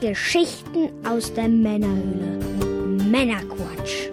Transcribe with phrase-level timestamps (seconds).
[0.00, 2.38] Geschichten aus der Männerhöhle.
[3.10, 4.08] Männerquatsch.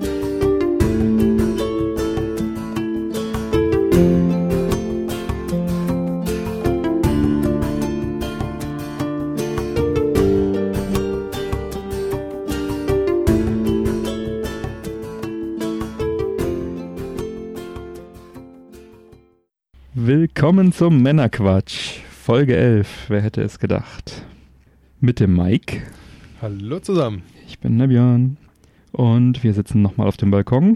[19.93, 23.05] Willkommen zum Männerquatsch, Folge 11.
[23.07, 24.25] Wer hätte es gedacht?
[24.99, 25.83] Mit dem Mike.
[26.41, 27.21] Hallo zusammen.
[27.47, 28.37] Ich bin der Björn.
[28.91, 30.75] Und wir sitzen nochmal auf dem Balkon.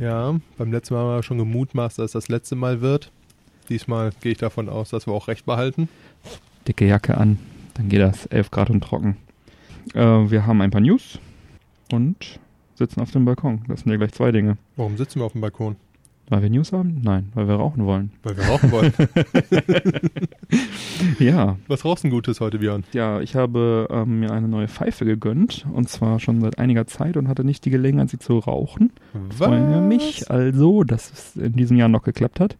[0.00, 3.12] Ja, beim letzten Mal haben wir schon gemutmaßt, dass es das letzte Mal wird.
[3.68, 5.88] Diesmal gehe ich davon aus, dass wir auch recht behalten.
[6.66, 7.38] Dicke Jacke an,
[7.74, 9.16] dann geht das 11 Grad und trocken.
[9.94, 11.20] Äh, wir haben ein paar News
[11.92, 12.40] und
[12.74, 13.62] sitzen auf dem Balkon.
[13.68, 14.58] Das sind ja gleich zwei Dinge.
[14.74, 15.76] Warum sitzen wir auf dem Balkon?
[16.32, 16.98] Weil wir News haben?
[17.02, 18.10] Nein, weil wir rauchen wollen.
[18.22, 18.92] Weil wir rauchen wollen.
[21.18, 22.84] Ja, Was rauchst du Gutes heute, Björn?
[22.92, 27.18] ja, ich habe ähm, mir eine neue Pfeife gegönnt und zwar schon seit einiger Zeit
[27.18, 28.92] und hatte nicht die Gelegenheit, sie zu rauchen.
[29.36, 32.56] freue mich also, dass es in diesem Jahr noch geklappt hat.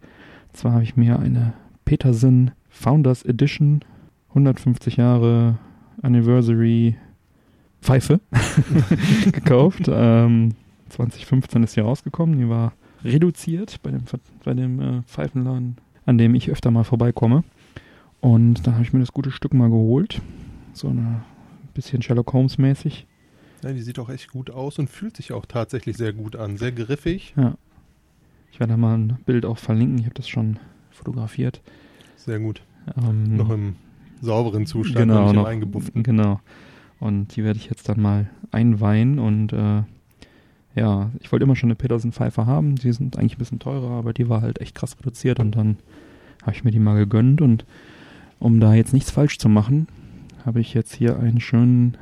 [0.52, 1.55] Zwar habe ich mir eine
[1.86, 3.80] Peterson Founders Edition
[4.30, 5.58] 150 Jahre
[6.02, 6.96] Anniversary
[7.80, 8.20] Pfeife
[9.33, 9.84] gekauft.
[9.91, 10.50] Ähm,
[10.91, 12.39] 2015 ist sie rausgekommen.
[12.39, 12.74] Die war
[13.05, 14.03] reduziert bei dem,
[14.45, 17.45] bei dem äh, Pfeifenladen, an dem ich öfter mal vorbeikomme.
[18.20, 20.20] Und da habe ich mir das gute Stück mal geholt.
[20.72, 21.23] So eine
[21.75, 23.06] bisschen Sherlock Holmes mäßig.
[23.62, 26.56] Ja, die sieht auch echt gut aus und fühlt sich auch tatsächlich sehr gut an.
[26.56, 27.34] Sehr griffig.
[27.36, 27.55] Ja.
[28.50, 29.98] Ich werde da mal ein Bild auch verlinken.
[29.98, 30.58] Ich habe das schon
[30.91, 31.62] fotografiert.
[32.17, 32.62] Sehr gut.
[32.97, 33.77] Ähm, Noch im
[34.20, 36.03] sauberen Zustand, genau, noch nicht noch, im eingebufften.
[36.03, 36.41] Genau.
[37.00, 39.83] Und die werde ich jetzt dann mal einweihen und äh,
[40.74, 42.76] ja, ich wollte immer schon eine Peterson Pfeife haben.
[42.76, 45.76] Die sind eigentlich ein bisschen teurer, aber die war halt echt krass reduziert und dann
[46.42, 47.64] habe ich mir die mal gegönnt und
[48.38, 49.86] um da jetzt nichts falsch zu machen,
[50.44, 51.96] habe ich jetzt hier einen schönen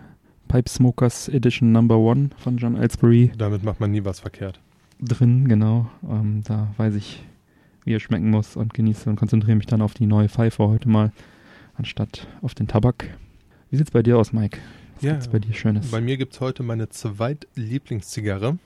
[0.49, 4.59] Pipe Smokers Edition Number One von John Ellsbury Damit macht man nie was verkehrt.
[5.01, 5.89] drin, genau.
[6.09, 7.23] Ähm, da weiß ich,
[7.85, 10.89] wie er schmecken muss und genieße und konzentriere mich dann auf die neue Pfeife heute
[10.89, 11.13] mal,
[11.77, 13.07] anstatt auf den Tabak.
[13.71, 14.59] Wie sieht's bei dir aus, Mike?
[15.01, 15.91] Was Ja, gibt's bei dir Schönes?
[15.91, 18.59] Bei mir gibt es heute meine zweitlieblingszigarre.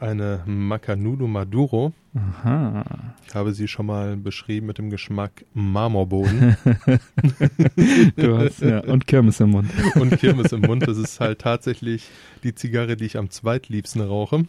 [0.00, 1.92] Eine Macanudo Maduro.
[2.16, 2.84] Aha.
[3.28, 6.56] Ich habe sie schon mal beschrieben mit dem Geschmack Marmorboden
[8.16, 9.70] du hast, ja, und Kirmes im Mund.
[9.94, 10.88] und Kirmes im Mund.
[10.88, 12.08] Das ist halt tatsächlich
[12.42, 14.44] die Zigarre, die ich am zweitliebsten rauche.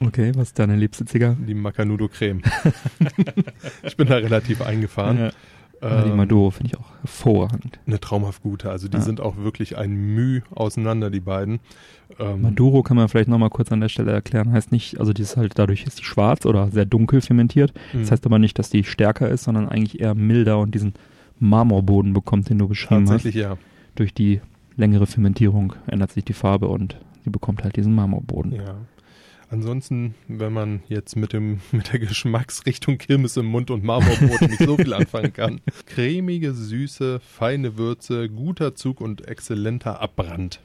[0.00, 1.36] Okay, was ist deine liebste Zigarre?
[1.36, 2.40] Die Macanudo Creme.
[3.82, 5.18] ich bin da relativ eingefahren.
[5.18, 5.30] Ja,
[5.82, 7.78] die Ähm, Maduro finde ich auch hervorragend.
[7.86, 8.70] Eine traumhaft gute.
[8.70, 9.02] Also die Ja.
[9.02, 11.58] sind auch wirklich ein Müh auseinander, die beiden.
[12.20, 14.52] Ähm, Maduro kann man vielleicht nochmal kurz an der Stelle erklären.
[14.52, 17.72] Heißt nicht, also die ist halt, dadurch ist die schwarz oder sehr dunkel fermentiert.
[17.92, 20.94] Das heißt aber nicht, dass die stärker ist, sondern eigentlich eher milder und diesen
[21.40, 23.50] Marmorboden bekommt, den du beschrieben tatsächlich ja.
[23.50, 23.58] hast.
[23.96, 24.40] Durch die
[24.76, 28.52] längere Fermentierung ändert sich die Farbe und sie bekommt halt diesen Marmorboden.
[28.52, 28.76] Ja.
[29.52, 34.62] Ansonsten, wenn man jetzt mit dem mit der Geschmacksrichtung Kirmes im Mund und Marmorbrot nicht
[34.62, 35.60] so viel anfangen kann.
[35.86, 40.60] Cremige, süße, feine Würze, guter Zug und exzellenter Abbrand.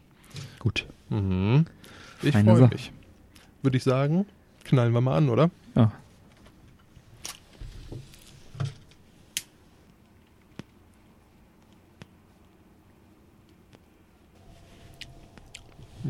[0.60, 0.88] Gut.
[1.10, 1.66] Mhm.
[2.24, 2.94] Ich freue mich.
[3.62, 4.26] Würde ich sagen,
[4.64, 5.52] knallen wir mal an, oder?
[5.76, 5.92] Ja.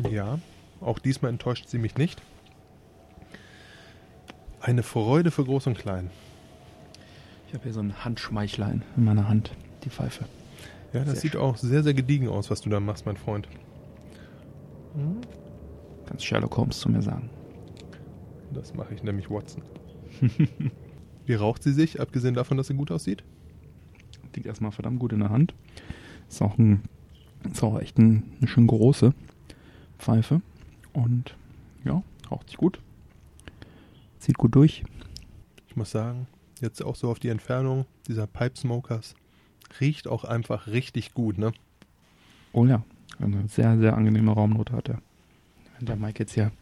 [0.08, 0.38] Ja,
[0.80, 2.22] auch diesmal enttäuscht sie mich nicht.
[4.60, 6.10] Eine Freude für Groß und Klein.
[7.46, 9.52] Ich habe hier so einen Handschmeichler in, in meiner Hand,
[9.84, 10.24] die Pfeife.
[10.92, 13.48] Ja, das Sehr sieht auch sehr, sehr gediegen aus, was du da machst, mein Freund.
[16.06, 17.30] Kannst Sherlock Holmes zu mir sagen.
[18.52, 19.62] Das mache ich nämlich Watson.
[21.26, 23.22] Wie raucht sie sich, abgesehen davon, dass sie gut aussieht?
[24.34, 25.54] Liegt erstmal verdammt gut in der Hand.
[26.28, 26.82] Ist auch, ein,
[27.50, 29.12] ist auch echt ein, eine schön große
[29.98, 30.40] Pfeife.
[30.92, 31.34] Und
[31.84, 32.80] ja, raucht sich gut.
[34.28, 34.84] Zieht gut durch.
[35.68, 36.26] Ich muss sagen,
[36.60, 39.14] jetzt auch so auf die Entfernung dieser Pipe Smokers,
[39.80, 41.52] riecht auch einfach richtig gut, ne?
[42.52, 42.82] Oh ja,
[43.18, 45.00] eine sehr, sehr angenehme Raumnote hat er.
[45.78, 46.52] Wenn der Mike jetzt hier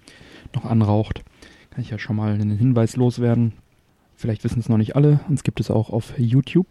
[0.54, 1.24] noch anraucht,
[1.70, 3.54] kann ich ja schon mal einen Hinweis loswerden.
[4.14, 6.68] Vielleicht wissen es noch nicht alle, uns gibt es auch auf YouTube.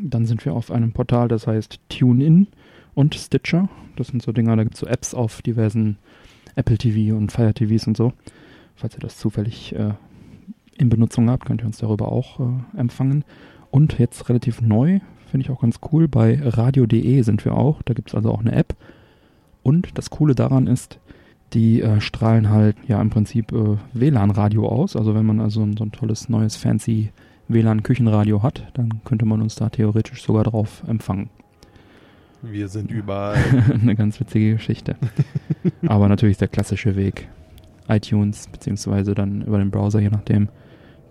[0.00, 2.46] Dann sind wir auf einem Portal, das heißt TuneIn
[2.94, 3.68] und Stitcher.
[3.96, 5.98] Das sind so Dinger, da gibt es so Apps auf diversen
[6.54, 8.14] Apple TV und Fire TVs und so.
[8.76, 9.92] Falls ihr das zufällig äh,
[10.78, 13.24] in Benutzung habt, könnt ihr uns darüber auch äh, empfangen.
[13.70, 17.82] Und jetzt relativ neu, finde ich auch ganz cool, bei radio.de sind wir auch.
[17.82, 18.74] Da gibt es also auch eine App.
[19.62, 20.98] Und das Coole daran ist,
[21.52, 24.96] die äh, strahlen halt ja im Prinzip äh, WLAN-Radio aus.
[24.96, 27.10] Also wenn man also ein, so ein tolles neues fancy
[27.48, 31.30] WLAN-Küchenradio hat, dann könnte man uns da theoretisch sogar drauf empfangen.
[32.42, 33.36] Wir sind überall.
[33.82, 34.96] Eine ganz witzige Geschichte.
[35.86, 37.28] Aber natürlich ist der klassische Weg.
[37.88, 40.48] iTunes, beziehungsweise dann über den Browser, je nachdem,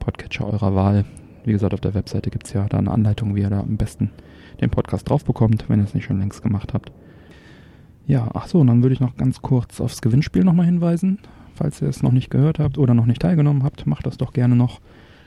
[0.08, 1.04] Podcatcher eurer Wahl.
[1.44, 3.76] Wie gesagt, auf der Webseite gibt es ja da eine Anleitung, wie ihr da am
[3.76, 4.12] besten
[4.62, 6.94] den Podcast drauf bekommt, wenn ihr es nicht schon längst gemacht habt.
[8.06, 11.20] Ja, ach so, und dann würde ich noch ganz kurz aufs Gewinnspiel nochmal hinweisen.
[11.56, 14.32] Falls ihr es noch nicht gehört habt oder noch nicht teilgenommen habt, macht das doch
[14.32, 14.80] gerne noch.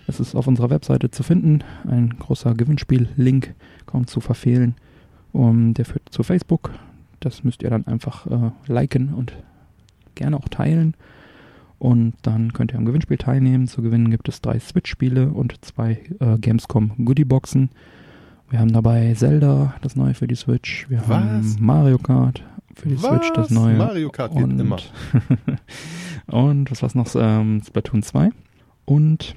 [0.06, 1.62] Es ist auf unserer Webseite zu finden.
[1.86, 3.54] Ein großer Gewinnspiel-Link,
[3.84, 4.76] kaum zu verfehlen.
[5.32, 6.70] Um, der führt zu Facebook.
[7.20, 9.34] Das müsst ihr dann einfach äh, liken und
[10.14, 10.94] gerne auch teilen.
[11.80, 13.66] Und dann könnt ihr am Gewinnspiel teilnehmen.
[13.66, 17.70] Zu gewinnen gibt es drei Switch-Spiele und zwei äh, Gamescom Goodie-Boxen.
[18.50, 20.90] Wir haben dabei Zelda, das neue für die Switch.
[20.90, 21.08] Wir Was?
[21.08, 22.44] haben Mario Kart
[22.74, 23.08] für die Was?
[23.08, 23.78] Switch, das neue.
[23.78, 24.76] Mario Kart geht und, immer.
[26.26, 27.06] und was war's noch?
[27.14, 28.28] Ähm, Splatoon 2.
[28.84, 29.34] Und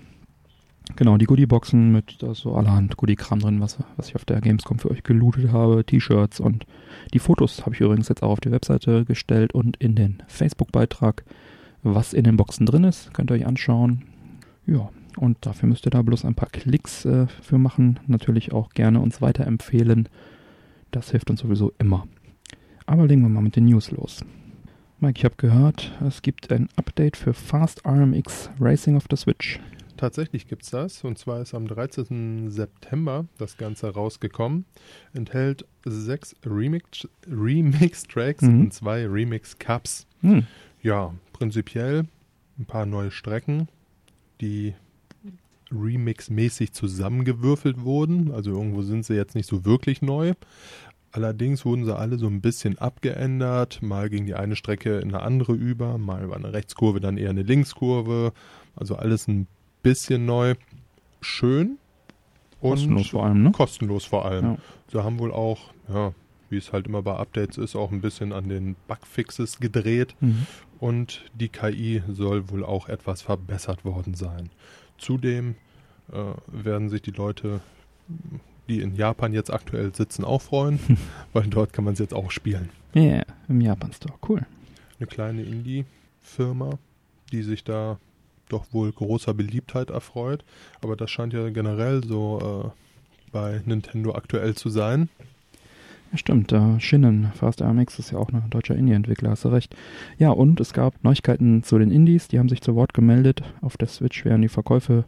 [0.97, 4.91] genau, die Goodie-Boxen mit so allerhand Goodie-Kram drin, was, was ich auf der Gamescom für
[4.91, 5.85] euch gelootet habe.
[5.85, 6.65] T-Shirts und
[7.13, 11.23] die Fotos habe ich übrigens jetzt auch auf die Webseite gestellt und in den Facebook-Beitrag.
[11.83, 14.03] Was in den Boxen drin ist, könnt ihr euch anschauen.
[14.65, 17.99] Ja, und dafür müsst ihr da bloß ein paar Klicks äh, für machen.
[18.07, 20.07] Natürlich auch gerne uns weiterempfehlen.
[20.91, 22.07] Das hilft uns sowieso immer.
[22.85, 24.23] Aber legen wir mal mit den News los.
[24.99, 29.59] Mike, ich habe gehört, es gibt ein Update für Fast RMX Racing auf der Switch.
[29.97, 31.03] Tatsächlich gibt's das.
[31.03, 32.49] Und zwar ist am 13.
[32.49, 34.65] September das Ganze rausgekommen.
[35.13, 38.61] Enthält sechs Remix- Remix-Tracks Mhm.
[38.61, 40.07] und zwei Remix-Cups.
[40.21, 40.45] Hm.
[40.81, 42.05] Ja, prinzipiell
[42.57, 43.67] ein paar neue Strecken,
[44.41, 44.73] die
[45.71, 48.31] Remix-mäßig zusammengewürfelt wurden.
[48.31, 50.33] Also irgendwo sind sie jetzt nicht so wirklich neu.
[51.11, 53.81] Allerdings wurden sie alle so ein bisschen abgeändert.
[53.81, 57.29] Mal ging die eine Strecke in eine andere über, mal war eine Rechtskurve, dann eher
[57.29, 58.33] eine Linkskurve.
[58.75, 59.47] Also alles ein
[59.83, 60.55] bisschen neu.
[61.21, 61.77] Schön.
[62.61, 63.51] Und Kostenlos vor allem, ne?
[63.51, 64.45] kostenlos vor allem.
[64.45, 64.57] Ja.
[64.91, 65.59] Sie haben wohl auch,
[65.93, 66.13] ja,
[66.53, 70.47] wie es halt immer bei Updates ist, auch ein bisschen an den Bugfixes gedreht Mhm.
[70.79, 74.49] und die KI soll wohl auch etwas verbessert worden sein.
[74.97, 75.55] Zudem
[76.13, 76.15] äh,
[76.47, 77.59] werden sich die Leute,
[78.69, 80.79] die in Japan jetzt aktuell sitzen, auch freuen,
[81.33, 82.69] weil dort kann man es jetzt auch spielen.
[82.93, 84.13] Ja, yeah, im Japan Store.
[84.27, 84.45] Cool.
[84.99, 86.77] Eine kleine Indie-Firma,
[87.31, 87.97] die sich da
[88.49, 90.43] doch wohl großer Beliebtheit erfreut,
[90.81, 95.09] aber das scheint ja generell so äh, bei Nintendo aktuell zu sein.
[96.13, 99.75] Ja, stimmt, äh, Shinnen, Fast RMX ist ja auch ein deutscher Indie-Entwickler, hast du recht.
[100.19, 103.41] Ja, und es gab Neuigkeiten zu den Indies, die haben sich zu Wort gemeldet.
[103.61, 105.05] Auf der Switch wären die Verkäufe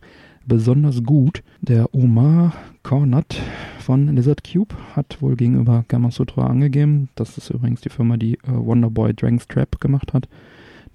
[0.47, 1.43] besonders gut.
[1.61, 3.39] Der Omar Cornat
[3.77, 8.47] von Lizard Cube hat wohl gegenüber Gamasutra angegeben, das ist übrigens die Firma, die äh,
[8.47, 10.27] Wonderboy Dragon's Trap gemacht hat,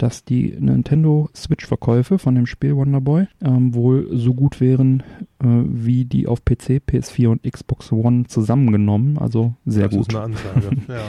[0.03, 5.03] dass die Nintendo Switch-Verkäufe von dem Spiel Wonderboy ähm, wohl so gut wären
[5.41, 9.19] äh, wie die auf PC, PS4 und Xbox One zusammengenommen.
[9.19, 10.09] Also sehr das gut.
[10.09, 10.77] ist eine Ansage.
[10.89, 11.05] ja.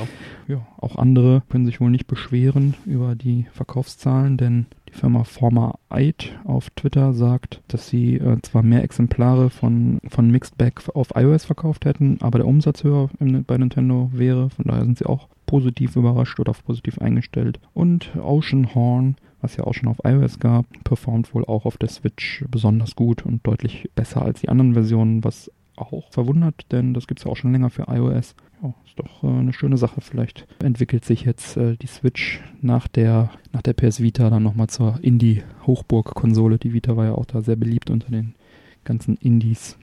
[0.47, 5.79] Ja, auch andere können sich wohl nicht beschweren über die Verkaufszahlen, denn die Firma Former
[5.89, 11.09] Eid auf Twitter sagt, dass sie äh, zwar mehr Exemplare von, von Mixed Bag auf
[11.15, 14.49] iOS verkauft hätten, aber der Umsatz höher im, bei Nintendo wäre.
[14.49, 17.59] Von daher sind sie auch positiv überrascht oder positiv eingestellt.
[17.73, 21.89] Und Ocean Horn, was ja auch schon auf iOS gab, performt wohl auch auf der
[21.89, 27.07] Switch besonders gut und deutlich besser als die anderen Versionen, was auch verwundert, denn das
[27.07, 28.35] gibt es ja auch schon länger für iOS.
[28.61, 30.01] Ja, ist doch äh, eine schöne Sache.
[30.01, 34.67] Vielleicht entwickelt sich jetzt äh, die Switch nach der, nach der PS Vita dann nochmal
[34.67, 36.59] zur Indie-Hochburg-Konsole.
[36.59, 38.35] Die Vita war ja auch da sehr beliebt unter den
[38.83, 39.77] ganzen Indies.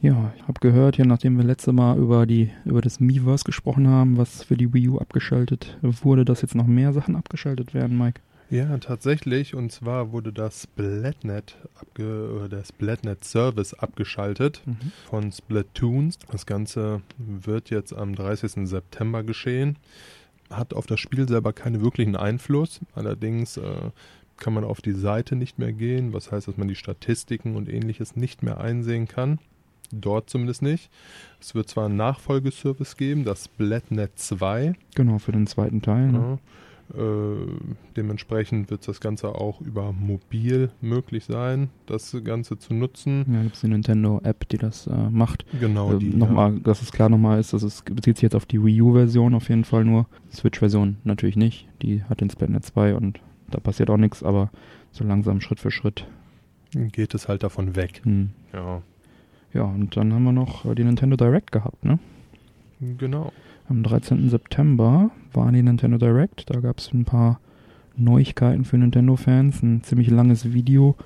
[0.00, 3.88] Ja, ich habe gehört, ja, nachdem wir letzte Mal über die über das Miiverse gesprochen
[3.88, 7.98] haben, was für die Wii U abgeschaltet wurde, dass jetzt noch mehr Sachen abgeschaltet werden,
[7.98, 8.20] Mike.
[8.50, 9.54] Ja, tatsächlich.
[9.54, 14.62] Und zwar wurde das Splatnet, abge oder der Splatnet Service abgeschaltet
[15.08, 16.18] von Splatoons.
[16.30, 18.66] Das Ganze wird jetzt am 30.
[18.68, 19.76] September geschehen.
[20.50, 22.80] Hat auf das Spiel selber keinen wirklichen Einfluss.
[22.94, 23.90] Allerdings äh,
[24.38, 27.68] kann man auf die Seite nicht mehr gehen, was heißt, dass man die Statistiken und
[27.68, 29.40] ähnliches nicht mehr einsehen kann.
[29.90, 30.90] Dort zumindest nicht.
[31.40, 34.74] Es wird zwar einen Nachfolgeservice geben, das Splatnet 2.
[34.94, 36.12] Genau, für den zweiten Teil.
[36.12, 36.18] Ne?
[36.18, 36.38] Ja.
[36.96, 37.46] Äh,
[37.96, 43.26] dementsprechend wird das Ganze auch über mobil möglich sein, das Ganze zu nutzen.
[43.32, 45.44] Ja, gibt es die Nintendo-App, die das äh, macht.
[45.60, 46.08] Genau, Ähm, die.
[46.14, 49.34] nochmal, dass es klar nochmal ist, dass es bezieht sich jetzt auf die Wii U-Version
[49.34, 50.06] auf jeden Fall nur.
[50.32, 51.68] Switch-Version natürlich nicht.
[51.82, 54.50] Die hat den Splatnet 2 und da passiert auch nichts, aber
[54.90, 56.06] so langsam Schritt für Schritt.
[56.74, 58.00] ja, geht es halt davon weg.
[58.04, 58.30] Hm.
[58.52, 58.82] Ja,
[59.52, 61.98] Ja, und dann haben wir noch äh, die Nintendo Direct gehabt, ne?
[62.98, 63.32] genau.
[63.68, 64.30] Am 13.
[64.30, 66.48] September war die Nintendo Direct.
[66.48, 67.38] Da gab es ein paar
[67.96, 69.62] Neuigkeiten für Nintendo-Fans.
[69.62, 70.96] Ein ziemlich langes Video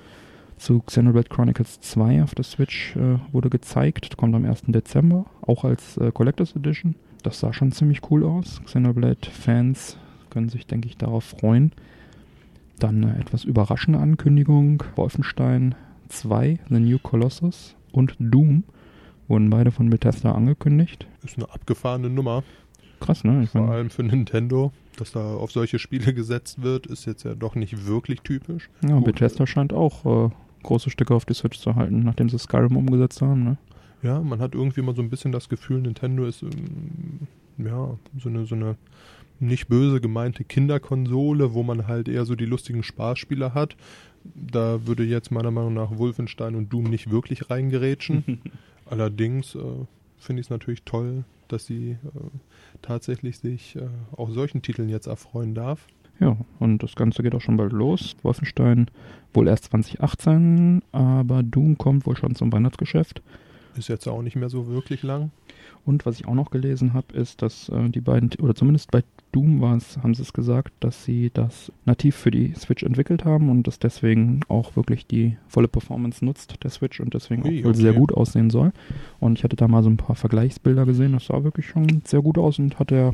[0.55, 4.15] zu Xenoblade Chronicles 2 auf der Switch äh, wurde gezeigt.
[4.15, 4.63] Kommt am 1.
[4.67, 6.95] Dezember, auch als äh, Collectors Edition.
[7.21, 8.61] Das sah schon ziemlich cool aus.
[8.63, 9.97] Xenoblade-Fans
[10.29, 11.73] können sich, denke ich, darauf freuen.
[12.79, 14.83] Dann eine etwas überraschende Ankündigung.
[14.95, 15.75] Wolfenstein
[16.07, 18.63] 2, The New Colossus und Doom
[19.33, 21.07] wurden beide von Bethesda angekündigt.
[21.23, 22.43] Ist eine abgefahrene Nummer.
[22.99, 23.41] Krass, ne?
[23.43, 27.33] Ich Vor allem für Nintendo, dass da auf solche Spiele gesetzt wird, ist jetzt ja
[27.33, 28.69] doch nicht wirklich typisch.
[28.87, 29.05] ja, Gut.
[29.05, 30.29] Bethesda scheint auch äh,
[30.61, 33.43] große Stücke auf die Switch zu halten, nachdem sie Skyrim umgesetzt haben.
[33.43, 33.57] Ne?
[34.03, 38.29] Ja, man hat irgendwie mal so ein bisschen das Gefühl, Nintendo ist ähm, ja so
[38.29, 38.75] eine, so eine
[39.39, 43.75] nicht böse gemeinte Kinderkonsole, wo man halt eher so die lustigen Spaßspiele hat.
[44.23, 48.39] Da würde jetzt meiner Meinung nach Wolfenstein und Doom nicht wirklich reingerätschen.
[48.93, 49.59] Allerdings äh,
[50.19, 51.97] finde ich es natürlich toll, dass sie äh,
[52.83, 55.87] tatsächlich sich äh, auch solchen Titeln jetzt erfreuen darf.
[56.19, 58.15] Ja, und das Ganze geht auch schon bald los.
[58.21, 58.91] Wolfenstein
[59.33, 63.23] wohl erst 2018, aber Doom kommt wohl schon zum Weihnachtsgeschäft.
[63.75, 65.31] Ist jetzt auch nicht mehr so wirklich lang.
[65.85, 69.03] Und was ich auch noch gelesen habe, ist, dass äh, die beiden, oder zumindest bei
[69.33, 73.25] Doom war es, haben sie es gesagt, dass sie das nativ für die Switch entwickelt
[73.25, 77.63] haben und das deswegen auch wirklich die volle Performance nutzt, der Switch, und deswegen Ui,
[77.63, 77.77] auch okay.
[77.79, 78.71] sehr gut aussehen soll.
[79.19, 82.21] Und ich hatte da mal so ein paar Vergleichsbilder gesehen, das sah wirklich schon sehr
[82.21, 83.13] gut aus und hat der,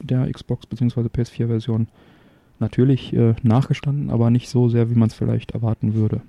[0.00, 1.02] der Xbox bzw.
[1.02, 1.86] PS4-Version
[2.58, 6.22] natürlich äh, nachgestanden, aber nicht so sehr, wie man es vielleicht erwarten würde.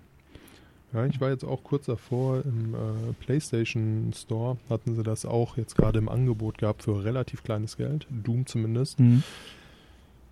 [0.93, 5.55] Ja, ich war jetzt auch kurz davor im äh, PlayStation Store, hatten sie das auch
[5.55, 8.99] jetzt gerade im Angebot gehabt für relativ kleines Geld, Doom zumindest.
[8.99, 9.23] Mhm.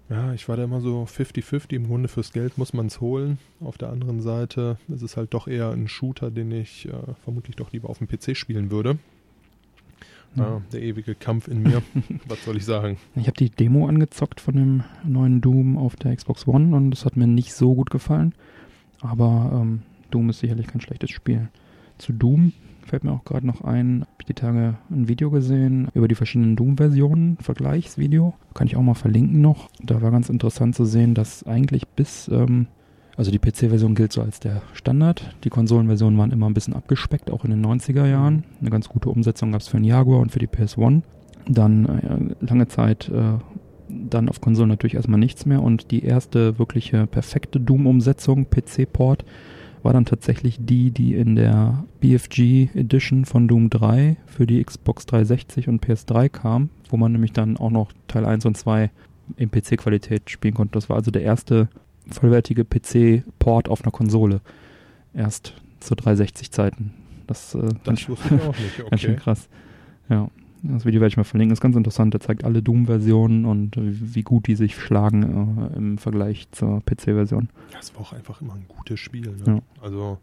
[0.10, 3.40] Ja, ich war da immer so 50-50, im Grunde fürs Geld muss man es holen.
[3.60, 7.58] Auf der anderen Seite ist es halt doch eher ein Shooter, den ich äh, vermutlich
[7.58, 8.98] doch lieber auf dem PC spielen würde.
[10.36, 11.82] Ja, der ewige Kampf in mir,
[12.28, 12.98] was soll ich sagen?
[13.16, 17.06] Ich habe die Demo angezockt von dem neuen Doom auf der Xbox One und es
[17.06, 18.34] hat mir nicht so gut gefallen.
[19.02, 21.50] Aber ähm, Doom ist sicherlich kein schlechtes Spiel.
[21.98, 22.54] Zu Doom
[22.86, 26.16] fällt mir auch gerade noch ein, habe ich die Tage ein Video gesehen über die
[26.16, 28.34] verschiedenen Doom-Versionen, Vergleichsvideo.
[28.54, 29.70] Kann ich auch mal verlinken noch.
[29.84, 32.68] Da war ganz interessant zu sehen, dass eigentlich bis, ähm,
[33.18, 35.36] also die PC-Version gilt so als der Standard.
[35.44, 38.44] Die Konsolenversionen waren immer ein bisschen abgespeckt, auch in den 90er Jahren.
[38.62, 41.02] Eine ganz gute Umsetzung gab es für den Jaguar und für die PS1.
[41.50, 43.38] Dann äh, lange Zeit äh,
[43.90, 49.24] dann auf Konsolen natürlich erstmal nichts mehr und die erste wirkliche perfekte Doom-Umsetzung, PC-Port,
[49.84, 55.06] war dann tatsächlich die, die in der BFG Edition von Doom 3 für die Xbox
[55.06, 58.90] 360 und PS3 kam, wo man nämlich dann auch noch Teil 1 und 2
[59.36, 60.74] in PC-Qualität spielen konnte.
[60.74, 61.68] Das war also der erste
[62.10, 64.42] vollwertige PC-Port auf einer Konsole.
[65.14, 66.94] Erst zu 360-Zeiten.
[67.28, 68.78] Das, äh, Das wusste ich auch nicht.
[68.90, 69.20] Ganz schön Okay.
[69.22, 69.50] krass.
[70.10, 70.30] Ja,
[70.64, 71.54] das Video werde ich mal verlinken.
[71.54, 72.14] ist ganz interessant.
[72.14, 77.50] Der zeigt alle Doom-Versionen und wie gut die sich schlagen äh, im Vergleich zur PC-Version.
[77.72, 79.36] Das war auch einfach immer ein gutes Spiel.
[79.36, 79.44] Ne?
[79.46, 79.60] Ja.
[79.82, 80.18] Also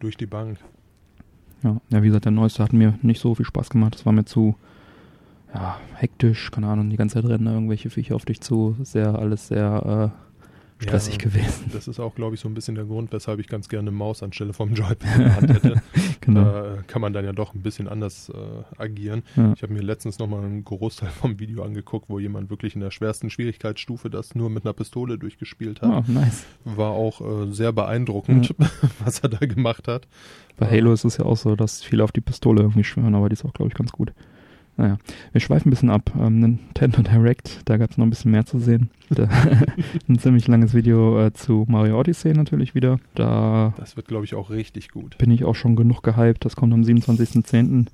[0.00, 0.58] durch die Bank.
[1.62, 1.80] Ja.
[1.88, 3.94] ja, wie gesagt, der neueste hat mir nicht so viel Spaß gemacht.
[3.94, 4.56] Das war mir zu
[5.54, 8.76] ja, hektisch, keine Ahnung, die ganze Zeit rennen da irgendwelche Viecher auf dich zu.
[8.82, 10.33] Sehr, alles sehr äh,
[10.78, 11.70] stressig Ja, gewesen.
[11.72, 13.96] Das ist auch, glaube ich, so ein bisschen der Grund, weshalb ich ganz gerne eine
[13.96, 15.82] Maus anstelle vom Joypad in der Hand hätte.
[16.20, 16.42] Genau.
[16.44, 19.24] Da äh, kann man dann ja doch ein bisschen anders äh, agieren.
[19.36, 19.52] Ja.
[19.54, 22.90] Ich habe mir letztens nochmal einen Großteil vom Video angeguckt, wo jemand wirklich in der
[22.90, 25.90] schwersten Schwierigkeitsstufe das nur mit einer Pistole durchgespielt hat.
[26.08, 26.46] Oh, nice.
[26.64, 28.54] War auch äh, sehr beeindruckend,
[29.04, 30.08] was er da gemacht hat.
[30.56, 33.28] Bei Halo ist es ja auch so, dass viele auf die Pistole irgendwie schwören, aber
[33.28, 34.14] die ist auch, glaube ich, ganz gut.
[34.76, 34.98] Naja,
[35.32, 36.10] wir schweifen ein bisschen ab.
[36.18, 38.90] Ähm, Nintendo Direct, da gab es noch ein bisschen mehr zu sehen.
[40.08, 42.98] Ein ziemlich langes Video äh, zu Mario Odyssey natürlich wieder.
[43.14, 45.16] Da Das wird, glaube ich, auch richtig gut.
[45.18, 46.44] bin ich auch schon genug gehypt.
[46.44, 47.86] Das kommt am 27.10.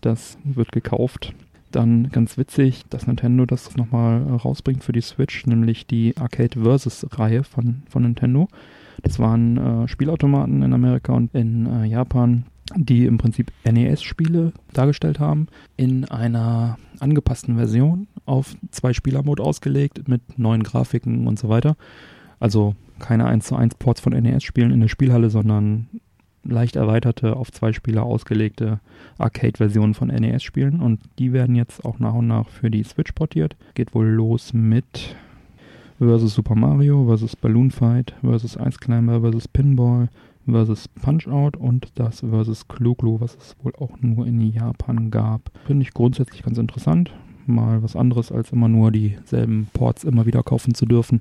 [0.00, 1.34] Das wird gekauft.
[1.70, 7.44] Dann ganz witzig, dass Nintendo das nochmal rausbringt für die Switch, nämlich die Arcade Versus-Reihe
[7.44, 8.48] von, von Nintendo.
[9.02, 12.44] Das waren äh, Spielautomaten in Amerika und in äh, Japan,
[12.76, 20.38] die im Prinzip NES-Spiele dargestellt haben, in einer angepassten Version auf zwei Spielermode ausgelegt mit
[20.38, 21.76] neuen Grafiken und so weiter.
[22.40, 25.88] Also keine 1 zu 1 Ports von NES-Spielen in der Spielhalle, sondern
[26.44, 28.80] leicht erweiterte, auf zwei Spieler ausgelegte
[29.18, 33.56] Arcade-Versionen von NES-Spielen und die werden jetzt auch nach und nach für die Switch portiert.
[33.74, 35.16] Geht wohl los mit
[35.98, 40.08] versus Super Mario, versus Balloon Fight, versus Ice Climber, versus Pinball,
[40.46, 45.50] versus Punch-Out und das versus Klo-Klo, was es wohl auch nur in Japan gab.
[45.66, 47.12] Finde ich grundsätzlich ganz interessant.
[47.46, 51.20] Mal was anderes, als immer nur dieselben Ports immer wieder kaufen zu dürfen.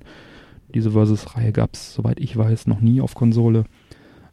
[0.73, 3.65] Diese Versus-Reihe gab es, soweit ich weiß, noch nie auf Konsole.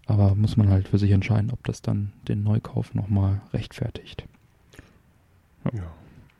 [0.06, 4.24] Aber muss man halt für sich entscheiden, ob das dann den Neukauf nochmal rechtfertigt.
[5.74, 5.92] Ja,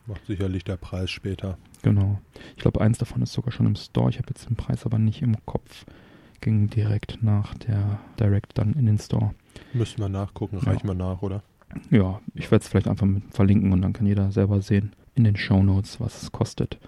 [0.06, 1.58] macht sicherlich der Preis später.
[1.82, 2.18] Genau.
[2.56, 4.08] Ich glaube, eins davon ist sogar schon im Store.
[4.08, 5.84] Ich habe jetzt den Preis aber nicht im Kopf.
[6.40, 9.35] Ging direkt nach der Direct dann in den Store.
[9.75, 10.71] Müssen wir nachgucken, Ja.
[10.71, 11.42] reichen wir nach, oder?
[11.90, 15.25] Ja, ich werde es vielleicht einfach mit verlinken und dann kann jeder selber sehen, in
[15.25, 16.78] den Show Notes, was es kostet.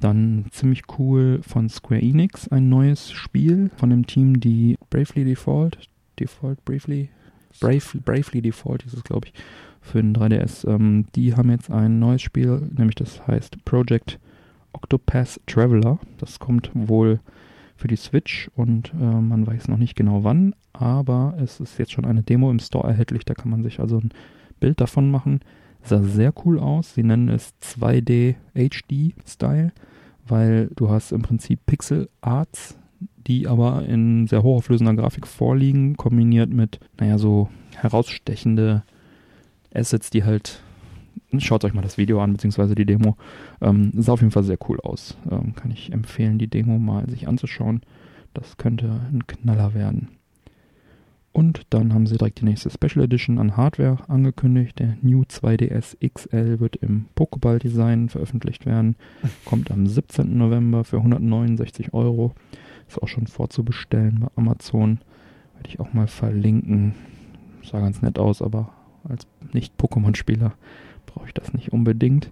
[0.00, 5.78] Dann ziemlich cool von Square Enix ein neues Spiel von dem Team, die Bravely Default,
[6.18, 7.08] Default Bravely,
[7.60, 9.34] Brave, Bravely Default ist es glaube ich,
[9.80, 10.66] für den 3DS.
[10.68, 14.18] Ähm, die haben jetzt ein neues Spiel, nämlich das heißt Project
[14.72, 15.98] Octopath Traveler.
[16.18, 17.20] Das kommt wohl
[17.82, 21.90] für die Switch und äh, man weiß noch nicht genau wann, aber es ist jetzt
[21.90, 24.10] schon eine Demo im Store erhältlich, da kann man sich also ein
[24.60, 25.40] Bild davon machen.
[25.82, 26.94] Sah sehr cool aus.
[26.94, 29.72] Sie nennen es 2D HD Style,
[30.28, 32.78] weil du hast im Prinzip Pixel Arts,
[33.26, 38.84] die aber in sehr hochauflösender Grafik vorliegen, kombiniert mit, naja, so herausstechende
[39.74, 40.62] Assets, die halt
[41.38, 43.16] Schaut euch mal das Video an, beziehungsweise die Demo.
[43.60, 45.16] Ähm, sah auf jeden Fall sehr cool aus.
[45.30, 47.80] Ähm, kann ich empfehlen, die Demo mal sich anzuschauen.
[48.34, 50.08] Das könnte ein Knaller werden.
[51.32, 54.78] Und dann haben sie direkt die nächste Special Edition an Hardware angekündigt.
[54.78, 58.96] Der New 2DS XL wird im Pokéball-Design veröffentlicht werden.
[59.46, 60.36] Kommt am 17.
[60.36, 62.34] November für 169 Euro.
[62.86, 65.00] Ist auch schon vorzubestellen bei Amazon.
[65.54, 66.94] Werde ich auch mal verlinken.
[67.64, 68.74] Sah ganz nett aus, aber
[69.08, 70.52] als Nicht-Pokémon-Spieler
[71.12, 72.30] brauche ich das nicht unbedingt.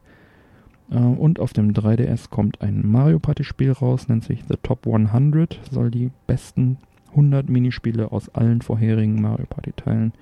[0.91, 4.87] Äh, und auf dem 3DS kommt ein Mario Party Spiel raus, nennt sich The Top
[4.87, 6.79] 100, soll die besten
[7.11, 10.13] 100 Minispiele aus allen vorherigen Mario Party Teilen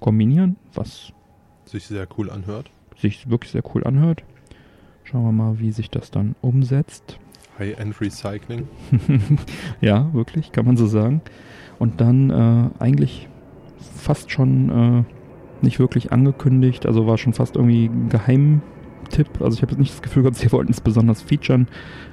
[0.00, 1.12] kombinieren, was
[1.64, 2.70] sich sehr cool anhört.
[2.96, 4.22] Sich wirklich sehr cool anhört.
[5.04, 7.18] Schauen wir mal, wie sich das dann umsetzt.
[7.58, 8.68] High-End Recycling.
[9.80, 11.20] ja, wirklich, kann man so sagen.
[11.78, 13.28] Und dann äh, eigentlich
[13.94, 15.04] fast schon äh,
[15.62, 19.40] nicht wirklich angekündigt, also war schon fast irgendwie ein Geheimtipp.
[19.40, 21.68] Also ich habe jetzt nicht das Gefühl gehabt, sie wollten es besonders featuren.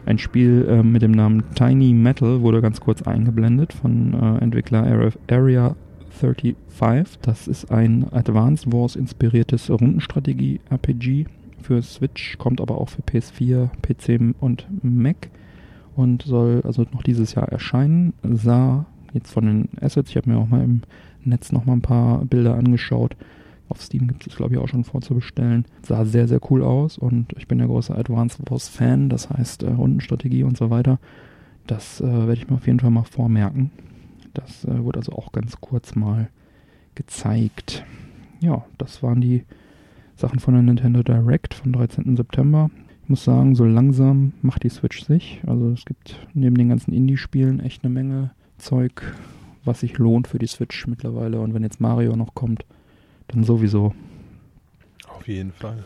[0.05, 4.83] Ein Spiel äh, mit dem Namen Tiny Metal wurde ganz kurz eingeblendet von äh, Entwickler
[5.29, 5.75] Area
[6.09, 7.19] 35.
[7.21, 11.25] Das ist ein Advanced Wars inspiriertes Rundenstrategie-RPG
[11.61, 15.29] für Switch, kommt aber auch für PS4, PC und Mac
[15.95, 18.13] und soll also noch dieses Jahr erscheinen.
[18.23, 20.81] Sah jetzt von den Assets, ich habe mir auch mal im
[21.25, 23.15] Netz noch mal ein paar Bilder angeschaut.
[23.67, 25.65] Auf Steam gibt es, glaube ich, auch schon vorzubestellen.
[25.81, 29.63] Sah sehr, sehr cool aus und ich bin ja großer Advanced Wars Fan, das heißt
[29.63, 30.99] äh, Rundenstrategie und so weiter.
[31.65, 33.71] Das äh, werde ich mir auf jeden Fall mal vormerken.
[34.33, 36.29] Das äh, wurde also auch ganz kurz mal
[36.93, 37.83] gezeigt.
[38.39, 39.43] Ja, das waren die
[40.15, 42.15] Sachen von der Nintendo Direct vom 13.
[42.15, 42.69] September.
[43.03, 45.41] Ich muss sagen, so langsam macht die Switch sich.
[45.45, 49.13] Also es gibt neben den ganzen Indie-Spielen echt eine Menge Zeug,
[49.65, 51.39] was sich lohnt für die Switch mittlerweile.
[51.39, 52.65] Und wenn jetzt Mario noch kommt,
[53.27, 53.93] dann sowieso.
[55.07, 55.83] Auf jeden Fall.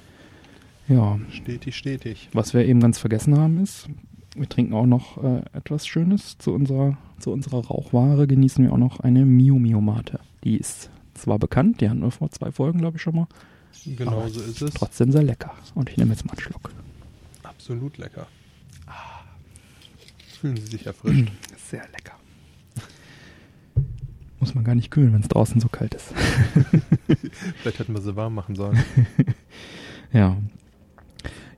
[0.88, 1.20] Ja.
[1.32, 2.30] Stetig, stetig.
[2.34, 3.88] Was wir eben ganz vergessen haben ist,
[4.36, 8.78] wir trinken auch noch äh, etwas Schönes zu unserer, zu unserer Rauchware, genießen wir auch
[8.78, 10.20] noch eine Mio Mio Mate.
[10.44, 13.28] Die ist zwar bekannt, die hatten wir vor zwei Folgen, glaube ich, schon mal.
[13.86, 14.74] Genau so ist es.
[14.74, 15.54] Trotzdem sehr lecker.
[15.76, 16.72] Und ich nehme jetzt mal einen Schluck.
[17.44, 18.28] Absolut lecker.
[20.40, 21.32] Fühlen Sie sich erfrischt.
[21.70, 22.19] Sehr lecker.
[24.40, 26.14] Muss man gar nicht kühlen, wenn es draußen so kalt ist.
[27.58, 28.82] Vielleicht hätten wir sie warm machen sollen.
[30.14, 30.38] ja.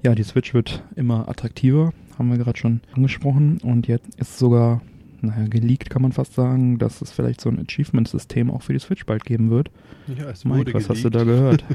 [0.03, 3.59] Ja, die Switch wird immer attraktiver, haben wir gerade schon angesprochen.
[3.61, 4.81] Und jetzt ist sogar,
[5.21, 8.79] naja, geleakt kann man fast sagen, dass es vielleicht so ein Achievement-System auch für die
[8.79, 9.69] Switch bald geben wird.
[10.07, 11.15] Ja, es Mike, wurde was hast du geleakt.
[11.15, 11.65] da gehört?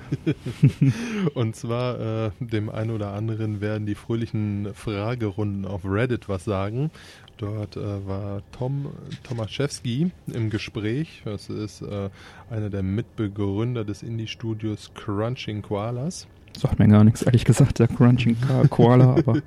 [1.35, 6.91] Und zwar äh, dem einen oder anderen werden die fröhlichen Fragerunden auf Reddit was sagen.
[7.39, 8.87] Dort äh, war Tom
[9.23, 11.23] Tomaszewski im Gespräch.
[11.25, 12.09] Das ist äh,
[12.51, 16.27] einer der Mitbegründer des Indie-Studios Crunching Koalas.
[16.57, 18.37] Sagt mir gar nichts, ehrlich gesagt, der Crunching
[18.71, 19.43] Koala, aber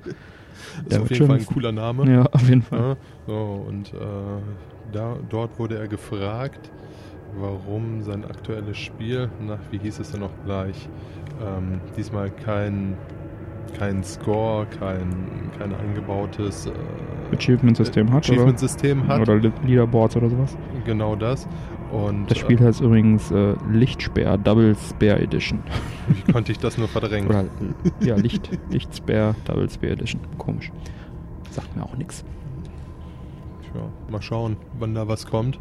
[0.88, 2.10] Ist auf jeden Fall ein cooler Name.
[2.10, 2.80] ja, auf jeden Fall.
[2.80, 3.96] Ja, so, und äh,
[4.92, 6.70] da, dort wurde er gefragt,
[7.38, 10.88] warum sein aktuelles Spiel, na, wie hieß es denn noch gleich,
[11.40, 12.96] ähm, diesmal kein,
[13.78, 19.08] kein Score, kein, kein eingebautes äh, Achievement-System hat, Achievement-System oder?
[19.08, 19.20] hat.
[19.22, 20.56] Oder Le- Leaderboards oder sowas.
[20.84, 21.46] Genau das.
[21.92, 25.60] Und Das Spiel äh, heißt übrigens äh, Lichtspeer Double Spear Edition.
[26.08, 27.28] wie konnte ich das nur verdrängen?
[27.28, 27.44] Oder
[28.00, 30.20] ja, Licht, Lichtspear Double Spear Edition.
[30.38, 30.70] Komisch.
[31.50, 32.24] Sagt mir auch nichts.
[33.72, 35.58] Tja, mal schauen, wann da was kommt.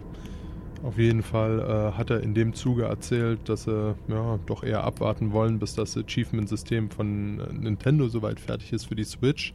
[0.83, 4.83] Auf jeden Fall äh, hat er in dem Zuge erzählt, dass sie ja, doch eher
[4.83, 9.53] abwarten wollen, bis das Achievement-System von äh, Nintendo soweit fertig ist für die Switch.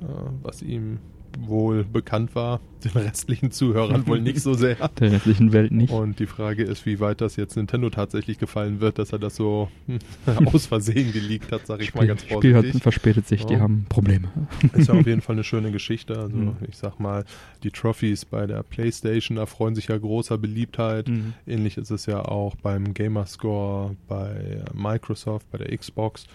[0.00, 0.06] Äh,
[0.42, 0.98] was ihm
[1.38, 4.76] wohl bekannt war, den restlichen Zuhörern wohl nicht so sehr.
[5.00, 5.92] Der restlichen Welt nicht.
[5.92, 9.34] Und die Frage ist, wie weit das jetzt Nintendo tatsächlich gefallen wird, dass er das
[9.36, 9.98] so hm,
[10.46, 12.82] aus Versehen geleakt hat, sage ich mal ganz Spiel hat vorsichtig.
[12.82, 13.60] verspätet sich, die Ja.
[13.60, 14.28] haben Probleme.
[14.74, 16.18] Ist ja auf jeden Fall eine schöne Geschichte.
[16.18, 16.56] Also Mhm.
[16.68, 17.24] ich sag mal,
[17.62, 21.08] die Trophies bei der PlayStation erfreuen sich ja großer Beliebtheit.
[21.08, 21.34] Mhm.
[21.46, 26.26] Ähnlich ist es ja auch beim Gamerscore bei Microsoft, bei der Xbox.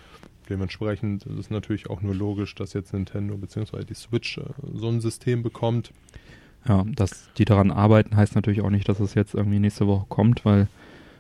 [0.50, 3.84] Dementsprechend ist es natürlich auch nur logisch, dass jetzt Nintendo bzw.
[3.86, 5.92] die Switch äh, so ein System bekommt.
[6.68, 10.06] Ja, dass die daran arbeiten, heißt natürlich auch nicht, dass es jetzt irgendwie nächste Woche
[10.08, 10.68] kommt, weil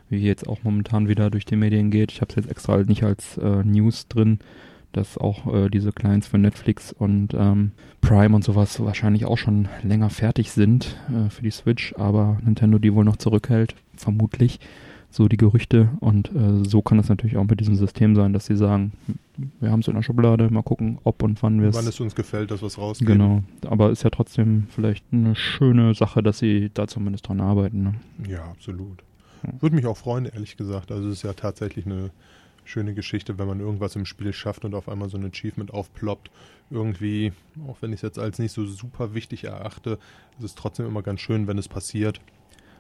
[0.09, 2.87] wie jetzt auch momentan wieder durch die Medien geht, ich habe es jetzt extra halt
[2.87, 4.39] nicht als äh, News drin,
[4.93, 9.67] dass auch äh, diese Clients für Netflix und ähm, Prime und sowas wahrscheinlich auch schon
[9.81, 14.59] länger fertig sind äh, für die Switch, aber Nintendo die wohl noch zurückhält, vermutlich
[15.13, 15.89] so die Gerüchte.
[15.99, 18.93] Und äh, so kann es natürlich auch mit diesem System sein, dass sie sagen,
[19.59, 21.75] wir haben es in der Schublade, mal gucken, ob und wann wir es.
[21.75, 23.07] Wann es uns gefällt, dass was rausgeht.
[23.07, 23.43] Genau.
[23.65, 27.83] Aber ist ja trotzdem vielleicht eine schöne Sache, dass sie da zumindest dran arbeiten.
[27.83, 27.93] Ne?
[28.27, 29.03] Ja, absolut.
[29.59, 30.91] Würde mich auch freuen, ehrlich gesagt.
[30.91, 32.11] Also es ist ja tatsächlich eine
[32.65, 36.31] schöne Geschichte, wenn man irgendwas im Spiel schafft und auf einmal so ein Achievement aufploppt.
[36.71, 37.33] Irgendwie,
[37.67, 39.99] auch wenn ich es jetzt als nicht so super wichtig erachte,
[40.39, 42.19] ist es trotzdem immer ganz schön, wenn es passiert.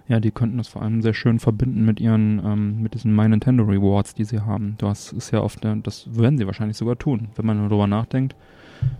[0.07, 3.27] Ja, die könnten das vor allem sehr schön verbinden mit ihren, ähm, mit diesen My
[3.27, 4.75] Nintendo Rewards, die sie haben.
[4.77, 8.35] Das ist ja oft, der, das werden sie wahrscheinlich sogar tun, wenn man darüber nachdenkt.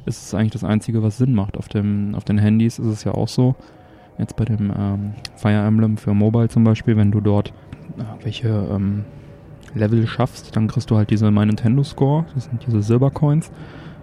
[0.06, 1.58] Ist es eigentlich das Einzige, was Sinn macht.
[1.58, 3.56] Auf dem, auf den Handys ist es ja auch so.
[4.18, 7.50] Jetzt bei dem ähm, Fire Emblem für Mobile zum Beispiel, wenn du dort
[7.98, 9.04] äh, welche ähm,
[9.76, 13.52] Level schaffst, dann kriegst du halt diese My Nintendo Score, das sind diese Silbercoins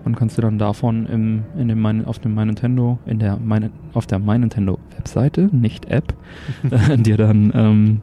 [0.05, 3.37] und kannst du dann davon im, in dem My, auf dem My Nintendo, in der
[3.37, 6.15] My, auf der My Nintendo Webseite, nicht App,
[6.97, 8.01] dir dann ähm,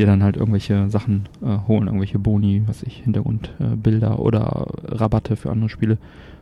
[0.00, 5.36] dir dann halt irgendwelche Sachen äh, holen, irgendwelche Boni, was ich, Hintergrundbilder äh, oder Rabatte
[5.36, 5.98] für andere Spiele.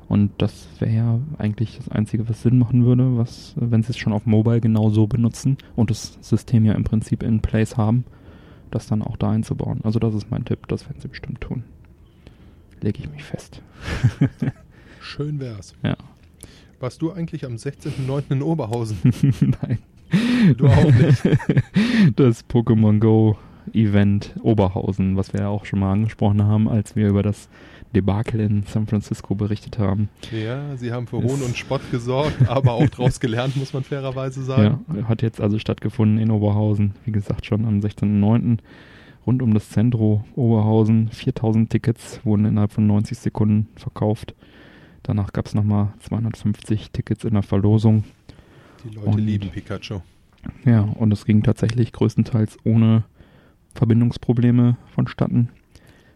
[0.08, 3.98] Und das wäre ja eigentlich das Einzige, was Sinn machen würde, was, wenn sie es
[3.98, 8.04] schon auf Mobile genau so benutzen und das System ja im Prinzip in place haben,
[8.70, 9.80] das dann auch da einzubauen.
[9.82, 11.64] Also das ist mein Tipp, das werden sie bestimmt tun.
[12.80, 13.62] Lege ich mich fest.
[15.00, 15.74] Schön wär's.
[15.82, 15.96] Ja.
[16.80, 18.30] Warst du eigentlich am 16.09.
[18.30, 18.98] in Oberhausen?
[19.40, 19.78] Nein.
[20.56, 21.22] Du auch nicht.
[22.16, 23.36] Das Pokémon Go
[23.74, 27.48] Event Oberhausen, was wir ja auch schon mal angesprochen haben, als wir über das
[27.94, 30.08] Debakel in San Francisco berichtet haben.
[30.30, 34.42] Ja, sie haben für Hohn und Spott gesorgt, aber auch draus gelernt, muss man fairerweise
[34.42, 34.84] sagen.
[34.94, 38.58] Ja, hat jetzt also stattgefunden in Oberhausen, wie gesagt, schon am 16.09.
[39.28, 41.10] Rund um das Zentrum Oberhausen.
[41.10, 44.34] 4000 Tickets wurden innerhalb von 90 Sekunden verkauft.
[45.02, 48.04] Danach gab es nochmal 250 Tickets in der Verlosung.
[48.84, 50.00] Die Leute Und- lieben Pikachu.
[50.64, 53.04] Ja, und es ging tatsächlich größtenteils ohne
[53.74, 55.50] Verbindungsprobleme vonstatten.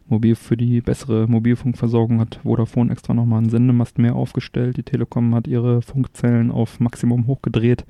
[0.09, 4.79] Mobil für die bessere Mobilfunkversorgung hat Vodafone extra nochmal einen Sendemast mehr aufgestellt.
[4.79, 7.85] Die Telekom hat ihre Funkzellen auf Maximum hochgedreht.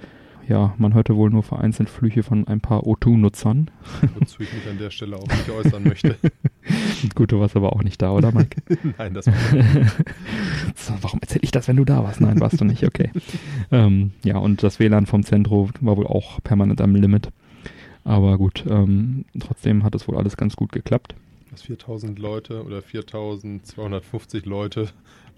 [0.48, 3.70] Ja, man hörte wohl nur vereinzelt Flüche von ein paar O2-Nutzern.
[4.18, 6.16] Wozu ich mich an der Stelle auch nicht äußern möchte.
[7.14, 8.60] Gut, du warst aber auch nicht da, oder Mike?
[8.98, 9.34] Nein, das war
[10.74, 12.20] so, warum erzähle ich das, wenn du da warst?
[12.20, 13.10] Nein, warst du nicht, okay.
[13.70, 17.28] ähm, ja, und das WLAN vom Zentro war wohl auch permanent am Limit.
[18.04, 21.14] Aber gut, ähm, trotzdem hat es wohl alles ganz gut geklappt.
[21.52, 24.88] was 4000 Leute oder 4250 Leute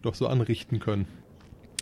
[0.00, 1.06] doch so anrichten können.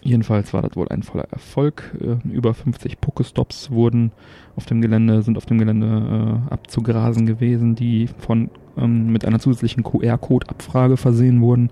[0.05, 1.97] Jedenfalls war das wohl ein voller Erfolg.
[2.01, 4.11] Äh, über 50 Pokestops wurden
[4.57, 9.39] auf dem Gelände, sind auf dem Gelände äh, abzugrasen gewesen, die von ähm, mit einer
[9.39, 11.71] zusätzlichen QR-Code-Abfrage versehen wurden,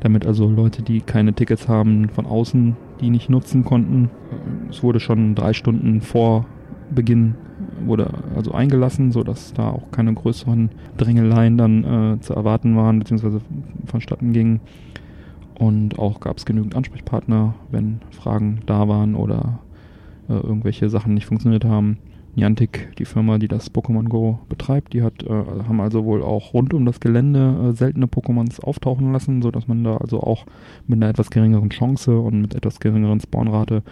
[0.00, 4.04] damit also Leute, die keine Tickets haben, von außen die nicht nutzen konnten.
[4.30, 6.46] Äh, Es wurde schon drei Stunden vor
[6.94, 7.36] Beginn
[7.86, 13.40] wurde also eingelassen, sodass da auch keine größeren Drängeleien dann äh, zu erwarten waren, beziehungsweise
[13.86, 14.60] vonstatten gingen.
[15.62, 19.60] Und auch gab es genügend Ansprechpartner, wenn Fragen da waren oder
[20.28, 21.98] äh, irgendwelche Sachen nicht funktioniert haben.
[22.34, 26.52] Niantic, die Firma, die das Pokémon Go betreibt, die hat, äh, haben also wohl auch
[26.52, 30.46] rund um das Gelände äh, seltene Pokémons auftauchen lassen, sodass man da also auch
[30.88, 33.84] mit einer etwas geringeren Chance und mit etwas geringeren Spawnrate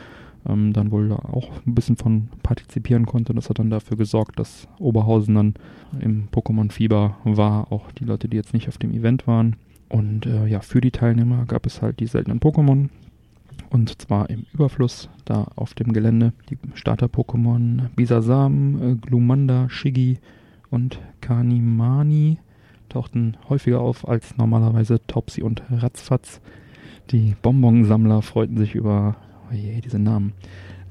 [0.49, 3.33] ähm, dann wohl da auch ein bisschen von partizipieren konnte.
[3.33, 5.55] Das hat dann dafür gesorgt, dass Oberhausen dann
[6.01, 9.55] im Pokémon-Fieber war, auch die Leute, die jetzt nicht auf dem Event waren.
[9.91, 12.89] Und äh, ja, für die Teilnehmer gab es halt die seltenen Pokémon.
[13.69, 16.33] Und zwar im Überfluss da auf dem Gelände.
[16.49, 20.19] Die Starter-Pokémon Bisasam, äh, Glumanda, Shiggy
[20.71, 22.39] und Kanimani
[22.89, 26.41] tauchten häufiger auf als normalerweise Topsy und Ratzfatz.
[27.11, 29.17] Die Bonbonsammler freuten sich über
[29.51, 30.33] oh je, diese Namen.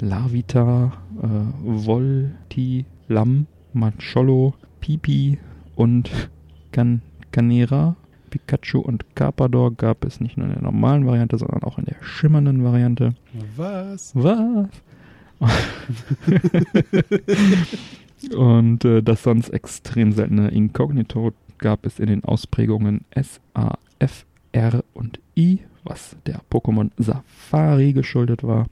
[0.01, 1.27] Lavita, äh,
[1.63, 5.39] Volti, Lam, Macholo, Pipi
[5.75, 6.29] und
[6.71, 7.95] Can Canera.
[8.29, 11.97] Pikachu und Carpador gab es nicht nur in der normalen Variante, sondern auch in der
[12.01, 13.13] schimmernden Variante.
[13.55, 14.15] Was?
[14.15, 14.69] Was?
[18.35, 24.25] und äh, das sonst extrem seltene Inkognito gab es in den Ausprägungen S, A, F,
[24.51, 28.67] R und I, was der Pokémon Safari geschuldet war.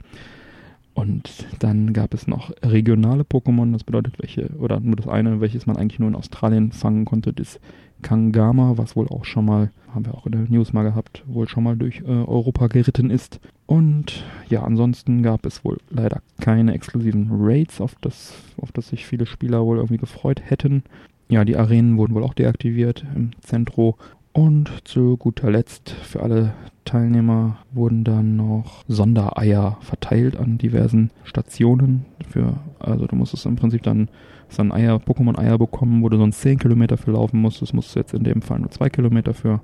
[0.98, 5.68] Und dann gab es noch regionale Pokémon, das bedeutet welche, oder nur das eine, welches
[5.68, 7.60] man eigentlich nur in Australien fangen konnte, das
[8.02, 11.48] Kangama, was wohl auch schon mal, haben wir auch in der News mal gehabt, wohl
[11.48, 13.40] schon mal durch äh, Europa geritten ist.
[13.68, 19.06] Und ja, ansonsten gab es wohl leider keine exklusiven Raids, auf das, auf das sich
[19.06, 20.82] viele Spieler wohl irgendwie gefreut hätten.
[21.30, 23.98] Ja, die Arenen wurden wohl auch deaktiviert im Zentro.
[24.34, 26.56] Und zu guter Letzt für alle
[26.88, 32.06] Teilnehmer wurden dann noch Sondereier verteilt an diversen Stationen.
[32.30, 34.08] Für, also du musstest im Prinzip dann
[34.50, 38.00] so ein Eier, Pokémon-Eier bekommen, wo du sonst 10 Kilometer für laufen musstest, musst du
[38.00, 39.62] jetzt in dem Fall nur 2 Kilometer für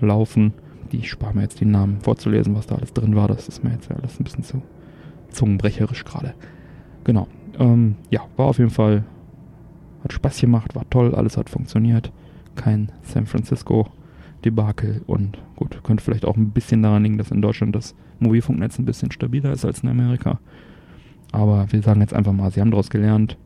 [0.00, 0.52] laufen.
[0.90, 3.28] Ich spare mir jetzt die Namen vorzulesen, was da alles drin war.
[3.28, 4.62] Das ist mir jetzt alles ein bisschen zu
[5.30, 6.34] zungenbrecherisch gerade.
[7.04, 7.28] Genau.
[7.58, 9.04] Ähm, ja, war auf jeden Fall,
[10.02, 12.10] hat Spaß gemacht, war toll, alles hat funktioniert.
[12.56, 13.88] Kein San Francisco
[14.44, 18.78] Debakel und gut, könnte vielleicht auch ein bisschen daran liegen, dass in Deutschland das Mobilfunknetz
[18.78, 20.40] ein bisschen stabiler ist als in Amerika.
[21.32, 23.36] Aber wir sagen jetzt einfach mal, sie haben daraus gelernt.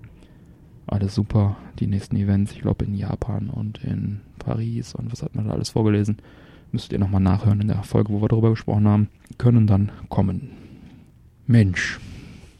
[0.87, 1.57] Alles super.
[1.79, 5.53] Die nächsten Events, ich glaube in Japan und in Paris und was hat man da
[5.53, 6.18] alles vorgelesen,
[6.73, 10.51] müsstet ihr nochmal nachhören in der Folge, wo wir darüber gesprochen haben, können dann kommen.
[11.47, 11.99] Mensch.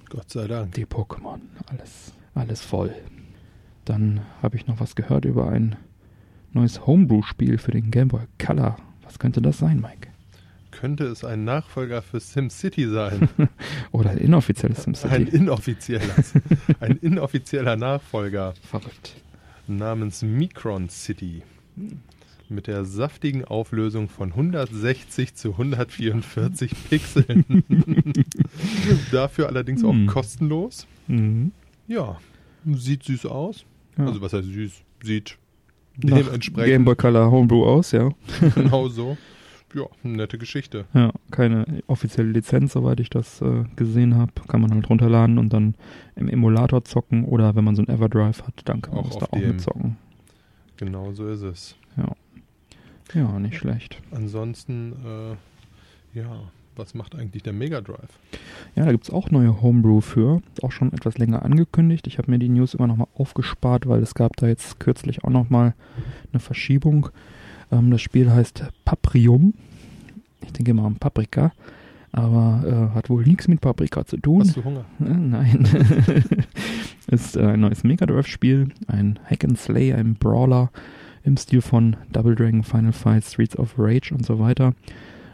[0.09, 0.73] Gott sei Dank.
[0.73, 2.95] Die Pokémon, alles, alles voll.
[3.85, 5.77] Dann habe ich noch was gehört über ein
[6.53, 8.77] neues Homebrew-Spiel für den Game Boy Color.
[9.09, 10.09] Was könnte das sein, Mike?
[10.71, 13.29] Könnte es ein Nachfolger für SimCity sein?
[13.91, 15.09] Oder ein inoffizielles SimCity?
[15.15, 16.15] Ein inoffizieller,
[16.81, 18.55] ein inoffizieller Nachfolger.
[18.63, 19.17] Verrückt.
[19.67, 21.43] Namens Micron City.
[22.51, 27.65] Mit der saftigen Auflösung von 160 zu 144 Pixeln.
[29.11, 30.07] Dafür allerdings auch Hm.
[30.07, 30.87] kostenlos.
[31.09, 31.53] Mhm.
[31.87, 32.19] Ja,
[32.67, 33.65] sieht süß aus.
[33.97, 34.07] Ja.
[34.07, 34.73] Also was heißt süß?
[35.03, 35.39] Sieht
[36.03, 38.11] Nach Game dementsprechend Boy Color Homebrew aus, ja.
[38.55, 39.17] genau so.
[39.75, 40.87] Ja, nette Geschichte.
[40.95, 44.33] Ja, keine offizielle Lizenz, soweit ich das äh, gesehen habe.
[44.49, 45.75] Kann man halt runterladen und dann
[46.17, 49.19] im Emulator zocken oder wenn man so ein Everdrive hat, dann kann man Auch das
[49.19, 49.97] da auch mit zocken.
[50.79, 51.77] Genau so ist es.
[53.15, 54.01] Ja, nicht schlecht.
[54.11, 54.93] Ansonsten,
[56.15, 58.19] äh, ja, was macht eigentlich der Mega Drive?
[58.75, 60.41] Ja, da gibt's auch neue Homebrew für.
[60.55, 62.07] Ist auch schon etwas länger angekündigt.
[62.07, 65.25] Ich habe mir die News immer noch mal aufgespart, weil es gab da jetzt kürzlich
[65.25, 65.75] auch noch mal
[66.33, 67.09] eine Verschiebung.
[67.73, 69.55] Ähm, das Spiel heißt Paprium.
[70.43, 71.53] Ich denke mal an Paprika.
[72.13, 74.41] Aber äh, hat wohl nichts mit Paprika zu tun.
[74.41, 74.85] Hast du Hunger?
[75.01, 75.69] Äh, Nein.
[77.09, 80.71] ist äh, ein neues Mega Drive-Spiel, ein Hack and Slay, ein Brawler
[81.25, 84.75] im Stil von Double Dragon, Final Fight, Streets of Rage und so weiter.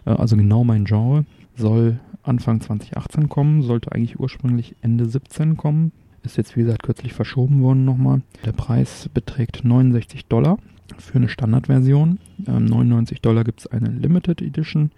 [0.07, 1.25] Äh, also genau mein Genre.
[1.57, 5.93] Soll Anfang 2018 kommen, sollte eigentlich ursprünglich Ende 17 kommen.
[6.23, 8.23] Ist jetzt, wie gesagt, kürzlich verschoben worden nochmal.
[8.47, 10.59] Der Preis beträgt 69 Dollar
[10.99, 12.19] für eine Standardversion.
[12.47, 14.91] Ähm, 99 Dollar gibt es eine Limited Edition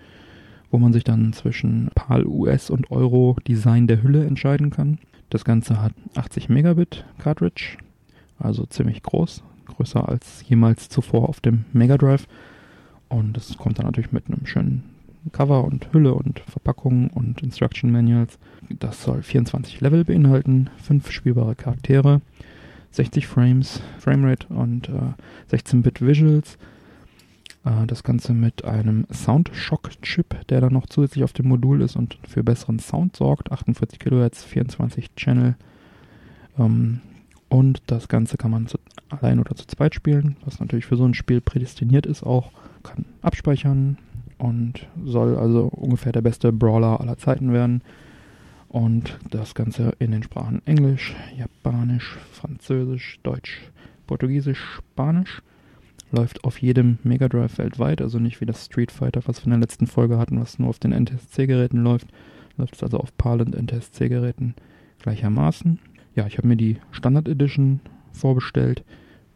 [0.71, 4.99] wo man sich dann zwischen PAL US und Euro Design der Hülle entscheiden kann.
[5.31, 7.79] Das Ganze hat 80 Megabit Cartridge,
[8.39, 12.27] also ziemlich groß, größer als jemals zuvor auf dem Mega Drive.
[13.09, 14.85] Und es kommt dann natürlich mit einem schönen
[15.33, 18.39] Cover und Hülle und Verpackung und Instruction Manuals.
[18.79, 22.21] Das soll 24 Level beinhalten, 5 spielbare Charaktere,
[22.91, 26.59] 60 Frames, Framerate und äh, 16-Bit Visuals.
[27.65, 32.19] Äh, Das Ganze mit einem Soundshock-Chip, der dann noch zusätzlich auf dem Modul ist und
[32.27, 33.53] für besseren Sound sorgt.
[33.53, 35.57] 48 Kilohertz, 24 Channel.
[36.59, 37.01] Ähm,
[37.49, 41.05] und das Ganze kann man zu, allein oder zu zweit spielen, was natürlich für so
[41.05, 42.51] ein Spiel prädestiniert ist auch.
[42.83, 43.99] Kann abspeichern
[44.39, 47.83] und soll also ungefähr der beste Brawler aller Zeiten werden.
[48.69, 53.63] Und das Ganze in den Sprachen Englisch, Japanisch, Französisch, Deutsch,
[54.07, 55.43] Portugiesisch, Spanisch
[56.13, 59.51] läuft auf jedem Mega Drive weltweit, also nicht wie das Street Fighter, was wir in
[59.51, 62.09] der letzten Folge hatten, was nur auf den NTSC-Geräten läuft.
[62.57, 64.55] Läuft es also auf PAL und NTSC-Geräten
[65.01, 65.79] gleichermaßen.
[66.15, 67.81] Ja, ich habe mir die Standard Edition
[68.13, 68.85] vorbestellt,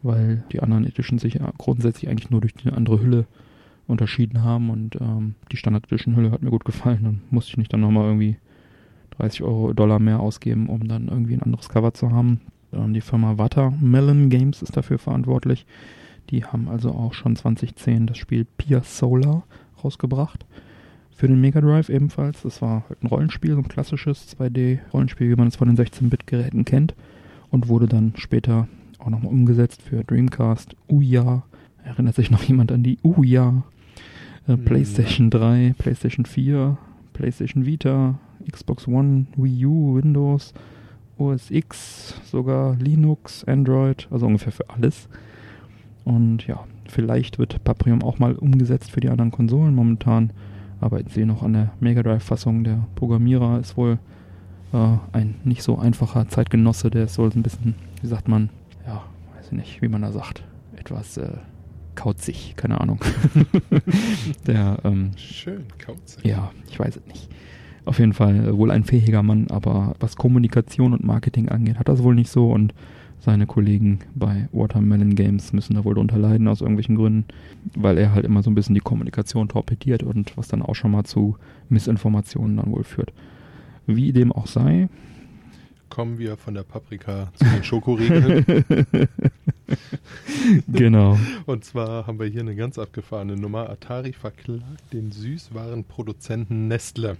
[0.03, 3.27] weil die anderen Editions sich grundsätzlich eigentlich nur durch die andere Hülle
[3.90, 7.00] unterschieden haben und ähm, die Standard Edition Hülle hat mir gut gefallen.
[7.03, 8.37] Dann musste ich nicht dann nochmal irgendwie
[9.18, 12.40] 30 Euro Dollar mehr ausgeben, um dann irgendwie ein anderes Cover zu haben.
[12.72, 15.66] Ähm, die Firma Watermelon Games ist dafür verantwortlich.
[16.31, 19.44] Die haben also auch schon 2010 das Spiel Pia Solar
[19.83, 20.46] rausgebracht.
[21.11, 22.42] Für den Mega Drive ebenfalls.
[22.42, 26.64] Das war halt ein Rollenspiel, so ein klassisches 2D-Rollenspiel, wie man es von den 16-Bit-Geräten
[26.64, 26.94] kennt.
[27.50, 31.42] Und wurde dann später auch nochmal umgesetzt für Dreamcast, Ouya.
[31.85, 33.64] Erinnert sich noch jemand an die Ouya?
[34.51, 34.65] Äh, Hm.
[34.65, 36.77] PlayStation 3, PlayStation 4,
[37.13, 38.19] PlayStation Vita,
[38.51, 40.53] Xbox One, Wii U, Windows,
[41.19, 45.09] OS X, sogar Linux, Android, also ungefähr für alles.
[46.05, 49.75] Und ja, vielleicht wird Paprium auch mal umgesetzt für die anderen Konsolen.
[49.75, 50.33] Momentan
[50.81, 52.65] arbeiten sie noch an der Mega Drive-Fassung.
[52.65, 53.99] Der Programmierer ist wohl
[54.73, 56.91] äh, ein nicht so einfacher Zeitgenosse.
[56.91, 58.49] Der ist wohl so ein bisschen, wie sagt man,
[58.87, 59.03] ja,
[59.37, 60.43] weiß ich nicht, wie man da sagt,
[60.75, 61.29] etwas äh,
[61.94, 63.00] kauzig, keine Ahnung.
[64.46, 66.24] der, ähm, Schön, kauzig.
[66.24, 67.29] ja, ich weiß es nicht.
[67.85, 71.88] Auf jeden Fall äh, wohl ein fähiger Mann, aber was Kommunikation und Marketing angeht, hat
[71.88, 72.74] das wohl nicht so und
[73.20, 77.26] seine Kollegen bei Watermelon Games müssen da wohl drunter leiden aus irgendwelchen Gründen,
[77.76, 80.90] weil er halt immer so ein bisschen die Kommunikation torpediert und was dann auch schon
[80.90, 81.37] mal zu
[81.68, 83.12] Missinformationen dann wohl führt.
[83.87, 84.88] Wie dem auch sei,
[85.90, 88.44] Kommen wir von der Paprika zu den Schokoriegeln.
[90.68, 91.18] genau.
[91.46, 93.68] Und zwar haben wir hier eine ganz abgefahrene Nummer.
[93.68, 97.16] Atari verklagt den Süßwarenproduzenten Nestle.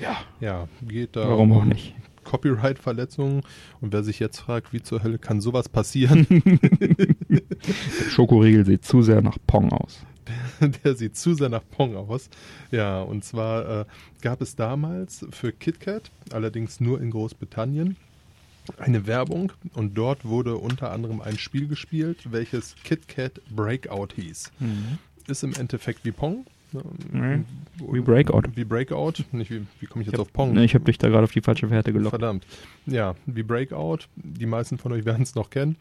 [0.00, 0.16] Ja.
[0.40, 1.94] Ja, geht da Warum auch nicht?
[2.24, 3.42] Copyright-Verletzungen.
[3.80, 6.26] Und wer sich jetzt fragt, wie zur Hölle kann sowas passieren,
[7.28, 10.04] Der Schokoriegel sieht zu sehr nach Pong aus.
[10.84, 12.28] der sieht zu sehr nach Pong aus.
[12.70, 13.84] Ja, und zwar äh,
[14.20, 17.96] gab es damals für KitKat, allerdings nur in Großbritannien,
[18.78, 24.52] eine Werbung und dort wurde unter anderem ein Spiel gespielt, welches KitKat Breakout hieß.
[25.26, 26.44] Ist im Endeffekt wie Pong.
[27.12, 27.44] Nee,
[27.90, 28.42] wie Breakout.
[28.54, 29.24] Wie Breakout.
[29.32, 30.52] Nicht wie, wie komme ich jetzt Ich auf hab, Pong?
[30.52, 32.10] ne, ich habe dich da gerade auf die falsche Fährte gelockt.
[32.10, 32.44] Verdammt.
[32.84, 34.00] Ja, wie Breakout.
[34.16, 35.76] Die meisten von euch werden es noch kennen.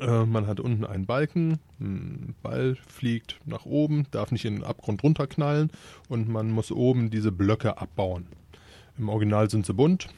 [0.00, 4.64] Äh, man hat unten einen Balken, ein Ball fliegt nach oben, darf nicht in den
[4.64, 5.70] Abgrund runterknallen
[6.08, 8.26] und man muss oben diese Blöcke abbauen.
[8.98, 10.08] Im Original sind sie bunt.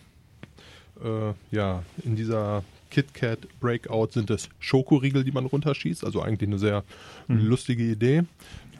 [1.02, 6.58] Äh, ja, in dieser KitKat Breakout sind es Schokoriegel, die man runterschießt, also eigentlich eine
[6.58, 6.84] sehr
[7.28, 7.46] Mhm.
[7.46, 8.22] lustige Idee.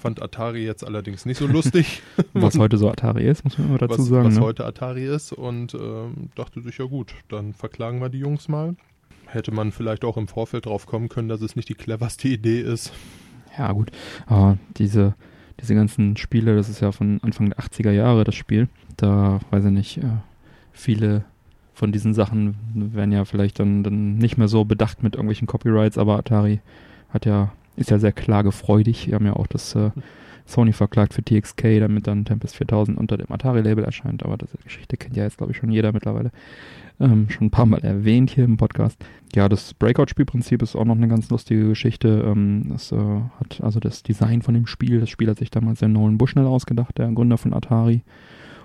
[0.01, 2.03] Fand Atari jetzt allerdings nicht so lustig.
[2.33, 4.27] Was heute so Atari ist, muss man immer dazu was, sagen.
[4.29, 4.41] was ne?
[4.41, 8.77] heute Atari ist und ähm, dachte sich, ja gut, dann verklagen wir die Jungs mal.
[9.31, 12.61] Hätte man vielleicht auch im Vorfeld drauf kommen können, dass es nicht die cleverste Idee
[12.61, 12.93] ist.
[13.59, 13.91] Ja, gut.
[14.27, 15.14] Aber diese,
[15.61, 18.69] diese ganzen Spiele, das ist ja von Anfang der 80er Jahre das Spiel.
[18.97, 20.19] Da, weiß ich nicht, äh,
[20.73, 21.25] viele
[21.75, 25.97] von diesen Sachen werden ja vielleicht dann, dann nicht mehr so bedacht mit irgendwelchen Copyrights,
[25.97, 26.61] aber Atari
[27.11, 29.07] hat ja, ist ja sehr klagefreudig.
[29.07, 29.91] Wir haben ja auch das äh,
[30.49, 34.25] Sony verklagt für TXK, damit dann Tempest 4000 unter dem Atari-Label erscheint.
[34.25, 36.31] Aber diese Geschichte kennt ja jetzt, glaube ich, schon jeder mittlerweile.
[37.01, 38.99] Ähm, schon ein paar Mal erwähnt hier im Podcast.
[39.35, 42.25] Ja, das Breakout-Spielprinzip ist auch noch eine ganz lustige Geschichte.
[42.27, 45.01] Ähm, das äh, hat also das Design von dem Spiel.
[45.01, 48.03] Das Spiel hat sich damals der Nolan Bushnell ausgedacht, der Gründer von Atari.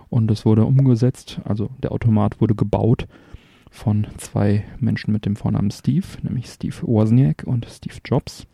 [0.10, 3.08] Und es wurde umgesetzt, also der Automat wurde gebaut
[3.72, 8.46] von zwei Menschen mit dem Vornamen Steve, nämlich Steve Wozniak und Steve Jobs,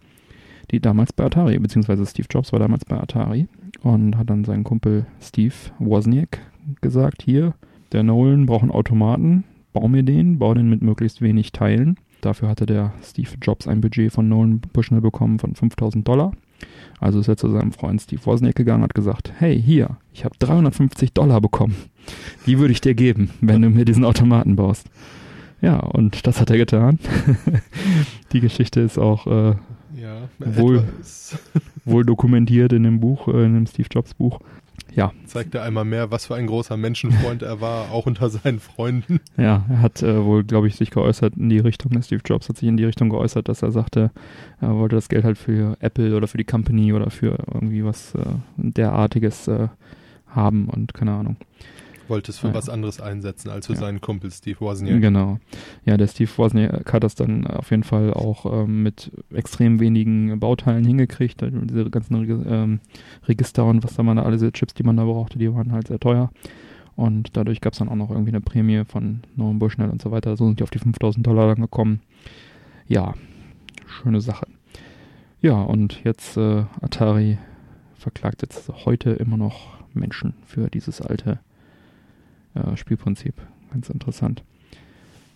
[0.72, 3.48] die damals bei Atari, beziehungsweise Steve Jobs war damals bei Atari
[3.82, 6.40] und hat dann seinen Kumpel Steve Wozniak
[6.82, 7.54] gesagt, hier,
[7.92, 11.98] der Nolan braucht einen Automaten, bau mir den, bau den mit möglichst wenig Teilen.
[12.22, 16.34] Dafür hatte der Steve Jobs ein Budget von Nolan Bushnell bekommen von 5000 Dollar.
[17.00, 20.26] Also ist er zu seinem Freund Steve Wozniak gegangen und hat gesagt, hey, hier, ich
[20.26, 21.76] habe 350 Dollar bekommen.
[22.46, 24.90] Die würde ich dir geben, wenn du mir diesen Automaten baust.
[25.62, 27.00] Ja, und das hat er getan.
[28.32, 29.56] Die Geschichte ist auch äh,
[30.40, 30.84] Wohl.
[31.86, 34.40] wohl dokumentiert in dem Buch, äh, in dem Steve Jobs Buch.
[34.96, 38.60] Ja, zeigt er einmal mehr, was für ein großer Menschenfreund er war, auch unter seinen
[38.60, 39.20] Freunden.
[39.38, 42.50] ja, er hat äh, wohl, glaube ich, sich geäußert in die Richtung, der Steve Jobs
[42.50, 44.12] hat sich in die Richtung geäußert, dass er sagte,
[44.62, 48.16] er wollte das Geld halt für Apple oder für die Company oder für irgendwie was
[48.16, 48.22] äh,
[48.58, 49.68] derartiges äh,
[50.28, 51.38] haben und keine Ahnung.
[52.10, 52.54] Wollte es für Ja.
[52.54, 53.80] was anderes einsetzen als für Ja.
[53.80, 55.00] seinen Kumpel Steve Wozniak.
[55.02, 55.40] Genau.
[55.86, 60.40] Ja, der Steve Wozniak hat das dann auf jeden Fall auch ähm, mit extrem wenigen
[60.40, 61.42] Bauteilen hingekriegt.
[61.42, 62.16] Diese ganzen
[62.48, 62.80] ähm,
[63.28, 65.72] Register und was da man da, alle diese Chips, die man da brauchte, die waren
[65.72, 66.32] halt sehr teuer.
[66.96, 70.12] Und dadurch gab es dann auch noch irgendwie eine Prämie von Norman Bushnell und so
[70.12, 70.36] weiter.
[70.36, 72.02] So sind die auf die 5000 Dollar dann gekommen.
[72.88, 73.14] Ja,
[73.88, 74.48] schöne Sache.
[75.42, 77.38] Ja, und jetzt äh, Atari
[77.96, 81.40] verklagt jetzt heute immer noch Menschen für dieses alte
[82.56, 83.36] äh, Spielprinzip.
[83.72, 84.44] Ganz interessant.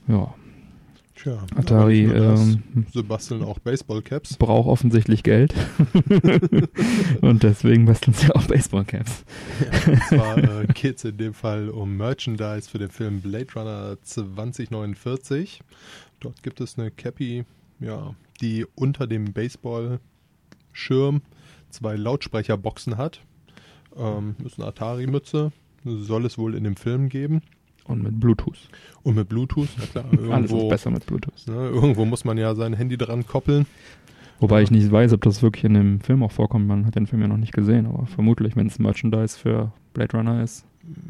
[0.07, 0.33] Ja,
[1.15, 4.37] Tja, Atari ähm, Sie basteln auch Baseballcaps.
[4.37, 5.53] braucht offensichtlich Geld.
[7.21, 9.23] und deswegen basteln sie auch Baseballcaps.
[9.85, 13.97] Und zwar äh, geht es in dem Fall um Merchandise für den Film Blade Runner
[14.01, 15.61] 2049.
[16.19, 17.45] Dort gibt es eine Cappy,
[17.79, 21.21] ja, die unter dem Baseballschirm
[21.69, 23.21] zwei Lautsprecherboxen hat.
[23.95, 25.51] Ähm, ist eine Atari-Mütze.
[25.85, 27.41] Soll es wohl in dem Film geben.
[27.85, 28.69] Und mit Bluetooth.
[29.03, 31.47] Und mit Bluetooth, na klar, Alles ist irgendwo, besser mit Bluetooth.
[31.47, 33.65] ne, irgendwo muss man ja sein Handy dran koppeln.
[34.39, 36.67] Wobei ich nicht weiß, ob das wirklich in dem Film auch vorkommt.
[36.67, 40.15] Man hat den Film ja noch nicht gesehen, aber vermutlich, wenn es Merchandise für Blade
[40.17, 40.65] Runner ist.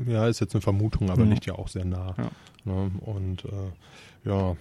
[0.07, 1.29] Ja, ist jetzt eine Vermutung, aber Ja.
[1.29, 2.15] liegt ja auch sehr nah.
[2.17, 2.29] Ja.
[2.65, 2.91] Ne?
[3.01, 4.55] Und äh, ja,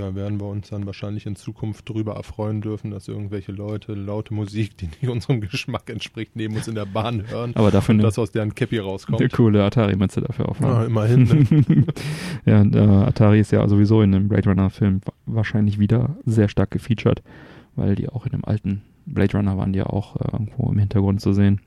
[0.00, 4.34] da werden wir uns dann wahrscheinlich in Zukunft darüber erfreuen dürfen, dass irgendwelche Leute laute
[4.34, 7.52] Musik, die nicht unserem Geschmack entspricht, neben uns in der Bahn hören.
[7.54, 9.20] Aber dafür und das aus deren Cappy rauskommt.
[9.20, 10.86] eine coole Atari-Mütze dafür Ja, aufhaben.
[10.86, 11.22] immerhin.
[11.68, 11.84] Ne?
[12.46, 16.48] ja, und, äh, Atari ist ja sowieso in dem Blade Runner-Film wa- wahrscheinlich wieder sehr
[16.48, 17.22] stark gefeatured,
[17.76, 20.78] weil die auch in dem alten Blade Runner waren die ja auch äh, irgendwo im
[20.78, 21.60] Hintergrund zu sehen.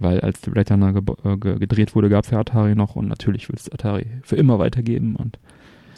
[0.00, 3.56] Weil als Blade Runner ge gedreht wurde, gab es ja Atari noch und natürlich will
[3.58, 5.40] es Atari für immer weitergeben und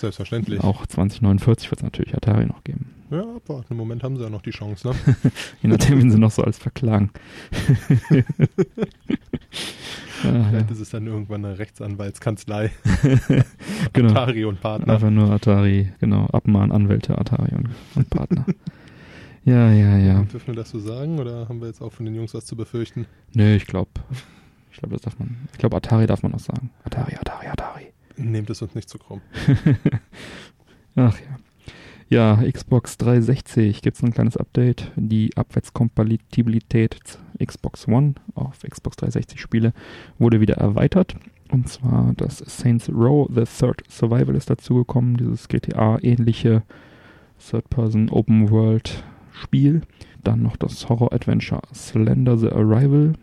[0.00, 0.60] Selbstverständlich.
[0.60, 2.86] auch 2049 wird es natürlich Atari noch geben.
[3.10, 4.94] Ja, aber im Moment haben sie ja noch die Chance, ne?
[5.62, 7.10] Je nachdem, wen sie noch so alles verklagen.
[10.22, 12.70] Ah, ja, Vielleicht ist es dann irgendwann eine Rechtsanwaltskanzlei.
[13.94, 14.10] Genau.
[14.10, 14.92] Atari und Partner.
[14.94, 18.44] Einfach nur Atari, genau, Abmahn, Anwälte, Atari und, und Partner.
[19.46, 20.22] ja, ja, ja.
[20.24, 22.54] Dürfen wir das so sagen oder haben wir jetzt auch von den Jungs was zu
[22.54, 23.06] befürchten?
[23.32, 23.90] Nö, ich glaube,
[24.70, 26.70] ich glaube, das darf man, ich glaube, Atari darf man auch sagen.
[26.84, 27.86] Atari, Atari, Atari.
[28.20, 29.20] Nehmt es uns nicht zu krumm.
[30.96, 31.36] Ach ja.
[32.08, 34.90] Ja, Xbox 360 gibt es ein kleines Update.
[34.96, 39.72] Die Abwärtskompatibilität Xbox One auf Xbox 360 Spiele
[40.18, 41.14] wurde wieder erweitert.
[41.52, 46.64] Und zwar das Saints Row The Third Survival ist dazugekommen, dieses GTA-ähnliche
[47.38, 49.82] Third-Person Open World Spiel.
[50.24, 53.14] Dann noch das Horror-Adventure Slender The Arrival,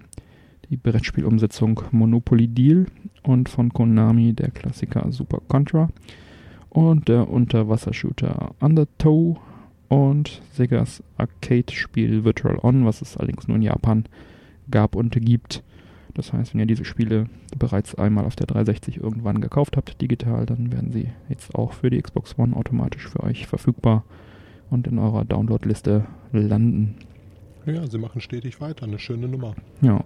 [0.70, 2.86] die Brettspielumsetzung Monopoly Deal
[3.24, 5.90] und von Konami der Klassiker Super Contra
[6.70, 9.40] und der Unterwassershooter Undertow
[9.88, 14.06] und Segas Arcade-Spiel Virtual On, was es allerdings nur in Japan
[14.70, 15.64] gab und gibt.
[16.14, 20.46] Das heißt, wenn ihr diese Spiele bereits einmal auf der 360 irgendwann gekauft habt, digital,
[20.46, 24.04] dann werden sie jetzt auch für die Xbox One automatisch für euch verfügbar
[24.70, 26.96] und in eurer Download-Liste landen.
[27.66, 28.86] Ja, sie machen stetig weiter.
[28.86, 29.54] Eine schöne Nummer.
[29.82, 30.04] Ja,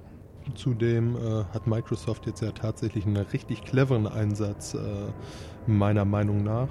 [0.56, 4.80] Zudem äh, hat Microsoft jetzt ja tatsächlich einen richtig cleveren Einsatz, äh,
[5.68, 6.70] meiner Meinung nach.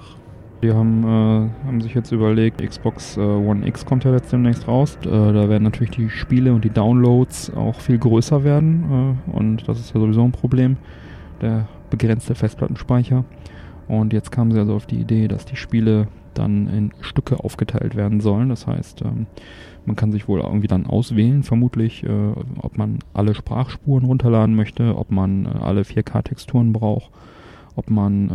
[0.61, 4.67] Die haben, äh, haben sich jetzt überlegt, Xbox äh, One X kommt ja jetzt demnächst
[4.67, 4.97] raus.
[5.03, 9.17] Äh, da werden natürlich die Spiele und die Downloads auch viel größer werden.
[9.27, 10.77] Äh, und das ist ja sowieso ein Problem,
[11.41, 13.25] der begrenzte Festplattenspeicher.
[13.91, 17.93] Und jetzt kamen sie also auf die Idee, dass die Spiele dann in Stücke aufgeteilt
[17.93, 18.47] werden sollen.
[18.47, 19.25] Das heißt, ähm,
[19.85, 22.31] man kann sich wohl irgendwie dann auswählen, vermutlich, äh,
[22.61, 27.11] ob man alle Sprachspuren runterladen möchte, ob man äh, alle 4K-Texturen braucht,
[27.75, 28.29] ob man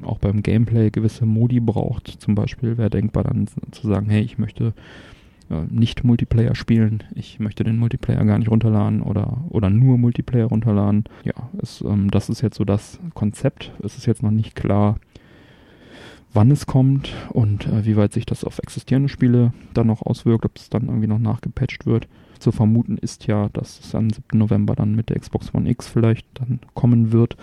[0.00, 2.08] äh, auch beim Gameplay gewisse Modi braucht.
[2.08, 4.72] Zum Beispiel wäre denkbar dann zu sagen, hey, ich möchte
[5.50, 10.46] äh, nicht Multiplayer spielen, ich möchte den Multiplayer gar nicht runterladen oder, oder nur Multiplayer
[10.46, 11.04] runterladen.
[11.24, 13.72] Ja, es, ähm, das ist jetzt so das Konzept.
[13.82, 14.98] Es ist jetzt noch nicht klar,
[16.32, 20.44] wann es kommt und äh, wie weit sich das auf existierende Spiele dann noch auswirkt,
[20.44, 22.08] ob es dann irgendwie noch nachgepatcht wird.
[22.38, 24.38] Zu vermuten ist ja, dass es am 7.
[24.38, 27.36] November dann mit der Xbox One X vielleicht dann kommen wird.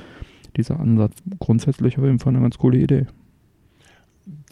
[0.56, 3.08] Dieser Ansatz grundsätzlich auf jeden Fall eine ganz coole Idee.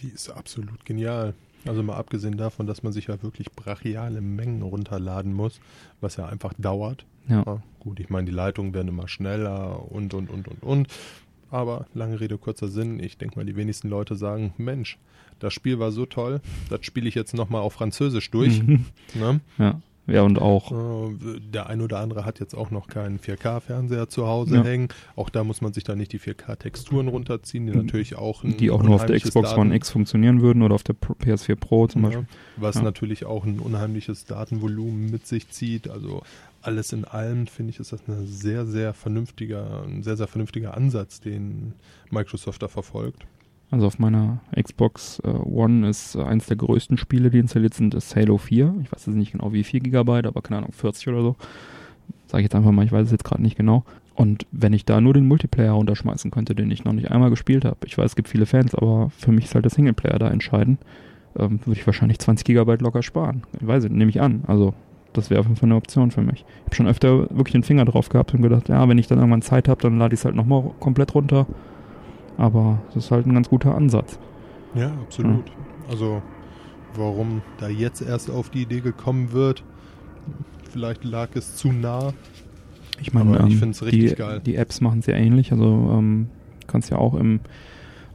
[0.02, 1.36] Die ist absolut genial.
[1.66, 5.60] Also mal abgesehen davon, dass man sich ja wirklich brachiale Mengen runterladen muss,
[6.00, 7.06] was ja einfach dauert.
[7.28, 7.44] Ja.
[7.46, 10.88] Ja, gut, ich meine, die Leitungen werden immer schneller und, und, und, und, und.
[11.52, 13.00] Aber lange Rede, kurzer Sinn.
[13.00, 14.98] Ich denke mal, die wenigsten Leute sagen, Mensch,
[15.40, 16.40] das Spiel war so toll,
[16.70, 18.62] das spiele ich jetzt nochmal auf Französisch durch.
[18.64, 18.86] Mhm.
[19.14, 19.42] Ne?
[19.58, 19.82] Ja.
[20.08, 24.28] Ja, und auch, Äh, Der ein oder andere hat jetzt auch noch keinen 4K-Fernseher zu
[24.28, 24.64] Hause Ja.
[24.64, 24.88] hängen.
[25.16, 27.86] Auch da muss man sich dann nicht die 4K-Texturen runterziehen, die Mhm.
[27.86, 30.74] natürlich auch ein die auch nur auf der Xbox One Daten- X funktionieren würden oder
[30.76, 32.24] auf der Pro- PS4 Pro zum Beispiel.
[32.24, 32.28] Ja,
[32.64, 32.82] was Ja.
[32.82, 35.88] natürlich auch ein unheimliches Datenvolumen mit sich zieht.
[35.90, 36.24] Also
[36.64, 40.76] alles in allem finde ich, ist das ein sehr, sehr vernünftiger, ein sehr, sehr vernünftiger
[40.76, 41.74] Ansatz, den
[42.10, 43.26] Microsoft da verfolgt.
[43.72, 47.94] Also auf meiner Xbox äh, One ist äh, eins der größten Spiele, die installiert sind,
[47.96, 48.76] ist Halo 4.
[48.84, 51.36] Ich weiß jetzt nicht genau wie 4 Gigabyte, aber keine Ahnung, 40 oder so.
[52.28, 53.86] Sage ich jetzt einfach mal, ich weiß es jetzt gerade nicht genau.
[54.14, 57.64] Und wenn ich da nur den Multiplayer runterschmeißen könnte, den ich noch nicht einmal gespielt
[57.64, 60.30] habe, ich weiß, es gibt viele Fans, aber für mich ist halt der Singleplayer da
[60.30, 60.80] entscheidend,
[61.40, 63.44] ähm, würde ich wahrscheinlich 20 Gigabyte locker sparen.
[63.60, 64.44] Ich weiß nicht, nehme ich an.
[64.48, 64.74] Also
[65.14, 66.46] das wäre auf jeden Fall eine Option für mich.
[66.60, 69.18] Ich habe schon öfter wirklich den Finger drauf gehabt und gedacht, ja, wenn ich dann
[69.18, 71.48] irgendwann Zeit habe, dann lade ich es halt nochmal komplett runter.
[72.38, 74.18] Aber das ist halt ein ganz guter Ansatz.
[74.74, 75.52] Ja, absolut.
[75.90, 76.22] Also
[76.96, 79.64] warum da jetzt erst auf die Idee gekommen wird,
[80.70, 82.14] vielleicht lag es zu nah.
[83.00, 84.42] Ich meine, Aber ich ähm, find's richtig die, geil.
[84.46, 85.52] die Apps machen es ja ähnlich.
[85.52, 86.30] Also ähm,
[86.68, 87.40] kannst ja auch im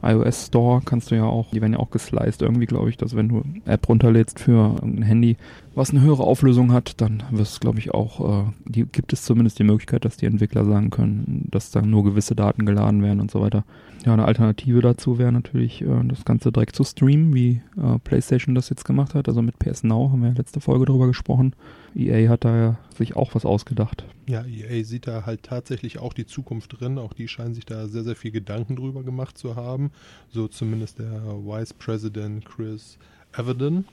[0.01, 3.15] iOS Store kannst du ja auch, die werden ja auch gesliced irgendwie, glaube ich, dass
[3.15, 5.37] wenn du App runterlädst für irgendein Handy,
[5.77, 9.23] was eine höhere Auflösung hat, dann wirst es, glaube ich, auch, äh, die gibt es
[9.23, 13.21] zumindest die Möglichkeit, dass die Entwickler sagen können, dass dann nur gewisse Daten geladen werden
[13.21, 13.63] und so weiter.
[14.03, 18.55] Ja, eine Alternative dazu wäre natürlich, äh, das Ganze direkt zu streamen, wie äh, PlayStation
[18.55, 19.27] das jetzt gemacht hat.
[19.27, 21.53] Also mit PS Now haben wir ja letzte Folge drüber gesprochen.
[21.95, 24.03] EA hat da ja sich auch was ausgedacht.
[24.27, 26.97] Ja, EA sieht da halt tatsächlich auch die Zukunft drin.
[26.97, 29.91] Auch die scheinen sich da sehr, sehr viel Gedanken drüber gemacht zu haben.
[30.31, 32.97] So zumindest der Vice President Chris
[33.31, 33.85] Avedon.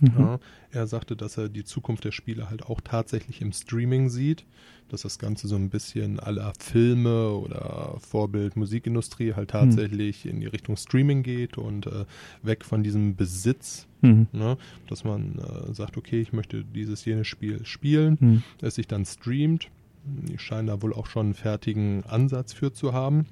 [0.00, 0.10] Mhm.
[0.18, 0.38] Ja,
[0.70, 4.44] er sagte, dass er die Zukunft der Spiele halt auch tatsächlich im Streaming sieht,
[4.88, 10.46] dass das Ganze so ein bisschen aller Filme oder Vorbild Musikindustrie halt tatsächlich in die
[10.46, 12.04] Richtung Streaming geht und äh,
[12.42, 14.28] weg von diesem Besitz, Mhm.
[14.32, 14.56] ne,
[14.88, 18.42] dass man äh, sagt, okay, ich möchte dieses jenes Spiel spielen, Mhm.
[18.62, 19.68] es sich dann streamt.
[20.04, 23.26] Die scheinen da wohl auch schon einen fertigen Ansatz für zu haben.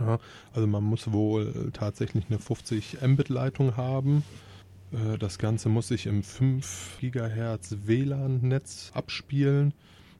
[0.00, 0.18] Ja,
[0.52, 4.24] also man muss wohl tatsächlich eine 50 Mbit-Leitung haben.
[4.96, 9.72] Äh, Das Ganze muss sich im 5 GHz WLAN-Netz abspielen.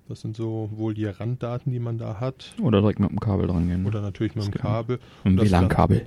[0.08, 2.54] Das sind so wohl die Randdaten, die man da hat.
[2.62, 3.86] Oder direkt mit dem Kabel dran gehen.
[3.86, 4.52] Oder natürlich mit dem.
[4.52, 5.00] Kabel.
[5.24, 6.06] mit dem WLAN-Kabel.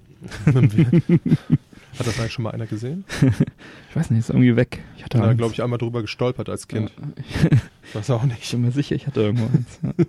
[1.98, 3.04] Hat das eigentlich schon mal einer gesehen?
[3.90, 4.84] Ich weiß nicht, ist irgendwie weg.
[4.98, 6.92] Ich hatte Ich da, glaube ich, einmal drüber gestolpert als Kind.
[7.44, 7.50] Ja,
[7.84, 8.52] Ich weiß auch ich nicht.
[8.52, 9.80] bin mir sicher, ich hatte irgendwo eins.
[9.82, 9.94] Ja.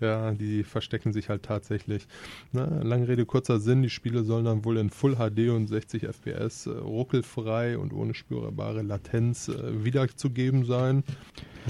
[0.00, 2.06] Ja, die verstecken sich halt tatsächlich.
[2.52, 6.04] Na, lange Rede, kurzer Sinn, die Spiele sollen dann wohl in Full HD und 60
[6.04, 11.04] FPS äh, ruckelfrei und ohne spürbare Latenz äh, wiederzugeben sein.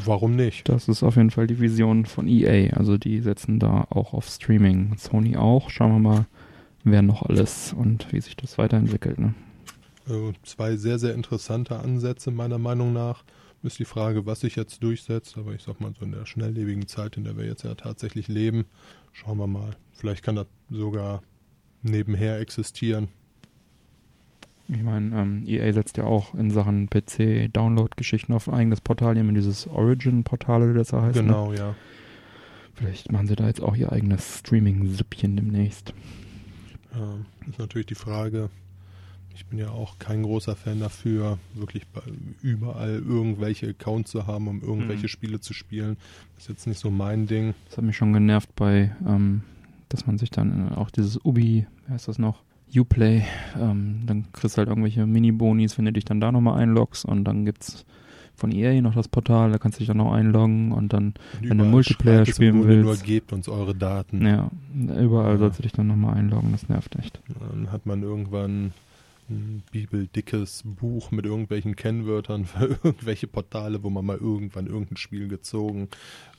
[0.04, 0.68] Warum nicht?
[0.68, 2.74] Das ist auf jeden Fall die Vision von EA.
[2.74, 4.96] Also die setzen da auch auf Streaming.
[4.98, 5.70] Sony auch.
[5.70, 6.26] Schauen wir mal,
[6.82, 9.18] wer noch alles und wie sich das weiterentwickelt.
[9.18, 9.34] Ne?
[10.06, 13.24] Also zwei sehr, sehr interessante Ansätze meiner Meinung nach.
[13.64, 16.86] Ist die Frage, was sich jetzt durchsetzt, aber ich sag mal so in der schnelllebigen
[16.86, 18.66] Zeit, in der wir jetzt ja tatsächlich leben,
[19.12, 19.74] schauen wir mal.
[19.94, 21.22] Vielleicht kann das sogar
[21.80, 23.08] nebenher existieren.
[24.68, 29.16] Ich meine, ähm, EA setzt ja auch in Sachen PC-Download-Geschichten auf ein eigenes Portal.
[29.16, 31.16] Ja dieses Origin-Portal, oder das da heißt.
[31.16, 31.22] Ne?
[31.22, 31.74] Genau, ja.
[32.74, 35.94] Vielleicht machen sie da jetzt auch ihr eigenes Streaming-Süppchen demnächst.
[36.94, 38.50] Ähm, ist natürlich die Frage,
[39.35, 41.85] ich bin ja auch kein großer Fan dafür, wirklich
[42.43, 45.09] überall irgendwelche Accounts zu haben, um irgendwelche Mhm.
[45.09, 45.97] Spiele zu spielen.
[46.35, 47.55] Das ist jetzt nicht so mein Ding.
[47.68, 49.43] Das hat mich schon genervt bei, ähm,
[49.89, 52.43] dass man sich dann äh, auch dieses Ubi, wie heißt das noch?
[52.76, 53.22] Uplay,
[53.61, 57.22] ähm, dann kriegst du halt irgendwelche Mini-Bonis, wenn du dich dann da nochmal einloggst und
[57.24, 57.85] dann gibt's
[58.35, 61.51] von EA noch das Portal, da kannst du dich dann noch einloggen und dann, Und
[61.51, 63.05] Wenn du Multiplayer spielen Grunde Nur willst.
[63.05, 64.26] gebt uns eure Daten.
[64.26, 65.39] ja, überall Ja.
[65.39, 67.20] sollst du dich dann nochmal einloggen, das nervt echt.
[67.39, 68.72] Dann hat man irgendwann
[69.31, 75.29] ein bibeldickes Buch mit irgendwelchen Kennwörtern für irgendwelche Portale, wo man mal irgendwann irgendein Spiel
[75.29, 75.89] gezogen,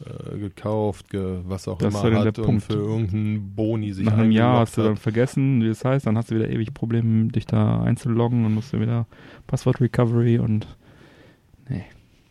[0.05, 2.63] äh, gekauft, ge, was auch Das immer halt hat der und Punkt.
[2.63, 6.17] für irgendeinen Boni sich Nach einem Jahr hast du dann vergessen, wie das heißt, dann
[6.17, 9.07] hast du wieder ewig Probleme, dich da einzuloggen und musst du wieder
[9.47, 10.67] Passwort Recovery und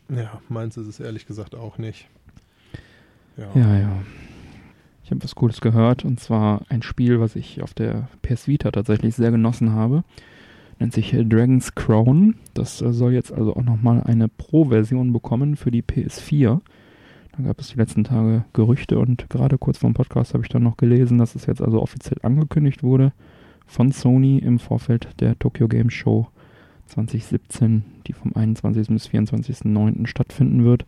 [0.09, 2.09] Ja, meins ist es ehrlich gesagt auch nicht.
[3.37, 3.49] Ja.
[3.55, 4.03] Ja, ja.
[5.03, 8.71] Ich habe was Cooles gehört und zwar ein Spiel, was ich auf der PS Vita
[8.71, 10.05] tatsächlich sehr genossen habe.
[10.79, 12.37] Nennt sich äh, Dragon's Crown.
[12.55, 16.61] Das äh, soll jetzt also auch nochmal eine Pro-Version bekommen für die PS4.
[17.37, 20.51] Da gab es die letzten Tage Gerüchte und gerade kurz vor dem Podcast habe ich
[20.51, 23.13] dann noch gelesen, dass es jetzt also offiziell angekündigt wurde
[23.67, 26.29] von Sony im Vorfeld der Tokyo Game Show
[26.87, 28.89] 2017, die vom 21.
[28.89, 30.07] bis 24.09.
[30.07, 30.87] stattfinden wird.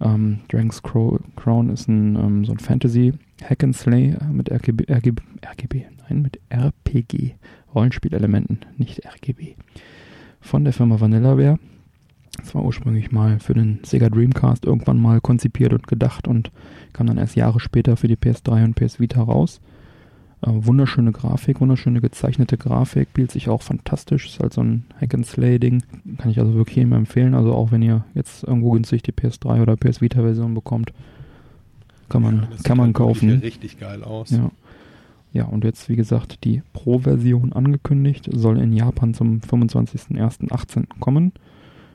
[0.00, 4.92] Ähm, Dragon's Crow, Crown ist ein, ähm, so ein Fantasy Hack and Slay mit RGB,
[4.92, 7.34] RGB, RGB, nein, mit RPG
[7.74, 9.54] Rollenspielelementen, nicht RGB.
[10.40, 11.58] Von der Firma Vanillaware.
[12.38, 16.50] Das war ursprünglich mal für den Sega Dreamcast irgendwann mal konzipiert und gedacht und
[16.92, 19.60] kam dann erst Jahre später für die PS3 und PS Vita raus.
[20.40, 25.82] Äh, wunderschöne Grafik, wunderschöne gezeichnete Grafik, spielt sich auch fantastisch, ist halt so ein Hack-and-Slay-Ding.
[26.18, 27.34] Kann ich also wirklich jedem empfehlen.
[27.34, 30.92] Also auch wenn ihr jetzt irgendwo günstig die PS3 oder PS Vita-Version bekommt,
[32.08, 33.30] kann man, Ja, das sieht kann man halt kaufen.
[33.30, 34.30] richtig geil aus.
[34.30, 34.50] Ja.
[35.32, 41.32] Ja, und jetzt, wie gesagt, die Pro-Version angekündigt, soll in Japan zum 25.01.18 kommen.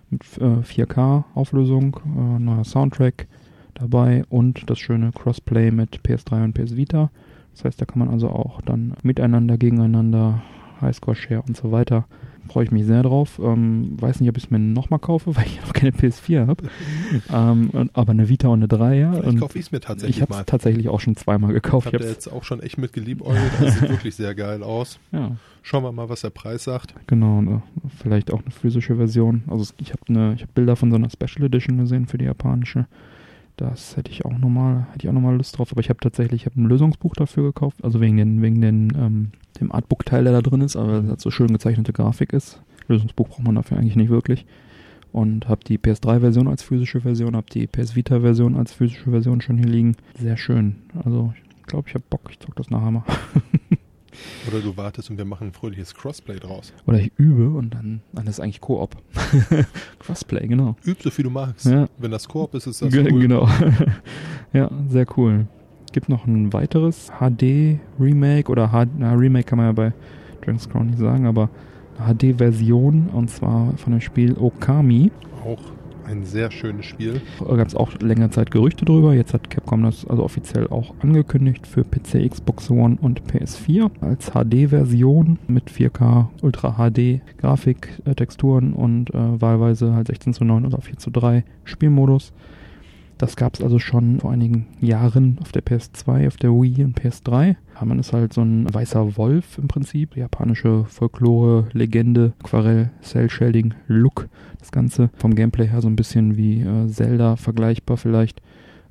[0.09, 3.27] Mit äh, 4K-Auflösung, äh, neuer Soundtrack
[3.75, 7.11] dabei und das schöne Crossplay mit PS3 und PS Vita.
[7.53, 10.41] Das heißt, da kann man also auch dann miteinander, gegeneinander,
[10.81, 12.05] Highscore-Share und so weiter.
[12.47, 13.39] Freue ich mich sehr drauf.
[13.43, 16.63] Ähm, weiß nicht, ob ich es mir nochmal kaufe, weil ich noch keine PS4 habe.
[17.33, 19.11] ähm, und- aber eine Vita und eine 3, ja.
[19.11, 21.87] Vielleicht Und kaufe ich es mir tatsächlich ich habe es tatsächlich auch schon zweimal gekauft.
[21.87, 23.51] Ich habe jetzt auch schon echt mit geliebäugelt.
[23.59, 24.99] Das sieht wirklich sehr geil aus.
[25.11, 26.93] ja, Schauen wir mal, was der Preis sagt.
[27.07, 27.41] genau.
[27.41, 27.61] Ne,
[27.99, 29.43] vielleicht auch eine physische Version.
[29.47, 30.01] Also ich habe
[30.35, 32.87] ich habe Bilder von so einer Special Edition gesehen für die japanische.
[33.57, 35.71] Das hätte ich auch nochmal, hätte ich auch nochmal Lust drauf.
[35.71, 38.93] Aber ich habe tatsächlich, ich habe ein Lösungsbuch dafür gekauft, also wegen den, wegen den,
[38.95, 42.61] ähm, dem Artbook-Teil, der da drin ist, aber das so schön gezeichnete Grafik ist.
[42.87, 44.45] Lösungsbuch braucht man dafür eigentlich nicht wirklich.
[45.11, 49.57] Und habe die PS3-Version als physische Version, habe die PS Vita-Version als physische Version schon
[49.57, 49.95] hier liegen.
[50.19, 50.75] Sehr schön.
[51.03, 53.03] Also ich glaube, ich habe Bock, ich zock das nachher mal.
[54.47, 56.73] Oder du wartest und wir machen ein fröhliches Crossplay draus.
[56.85, 58.95] Oder ich übe und dann, dann ist es eigentlich Koop.
[59.99, 60.75] Crossplay, genau.
[60.85, 61.65] Üb so viel du magst.
[61.65, 61.87] Ja.
[61.97, 63.21] Wenn das Koop ist, ist das Ge- cool.
[63.21, 63.47] Genau.
[64.53, 65.47] ja, sehr cool.
[65.91, 69.93] Gibt noch ein weiteres HD-Remake oder H na, Remake kann man ja bei
[70.41, 71.49] Dragon's Crown nicht sagen, aber
[71.97, 75.11] HD-Version und zwar von dem Spiel Okami.
[75.43, 75.59] Auch
[76.07, 77.21] ein sehr schönes Spiel.
[77.39, 79.13] Da gab es auch länger Zeit Gerüchte drüber.
[79.13, 84.31] Jetzt hat Capcom das also offiziell auch angekündigt für PC, Xbox One und PS4 als
[84.31, 90.65] HD-Version mit 4K Ultra HD Grafik, äh, Texturen und äh, wahlweise halt 16 zu 9
[90.65, 92.31] oder 4 zu 3 Spielmodus.
[93.17, 96.99] Das gab es also schon vor einigen Jahren auf der PS2, auf der Wii und
[96.99, 97.55] PS3.
[97.83, 104.29] Man ist halt so ein weißer Wolf im Prinzip, japanische Folklore, Legende, Aquarell, Cell-Shading, Look.
[104.59, 108.41] Das Ganze vom Gameplay her so ein bisschen wie äh, Zelda vergleichbar vielleicht.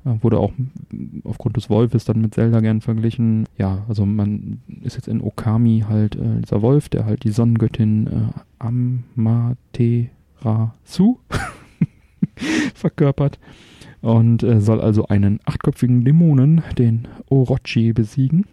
[0.05, 0.51] Äh, wurde auch
[1.23, 3.45] aufgrund des Wolfes dann mit Zelda gern verglichen.
[3.57, 8.07] Ja, also man ist jetzt in Okami halt äh, dieser Wolf, der halt die Sonnengöttin
[8.07, 8.27] äh,
[8.59, 10.09] Amaterasu
[12.73, 13.39] verkörpert
[14.07, 18.45] und äh, soll also einen achtköpfigen Dämonen, den Orochi, besiegen.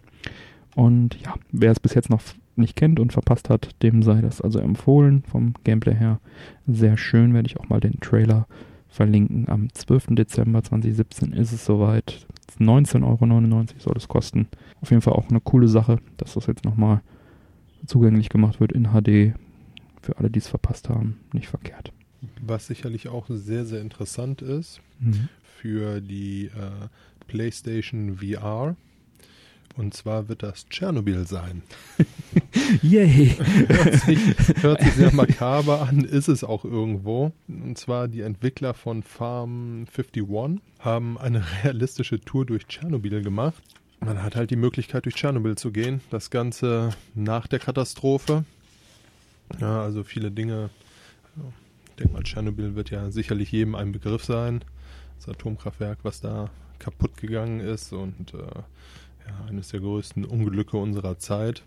[0.75, 2.21] Und ja, wer es bis jetzt noch
[2.57, 5.23] nicht kennt und verpasst hat, dem sei das also empfohlen.
[5.23, 6.19] Vom Gameplay her
[6.67, 7.33] sehr schön.
[7.33, 8.47] Werde ich auch mal den Trailer
[8.89, 9.47] verlinken.
[9.47, 10.07] Am 12.
[10.09, 12.27] Dezember 2017 ist es soweit.
[12.59, 14.49] 19,99 Euro soll es kosten.
[14.81, 16.99] Auf jeden Fall auch eine coole Sache, dass das jetzt nochmal
[17.85, 19.37] zugänglich gemacht wird in HD.
[20.01, 21.93] Für alle, die es verpasst haben, nicht verkehrt.
[22.45, 25.29] Was sicherlich auch sehr, sehr interessant ist Mhm.
[25.61, 26.87] Für die äh,
[27.27, 28.75] PlayStation VR.
[29.77, 31.61] Und zwar wird das Tschernobyl sein.
[32.81, 33.35] Yay!
[33.67, 34.19] Hört sich,
[34.61, 37.33] hört sich sehr makaber an, ist es auch irgendwo.
[37.47, 43.61] Und zwar die Entwickler von Farm 51 haben eine realistische Tour durch Tschernobyl gemacht.
[43.99, 45.99] Man hat halt die Möglichkeit, durch Tschernobyl zu gehen.
[46.09, 48.45] Das Ganze nach der Katastrophe.
[49.59, 50.69] Ja, also viele Dinge.
[51.89, 54.63] Ich denke mal, Tschernobyl wird ja sicherlich jedem ein Begriff sein.
[55.17, 56.49] Das Atomkraftwerk, was da
[56.79, 61.63] kaputt gegangen ist und äh, ja, eines der größten Unglücke unserer Zeit.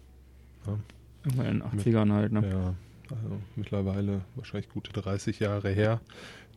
[1.24, 2.48] Immer in den 80ern halt, ne?
[2.48, 2.74] Ja,
[3.10, 6.00] also mittlerweile wahrscheinlich gute 30 Jahre her.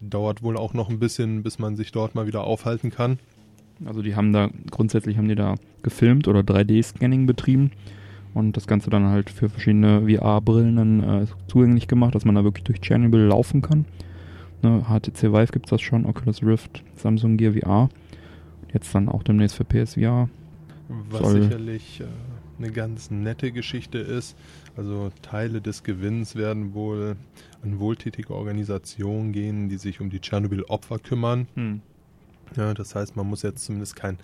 [0.02, 3.20] Dauert wohl auch noch ein bisschen, bis man sich dort mal wieder aufhalten kann.
[3.86, 7.72] Also die haben da, grundsätzlich haben die da gefilmt oder 3D-Scanning betrieben
[8.34, 12.44] und das Ganze dann halt für verschiedene VR-Brillen dann äh, zugänglich gemacht, dass man da
[12.44, 13.86] wirklich durch Chernobyl laufen kann.
[14.64, 17.90] Ne, HTC Vive gibt es das schon, Oculus Rift, Samsung Gear VR.
[18.74, 20.30] Jetzt dann auch demnächst für PSVR.
[21.10, 22.06] Was Soll- sicherlich äh,
[22.60, 24.38] eine ganz nette Geschichte ist.
[24.78, 27.16] Also Teile des Gewinns werden wohl
[27.64, 31.48] an wohltätige Organisationen gehen, die sich um die Tschernobyl-Opfer kümmern.
[32.56, 34.18] Ja, das heißt, man muss jetzt zumindest kein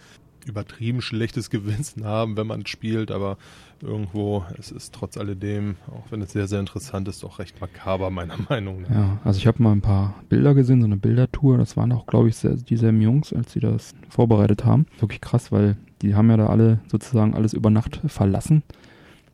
[0.45, 3.37] übertrieben schlechtes Gewissen haben, wenn man spielt, aber
[3.81, 8.09] irgendwo, es ist trotz alledem, auch wenn es sehr, sehr interessant ist, doch recht makaber,
[8.09, 8.89] meiner Meinung nach.
[8.89, 11.57] Ja, also ich habe mal ein paar Bilder gesehen, so eine Bildertour.
[11.57, 14.85] Das waren auch, glaube ich, sehr, dieselben Jungs, als sie das vorbereitet haben.
[14.99, 18.63] Wirklich krass, weil die haben ja da alle sozusagen alles über Nacht verlassen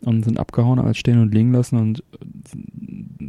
[0.06, 2.04] und sind abgehauen, alles stehen und liegen lassen und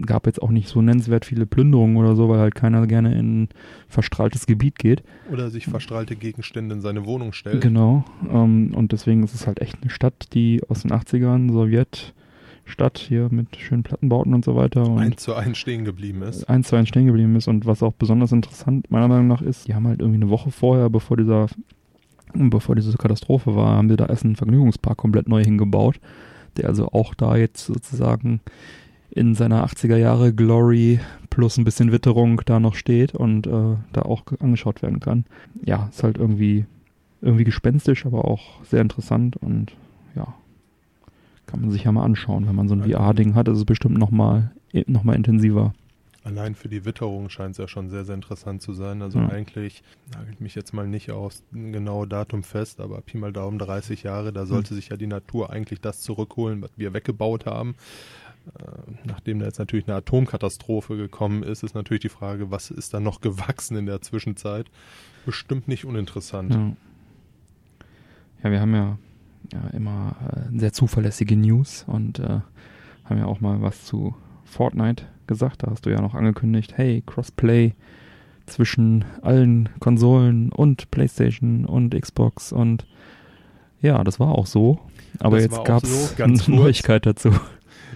[0.06, 3.42] gab jetzt auch nicht so nennenswert viele Plünderungen oder so, weil halt keiner gerne in
[3.42, 3.48] ein
[3.88, 5.02] verstrahltes Gebiet geht.
[5.32, 7.60] Oder sich verstrahlte Gegenstände in seine Wohnung stellt.
[7.60, 8.04] Genau.
[8.30, 13.28] Ähm, und deswegen ist es halt echt eine Stadt, die aus den 80ern, Sowjetstadt hier
[13.30, 14.84] mit schönen Plattenbauten und so weiter.
[14.88, 16.48] Und Eins zu eins stehen geblieben ist.
[16.48, 19.68] eins zu eins stehen geblieben ist und was auch besonders interessant meiner Meinung nach ist,
[19.68, 21.46] die haben halt irgendwie eine Woche vorher, bevor dieser
[22.34, 26.00] bevor diese Katastrophe war, haben sie da erst einen Vergnügungspark komplett neu hingebaut,
[26.56, 28.40] der also auch da jetzt sozusagen
[29.10, 31.00] in seiner 80er Jahre Glory
[31.30, 35.24] plus ein bisschen Witterung da noch steht und äh, da auch angeschaut werden kann.
[35.64, 36.64] Ja, ist halt irgendwie
[37.22, 39.72] irgendwie gespenstisch, aber auch sehr interessant und
[40.14, 40.34] ja,
[41.46, 42.82] kann man sich ja mal anschauen, wenn man so ein.
[42.82, 44.52] VR-Ding hat, ist es bestimmt noch mal
[44.86, 45.72] noch mal intensiver.
[46.24, 49.02] Allein für die Witterung scheint es ja schon sehr, sehr interessant zu sein.
[49.02, 49.28] Also Ja.
[49.28, 54.02] eigentlich nagelt mich jetzt mal nicht ein genaue Datum fest, aber Pi mal Daumen 30
[54.02, 54.76] Jahre, da sollte Hm.
[54.76, 57.74] sich ja die Natur eigentlich das zurückholen, was wir weggebaut haben.
[58.58, 58.62] Äh,
[59.04, 63.00] Nachdem da jetzt natürlich eine Atomkatastrophe gekommen ist, ist natürlich die Frage, was ist da
[63.00, 64.66] noch gewachsen in der Zwischenzeit?
[65.26, 66.52] Bestimmt nicht uninteressant.
[66.54, 66.72] Ja,
[68.42, 68.98] ja wir haben ja,
[69.52, 70.16] ja immer
[70.52, 72.40] äh, sehr zuverlässige News und äh,
[73.04, 74.14] haben ja auch mal was zu
[74.54, 75.62] Fortnite gesagt.
[75.62, 77.74] Da hast du ja noch angekündigt, hey, Crossplay
[78.46, 82.86] zwischen allen Konsolen und PlayStation und Xbox und
[83.80, 84.78] ja, das war auch so.
[85.18, 86.64] Aber Das jetzt gab so, es ganz eine kurz.
[86.64, 87.30] Neuigkeit dazu.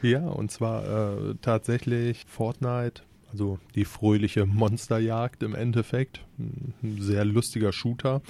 [0.02, 6.24] Ja, und zwar äh, tatsächlich Fortnite, also die fröhliche Monsterjagd im Endeffekt.
[6.38, 8.22] Ein sehr lustiger Shooter.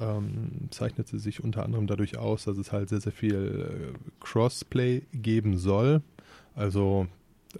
[0.00, 3.98] Ähm, zeichnet sie sich unter anderem dadurch aus, dass es halt sehr, sehr viel äh,
[4.20, 6.02] Crossplay geben soll.
[6.54, 7.06] Also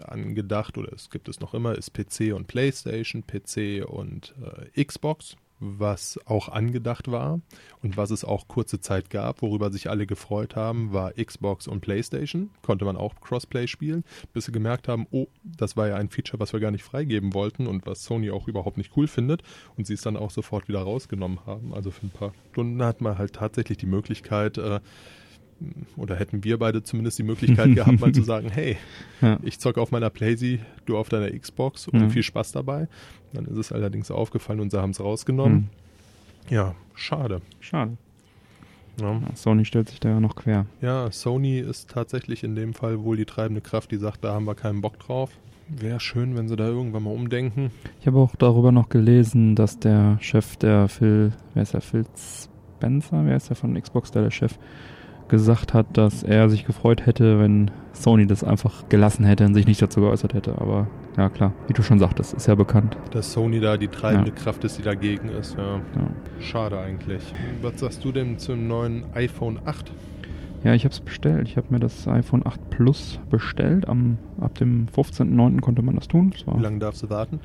[0.00, 4.34] angedacht, oder es gibt es noch immer, ist PC und PlayStation, PC und
[4.74, 5.36] äh, Xbox.
[5.64, 7.40] was auch angedacht war
[7.82, 11.80] und was es auch kurze Zeit gab, worüber sich alle gefreut haben, war Xbox und
[11.80, 12.50] PlayStation.
[12.62, 16.40] Konnte man auch Crossplay spielen, bis sie gemerkt haben, oh, das war ja ein Feature,
[16.40, 19.42] was wir gar nicht freigeben wollten und was Sony auch überhaupt nicht cool findet
[19.76, 21.72] und sie es dann auch sofort wieder rausgenommen haben.
[21.72, 24.80] Also für ein paar Stunden hat man halt tatsächlich die Möglichkeit, äh,
[25.96, 28.76] oder hätten wir beide zumindest die Möglichkeit gehabt, mal zu sagen, hey,
[29.20, 29.38] ja.
[29.42, 32.08] ich zocke auf meiner Playsee, du auf deiner Xbox und ja.
[32.08, 32.88] viel Spaß dabei.
[33.32, 35.70] Dann ist es allerdings aufgefallen und sie haben es rausgenommen.
[36.48, 36.54] Mhm.
[36.54, 37.40] Ja, schade.
[37.60, 37.96] Schade.
[39.00, 39.20] Ja.
[39.34, 40.66] Sony stellt sich da ja noch quer.
[40.80, 44.44] Ja, Sony ist tatsächlich in dem Fall wohl die treibende Kraft, die sagt, da haben
[44.44, 45.30] wir keinen Bock drauf.
[45.68, 47.70] Wäre schön, wenn sie da irgendwann mal umdenken.
[48.00, 52.04] Ich habe auch darüber noch gelesen, dass der Chef der Phil, wer ist der, Phil
[52.14, 54.58] Spencer, wer ist der von Xbox, der, der Chef,
[55.32, 59.66] gesagt hat, dass er sich gefreut hätte, wenn Sony das einfach gelassen hätte und sich
[59.66, 60.58] nicht dazu geäußert hätte.
[60.58, 62.98] Aber ja klar, wie du schon sagtest, ist ja bekannt.
[63.12, 64.36] Dass Sony da die treibende ja.
[64.36, 65.56] Kraft ist, die dagegen ist.
[65.56, 65.76] Ja.
[65.76, 66.08] ja.
[66.38, 67.22] Schade eigentlich.
[67.62, 69.90] Was sagst du denn zum neuen iPhone 8?
[70.64, 71.48] Ja, ich habe es bestellt.
[71.48, 73.88] Ich habe mir das iPhone 8 Plus bestellt.
[73.88, 75.60] Am, ab dem 15.09.
[75.60, 76.30] konnte man das tun.
[76.32, 77.40] Das wie lange darfst du warten?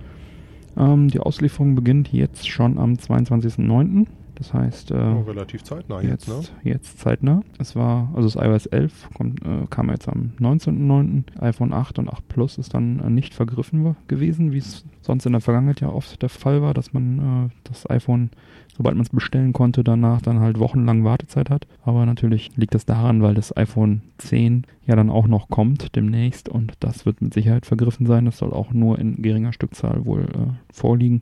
[0.77, 4.07] Ähm, die Auslieferung beginnt jetzt schon am 22.09.
[4.37, 6.71] Das heißt, äh, oh, relativ zeitnah jetzt, jetzt, ne?
[6.71, 7.41] Jetzt zeitnah.
[7.57, 11.41] Es war, also das iOS 11 kommt, äh, kam jetzt am 19.09.
[11.41, 15.31] iPhone 8 und 8 Plus ist dann äh, nicht vergriffen gewesen, wie es sonst in
[15.31, 18.29] der Vergangenheit ja oft der Fall war, dass man äh, das iPhone,
[18.75, 21.65] sobald man es bestellen konnte, danach dann halt wochenlang Wartezeit hat.
[21.83, 26.47] Aber natürlich liegt das daran, weil das iPhone 10 ja dann auch noch kommt demnächst
[26.47, 28.25] und das wird mit Sicherheit vergriffen sein.
[28.25, 31.21] Das soll auch nur in geringer Stückzahl wohl äh, vorliegen.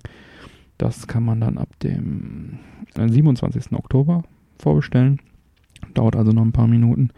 [0.78, 2.59] Das kann man dann ab dem
[2.95, 3.71] 27.
[3.71, 4.23] Äh, Oktober
[4.57, 5.21] vorbestellen.
[5.93, 7.09] Dauert also noch ein paar Minuten.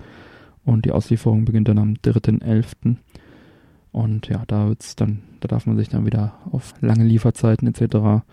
[0.65, 2.97] Und die Auslieferung beginnt dann am 3.11.
[3.91, 8.23] Und ja, da wird's dann, da darf man sich dann wieder auf lange Lieferzeiten etc.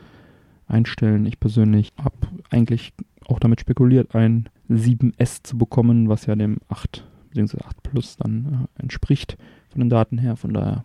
[0.67, 1.27] einstellen.
[1.27, 2.17] Ich persönlich habe
[2.51, 2.93] eigentlich
[3.27, 7.59] auch damit spekuliert, ein 7S zu bekommen, was ja dem 8 bzw.
[7.65, 9.39] 8 Plus dann äh, entspricht
[9.71, 10.37] von den Daten her.
[10.37, 10.85] Von daher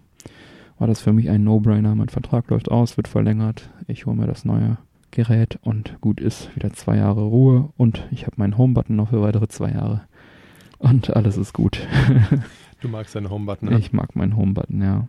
[0.80, 1.94] war das für mich ein No-Brainer.
[1.94, 3.70] Mein Vertrag läuft aus, wird verlängert.
[3.88, 4.78] Ich hole mir das neue
[5.12, 6.56] Gerät und gut ist.
[6.56, 10.02] Wieder zwei Jahre Ruhe und ich habe meinen Home-Button noch für weitere zwei Jahre.
[10.78, 11.86] Und alles ist gut.
[12.82, 13.78] Du magst deinen Home-Button, ne?
[13.78, 15.08] Ich mag meinen Home-Button, ja.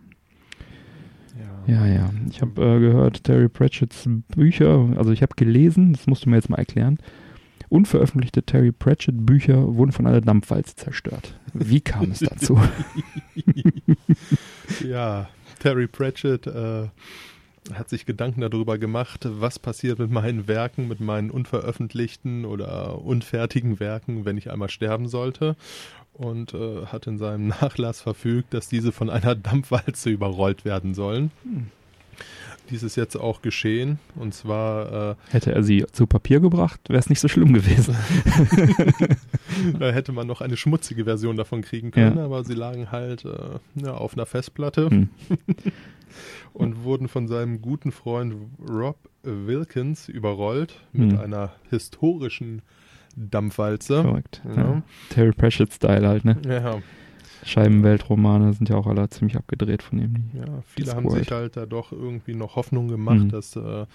[1.67, 2.09] Ja, ja.
[2.29, 6.35] Ich habe äh, gehört, Terry Pratchett's Bücher, also ich habe gelesen, das musst du mir
[6.35, 6.97] jetzt mal erklären.
[7.69, 11.39] Unveröffentlichte Terry Pratchett Bücher wurden von einer Dampfwalze zerstört.
[11.53, 12.59] Wie kam es dazu?
[14.85, 15.29] ja,
[15.61, 16.87] Terry Pratchett äh,
[17.71, 23.79] hat sich Gedanken darüber gemacht, was passiert mit meinen Werken, mit meinen unveröffentlichten oder unfertigen
[23.79, 25.55] Werken, wenn ich einmal sterben sollte.
[26.13, 31.31] Und äh, hat in seinem Nachlass verfügt, dass diese von einer Dampfwalze überrollt werden sollen.
[31.43, 31.67] Hm.
[32.71, 33.99] Dies ist jetzt auch geschehen.
[34.15, 35.11] Und zwar.
[35.11, 37.95] Äh, hätte er sie zu Papier gebracht, wäre es nicht so schlimm gewesen.
[39.79, 42.25] da hätte man noch eine schmutzige Version davon kriegen können, ja.
[42.25, 44.89] aber sie lagen halt äh, ja, auf einer Festplatte.
[44.89, 45.09] Hm.
[46.53, 48.35] und wurden von seinem guten Freund
[48.67, 51.19] Rob Wilkins überrollt mit hm.
[51.19, 52.61] einer historischen
[53.15, 54.01] Dampfwalze.
[54.03, 54.41] Korrekt.
[54.55, 54.81] Ja.
[55.09, 56.37] Terry Pratchett-Style halt, ne?
[56.47, 56.81] Ja.
[57.43, 60.15] Scheibenweltromane sind ja auch alle ziemlich abgedreht von ihm.
[60.33, 63.29] Ja, viele haben sich halt da doch irgendwie noch Hoffnung gemacht, mhm.
[63.29, 63.85] dass äh,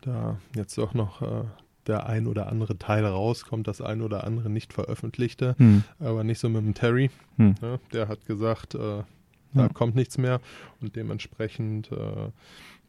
[0.00, 1.44] da jetzt doch noch äh,
[1.86, 5.84] der ein oder andere Teil rauskommt, das ein oder andere nicht veröffentlichte, mhm.
[6.00, 7.10] aber nicht so mit dem Terry.
[7.36, 7.54] Mhm.
[7.62, 9.68] Ja, der hat gesagt, äh, da ja.
[9.68, 10.40] kommt nichts mehr
[10.80, 12.30] und dementsprechend äh,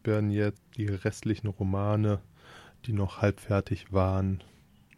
[0.04, 2.18] werden jetzt die restlichen Romane,
[2.86, 4.42] die noch halbfertig waren,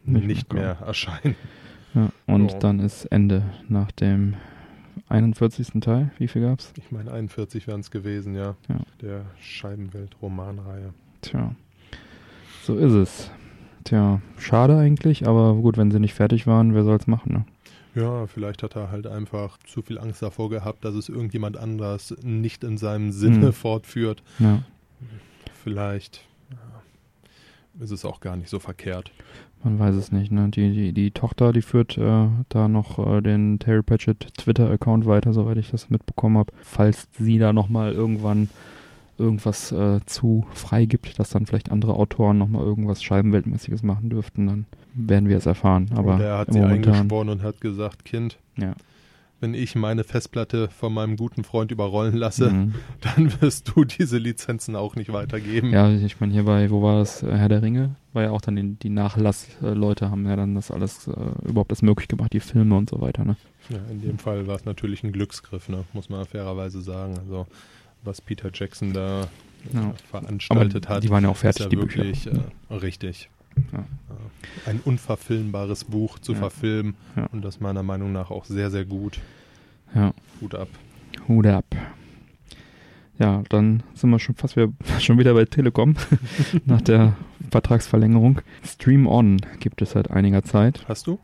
[0.03, 1.35] nicht, nicht mehr, erscheinen.
[1.93, 2.59] Ja, und so.
[2.59, 4.35] dann ist Ende nach dem
[5.11, 5.81] 41.
[5.81, 6.11] Teil.
[6.17, 6.73] Wie viel gab's?
[6.77, 8.55] Ich meine 41 wären es gewesen, ja.
[8.69, 8.79] ja.
[9.01, 10.93] Der Scheibenwelt-Romanreihe.
[11.21, 11.55] Tja,
[12.63, 13.31] so ist es.
[13.83, 17.45] Tja, schade eigentlich, aber gut, wenn sie nicht fertig waren, wer soll's machen, ne?
[17.93, 22.15] Ja, vielleicht hat er halt einfach zu viel Angst davor gehabt, dass es irgendjemand anders
[22.21, 23.53] nicht in seinem Sinne hm.
[23.53, 24.23] fortführt.
[24.39, 24.63] Ja.
[25.63, 26.25] Vielleicht
[27.79, 29.11] ist es auch gar nicht so verkehrt.
[29.63, 30.49] Man weiß es nicht, ne?
[30.49, 35.33] Die, die, die Tochter, die führt äh, da noch äh, den Terry Pratchett Twitter-Account weiter,
[35.33, 36.51] soweit ich das mitbekommen habe.
[36.61, 38.49] Falls sie da nochmal irgendwann
[39.17, 44.65] irgendwas äh, zu freigibt, dass dann vielleicht andere Autoren nochmal irgendwas Scheibenweltmäßiges machen dürften, dann
[44.95, 45.89] werden wir es erfahren.
[45.95, 48.73] Aber und er hat sie momentan, eingesprochen und hat gesagt, Kind, ja
[49.41, 52.75] wenn ich meine Festplatte von meinem guten Freund überrollen lasse, mhm.
[53.01, 55.71] dann wirst du diese Lizenzen auch nicht weitergeben.
[55.73, 58.55] Ja, ich meine, hier bei, wo war das, Herr der Ringe, war ja auch dann
[58.55, 61.11] die, die Nachlassleute haben ja dann das alles äh,
[61.47, 63.35] überhaupt das möglich gemacht, die Filme und so weiter, ne?
[63.69, 65.83] Ja, in dem Fall war es natürlich ein Glücksgriff, ne?
[65.93, 67.17] muss man fairerweise sagen.
[67.19, 67.47] Also
[68.03, 69.27] was Peter Jackson da
[69.73, 69.93] Ja.
[70.09, 71.03] veranstaltet Aber hat.
[71.03, 71.97] die waren ja auch fertig, ja die Bücher.
[72.03, 73.29] wirklich, Äh, richtig.
[73.71, 73.85] Ja.
[74.65, 76.39] Ein unverfilmbares Buch zu Ja.
[76.39, 77.25] verfilmen Ja.
[77.31, 79.19] und das meiner Meinung nach auch sehr, sehr gut.
[79.95, 80.67] Ja, Gut ab.
[81.27, 81.65] Hut ab.
[83.19, 85.95] Ja, dann sind wir schon fast wieder, schon wieder bei Telekom
[86.65, 87.15] nach der
[87.51, 88.41] Vertragsverlängerung.
[88.63, 90.83] Stream On gibt es seit einiger Zeit.
[90.87, 91.19] Hast du?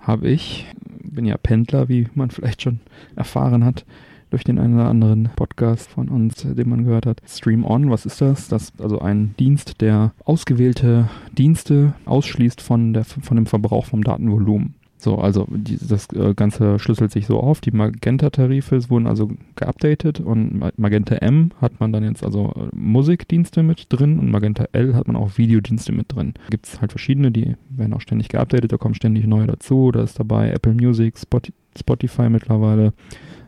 [0.00, 0.66] Habe ich.
[1.02, 2.80] Bin ja Pendler, wie man vielleicht schon
[3.16, 3.84] erfahren hat
[4.30, 7.20] durch den einen oder anderen Podcast von uns, den man gehört hat.
[7.26, 8.48] Stream On, was ist das?
[8.48, 14.02] Das ist also ein Dienst, der ausgewählte Dienste ausschließt von, der, von dem Verbrauch vom
[14.04, 14.74] Datenvolumen.
[15.00, 17.60] So, also die, das äh, Ganze schlüsselt sich so auf.
[17.60, 22.74] Die Magenta-Tarife wurden also geupdatet und Ma- Magenta M hat man dann jetzt also äh,
[22.74, 26.34] Musikdienste mit drin und Magenta L hat man auch Videodienste mit drin.
[26.50, 29.92] Gibt es halt verschiedene, die werden auch ständig geupdatet, da kommen ständig neue dazu.
[29.92, 31.42] Da ist dabei Apple Music, Spot
[31.78, 32.92] Spotify mittlerweile,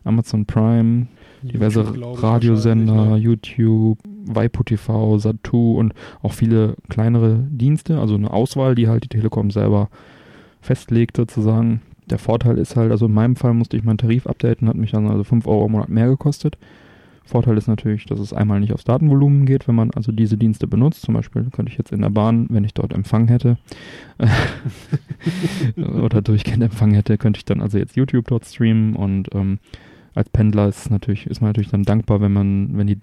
[0.04, 1.06] Amazon Prime,
[1.42, 3.16] diverse YouTube, Radiosender, ne?
[3.16, 9.08] YouTube, Waipu TV, Satu und auch viele kleinere Dienste, also eine Auswahl, die halt die
[9.08, 9.88] Telekom selber
[10.60, 11.80] festlegt sozusagen.
[12.08, 14.90] Der Vorteil ist halt, also in meinem Fall musste ich meinen Tarif updaten, hat mich
[14.90, 16.58] dann also 5 Euro im Monat mehr gekostet.
[17.24, 20.66] Vorteil ist natürlich, dass es einmal nicht aufs Datenvolumen geht, wenn man also diese Dienste
[20.66, 21.02] benutzt.
[21.02, 23.56] Zum Beispiel könnte ich jetzt in der Bahn, wenn ich dort Empfang hätte,
[25.76, 29.60] oder durchgehend Empfang hätte, könnte ich dann also jetzt YouTube dort streamen und ähm,
[30.14, 32.98] als Pendler ist natürlich, ist man natürlich dann dankbar, wenn man, wenn die,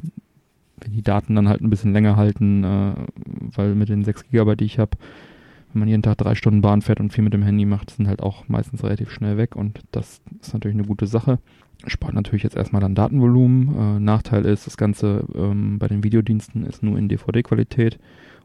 [0.80, 2.94] wenn die Daten dann halt ein bisschen länger halten, äh,
[3.56, 4.92] weil mit den 6 Gigabyte, die ich habe,
[5.74, 8.08] wenn man jeden Tag drei Stunden Bahn fährt und viel mit dem Handy macht, sind
[8.08, 11.40] halt auch meistens relativ schnell weg und das ist natürlich eine gute Sache.
[11.86, 13.98] Spart natürlich jetzt erstmal dann Datenvolumen.
[13.98, 18.00] Äh, Nachteil ist, das Ganze ähm, bei den Videodiensten ist nur in DVD-Qualität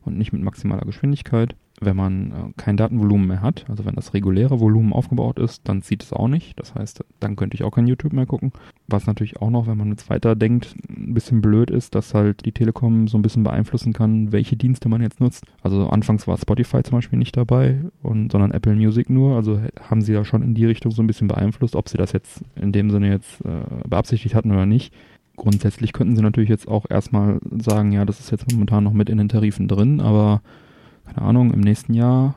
[0.04, 1.54] und nicht mit maximaler Geschwindigkeit.
[1.80, 5.82] Wenn man äh, kein Datenvolumen mehr hat, also wenn das reguläre Volumen aufgebaut ist, dann
[5.82, 6.58] zieht es auch nicht.
[6.60, 8.52] Das heißt, dann könnte ich auch kein YouTube mehr gucken.
[8.86, 12.44] Was natürlich auch noch, wenn man jetzt weiter denkt, ein bisschen blöd ist, dass halt
[12.44, 15.44] die Telekom so ein bisschen beeinflussen kann, welche Dienste man jetzt nutzt.
[15.62, 19.34] Also anfangs war Spotify zum Beispiel nicht dabei, und, sondern Apple Music nur.
[19.34, 22.12] Also haben sie da schon in die Richtung so ein bisschen beeinflusst, ob sie das
[22.12, 24.94] jetzt in dem Sinne jetzt äh, beabsichtigt hatten oder nicht.
[25.36, 29.08] Grundsätzlich könnten sie natürlich jetzt auch erstmal sagen, ja, das ist jetzt momentan noch mit
[29.08, 30.42] in den Tarifen drin, aber
[31.06, 32.36] keine Ahnung, im nächsten Jahr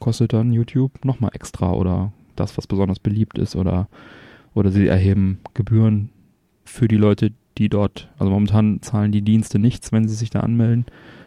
[0.00, 3.88] kostet dann YouTube nochmal extra oder das, was besonders beliebt ist oder,
[4.54, 6.10] oder sie erheben Gebühren
[6.64, 10.40] für die Leute, die dort, also momentan zahlen die Dienste nichts, wenn sie sich da
[10.40, 10.86] anmelden,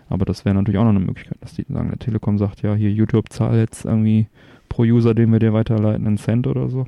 [0.09, 2.75] aber das wäre natürlich auch noch eine Möglichkeit, dass die sagen, der Telekom sagt, ja,
[2.75, 4.27] hier YouTube zahlt jetzt irgendwie
[4.69, 6.85] pro User, den wir dir weiterleiten, einen Cent oder so.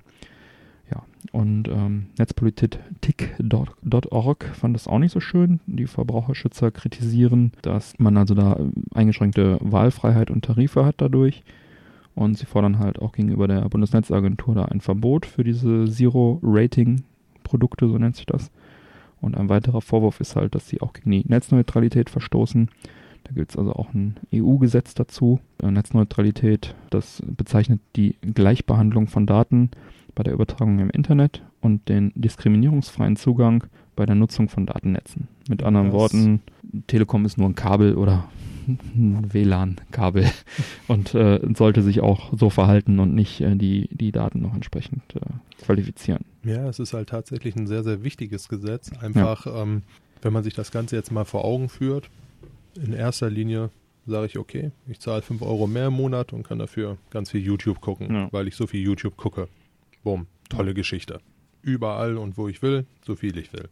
[1.31, 5.59] Und ähm, Netzpolitik.org fand das auch nicht so schön.
[5.67, 11.43] Die Verbraucherschützer kritisieren, dass man also da äh, eingeschränkte Wahlfreiheit und Tarife hat dadurch.
[12.15, 17.97] Und sie fordern halt auch gegenüber der Bundesnetzagentur da ein Verbot für diese Zero-Rating-Produkte, so
[17.97, 18.51] nennt sich das.
[19.21, 22.69] Und ein weiterer Vorwurf ist halt, dass sie auch gegen die Netzneutralität verstoßen.
[23.25, 25.39] Da gibt es also auch ein EU-Gesetz dazu.
[25.61, 29.71] Äh, Netzneutralität, das bezeichnet die Gleichbehandlung von Daten
[30.15, 33.63] bei der Übertragung im Internet und den diskriminierungsfreien Zugang
[33.95, 35.27] bei der Nutzung von Datennetzen.
[35.49, 36.41] Mit anderen Das- Worten,
[36.87, 38.29] Telekom ist nur ein Kabel oder
[38.67, 40.25] ein WLAN-Kabel
[40.87, 45.01] und äh, sollte sich auch so verhalten und nicht äh, die, die Daten noch entsprechend
[45.15, 46.23] äh, qualifizieren.
[46.43, 48.91] Ja, es ist halt tatsächlich ein sehr, sehr wichtiges Gesetz.
[49.01, 49.81] Einfach, ähm,
[50.21, 52.09] wenn man sich das Ganze jetzt mal vor Augen führt,
[52.81, 53.69] in erster Linie
[54.05, 57.41] sage ich, okay, ich zahle 5 Euro mehr im Monat und kann dafür ganz viel
[57.41, 58.27] YouTube gucken, Ja.
[58.31, 59.47] weil ich so viel YouTube gucke.
[60.03, 61.19] Bumm, tolle Geschichte.
[61.61, 63.69] Überall und wo ich will, so viel ich will.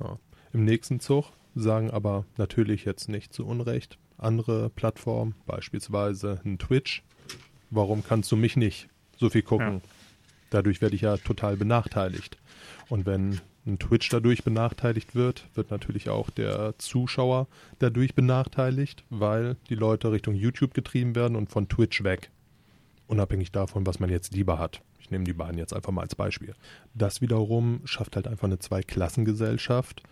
[0.00, 0.18] Ja.
[0.52, 7.02] Im nächsten Zug sagen aber natürlich jetzt nicht zu Unrecht andere Plattformen, beispielsweise ein Twitch,
[7.70, 9.74] warum kannst du mich nicht so viel gucken?
[9.74, 9.80] Ja.
[10.50, 12.36] Dadurch werde ich ja total benachteiligt.
[12.88, 17.46] Und wenn ein Twitch dadurch benachteiligt wird, wird natürlich auch der Zuschauer
[17.78, 22.30] dadurch benachteiligt, weil die Leute Richtung YouTube getrieben werden und von Twitch weg.
[23.06, 24.82] Unabhängig davon, was man jetzt lieber hat.
[25.12, 26.54] Nehme die beiden jetzt einfach mal als Beispiel.
[26.94, 30.02] Das wiederum schafft halt einfach eine Zweiklassengesellschaft,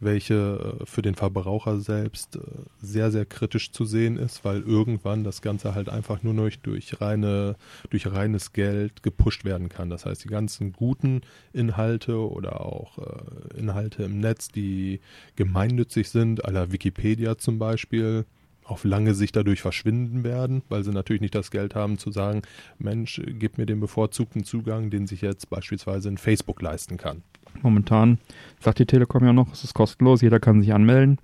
[0.00, 2.40] welche äh, für den Verbraucher selbst äh,
[2.80, 7.00] sehr, sehr kritisch zu sehen ist, weil irgendwann das Ganze halt einfach nur noch durch
[7.00, 7.56] reine,
[7.90, 9.90] durch reines Geld gepusht werden kann.
[9.90, 15.00] Das heißt, die ganzen guten Inhalte oder auch äh, Inhalte im Netz, die
[15.36, 18.24] gemeinnützig sind, aller Wikipedia zum Beispiel,
[18.70, 22.42] auf lange Sicht dadurch verschwinden werden, weil sie natürlich nicht das Geld haben zu sagen,
[22.78, 27.22] Mensch, gib mir den bevorzugten Zugang, den sich jetzt beispielsweise in Facebook leisten kann.
[27.62, 28.18] Momentan
[28.60, 31.18] sagt die Telekom ja noch, es ist kostenlos, jeder kann sich anmelden.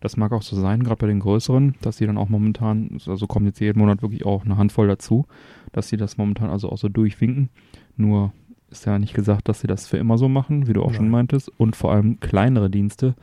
[0.00, 3.26] Das mag auch so sein, gerade bei den größeren, dass sie dann auch momentan, also
[3.26, 5.26] kommt jetzt jeden Monat wirklich auch eine Handvoll dazu,
[5.72, 7.48] dass sie das momentan also auch so durchwinken.
[7.96, 8.32] Nur
[8.70, 11.06] ist ja nicht gesagt, dass sie das für immer so machen, wie du auch schon
[11.06, 11.12] Nein.
[11.12, 11.50] meintest.
[11.56, 13.14] Und vor allem kleinere Dienste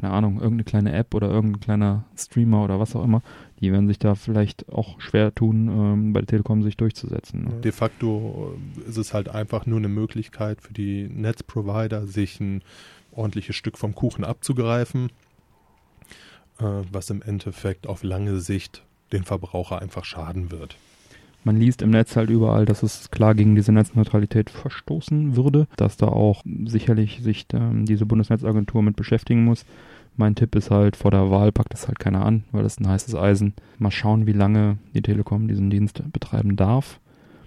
[0.00, 3.22] keine Ahnung, irgendeine kleine App oder irgendein kleiner Streamer oder was auch immer,
[3.60, 7.44] die werden sich da vielleicht auch schwer tun, ähm, bei der Telekom sich durchzusetzen.
[7.44, 7.60] Ne?
[7.62, 12.62] De facto äh, ist es halt einfach nur eine Möglichkeit für die Netzprovider, sich ein
[13.12, 15.10] ordentliches Stück vom Kuchen abzugreifen,
[16.58, 18.82] äh, was im Endeffekt auf lange Sicht
[19.12, 20.76] den Verbraucher einfach schaden wird.
[21.44, 25.98] Man liest im Netz halt überall, dass es klar gegen diese Netzneutralität verstoßen würde, dass
[25.98, 29.66] da auch sicherlich sich ähm, diese Bundesnetzagentur mit beschäftigen muss.
[30.16, 32.88] Mein Tipp ist halt, vor der Wahl packt es halt keiner an, weil das ein
[32.88, 33.52] heißes Eisen.
[33.78, 37.00] Mal schauen, wie lange die Telekom diesen Dienst betreiben darf.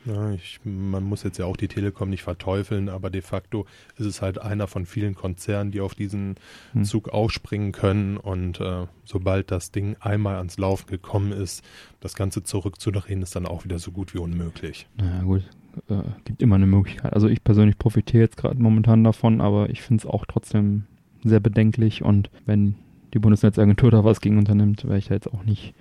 [0.07, 3.65] Ja, ich, man muss jetzt ja auch die Telekom nicht verteufeln, aber de facto
[3.97, 6.35] ist es halt einer von vielen Konzernen, die auf diesen
[6.71, 6.85] hm.
[6.85, 8.15] Zug aufspringen können.
[8.15, 11.63] Und äh, sobald das Ding einmal ans Laufen gekommen ist,
[11.99, 14.87] das Ganze zurückzudrehen, ist dann auch wieder so gut wie unmöglich.
[14.97, 15.43] Naja, gut.
[15.89, 17.13] Äh, gibt immer eine Möglichkeit.
[17.13, 20.85] Also ich persönlich profitiere jetzt gerade momentan davon, aber ich finde es auch trotzdem
[21.23, 22.01] sehr bedenklich.
[22.01, 22.75] Und wenn
[23.13, 25.73] die Bundesnetzagentur da was gegen unternimmt, wäre ich da jetzt auch nicht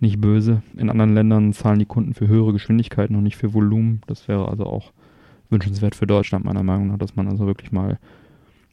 [0.00, 0.62] nicht böse.
[0.76, 4.02] In anderen Ländern zahlen die Kunden für höhere Geschwindigkeiten und nicht für Volumen.
[4.06, 4.92] Das wäre also auch
[5.50, 7.98] wünschenswert für Deutschland, meiner Meinung nach, dass man also wirklich mal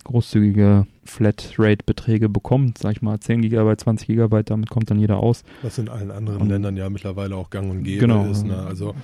[0.03, 5.43] großzügige Flatrate-Beträge bekommt, sag ich mal 10 GB, 20 GB, damit kommt dann jeder aus.
[5.61, 8.25] Was in allen anderen und Ländern ja mittlerweile auch gang und gäbe genau.
[8.25, 8.45] ist.
[8.45, 8.57] Ne?
[8.57, 8.95] Also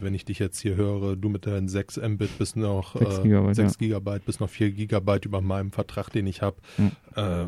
[0.00, 3.50] wenn ich dich jetzt hier höre, du mit deinen 6 Mbit bist noch 6 GB,
[3.50, 3.98] äh, 6 ja.
[3.98, 6.56] GB bis noch 4 GB über meinem Vertrag, den ich habe.
[6.78, 6.90] Mhm.
[7.14, 7.46] Äh,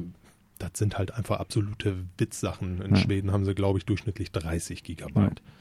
[0.58, 2.82] das sind halt einfach absolute Witzsachen.
[2.82, 2.96] In ja.
[2.96, 5.40] Schweden haben sie, glaube ich, durchschnittlich 30 Gigabyte.
[5.44, 5.52] Ja.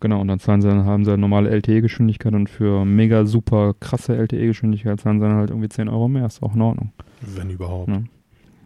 [0.00, 5.00] Genau, und dann zahlen sie, haben sie normale LTE-Geschwindigkeit und für mega super krasse LTE-Geschwindigkeit
[5.00, 6.26] zahlen sie dann halt irgendwie 10 Euro mehr.
[6.26, 6.92] Ist auch in Ordnung.
[7.20, 7.88] Wenn überhaupt.
[7.88, 8.02] Ja.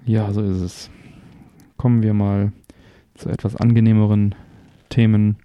[0.06, 0.90] ja, so ist es.
[1.76, 2.52] Kommen wir mal
[3.14, 4.34] zu etwas angenehmeren
[4.88, 5.36] Themen.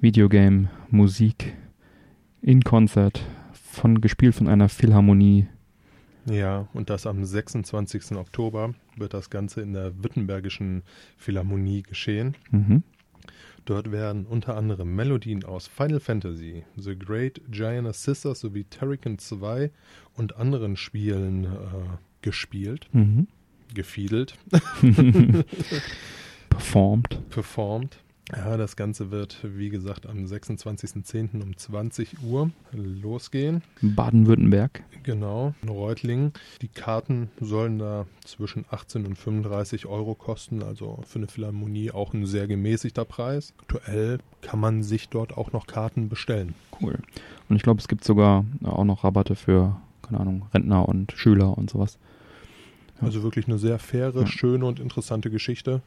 [0.00, 1.54] Videogame, Musik,
[2.40, 3.22] in Konzert,
[3.52, 5.46] von, gespielt von einer Philharmonie
[6.26, 8.12] ja, und das am 26.
[8.12, 10.82] Oktober wird das Ganze in der Württembergischen
[11.16, 12.36] Philharmonie geschehen.
[12.50, 12.82] Mhm.
[13.64, 19.70] Dort werden unter anderem Melodien aus Final Fantasy, The Great Giant Sisters sowie Terrican 2
[20.16, 21.48] und anderen Spielen äh,
[22.22, 23.28] gespielt, mhm.
[23.72, 24.36] gefiedelt,
[26.48, 27.20] performt.
[27.30, 27.98] performt.
[28.30, 31.42] Ja, das Ganze wird, wie gesagt, am 26.10.
[31.42, 33.62] um 20 Uhr losgehen.
[33.82, 34.84] Baden-Württemberg.
[35.02, 36.32] Genau, in Reutlingen.
[36.62, 42.14] Die Karten sollen da zwischen 18 und 35 Euro kosten, also für eine Philharmonie auch
[42.14, 43.54] ein sehr gemäßigter Preis.
[43.58, 46.54] Aktuell kann man sich dort auch noch Karten bestellen.
[46.80, 46.98] Cool.
[47.48, 51.58] Und ich glaube, es gibt sogar auch noch Rabatte für, keine Ahnung, Rentner und Schüler
[51.58, 51.98] und sowas.
[53.00, 53.08] Ja.
[53.08, 54.26] Also wirklich eine sehr faire, ja.
[54.26, 55.82] schöne und interessante Geschichte.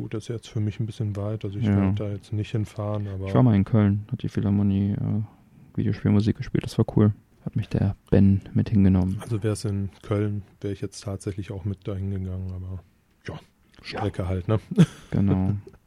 [0.00, 1.76] Gut, das ist jetzt für mich ein bisschen weit, also ich ja.
[1.76, 3.06] werde da jetzt nicht hinfahren.
[3.06, 7.12] Aber ich war mal in Köln, hat die Philharmonie äh, Videospielmusik gespielt, das war cool.
[7.44, 9.18] Hat mich der Ben mit hingenommen.
[9.20, 12.82] Also wäre es in Köln, wäre ich jetzt tatsächlich auch mit dahin gegangen, aber
[13.28, 13.38] ja,
[13.82, 14.28] Strecke ja.
[14.28, 14.58] halt, ne?
[15.10, 15.52] Genau.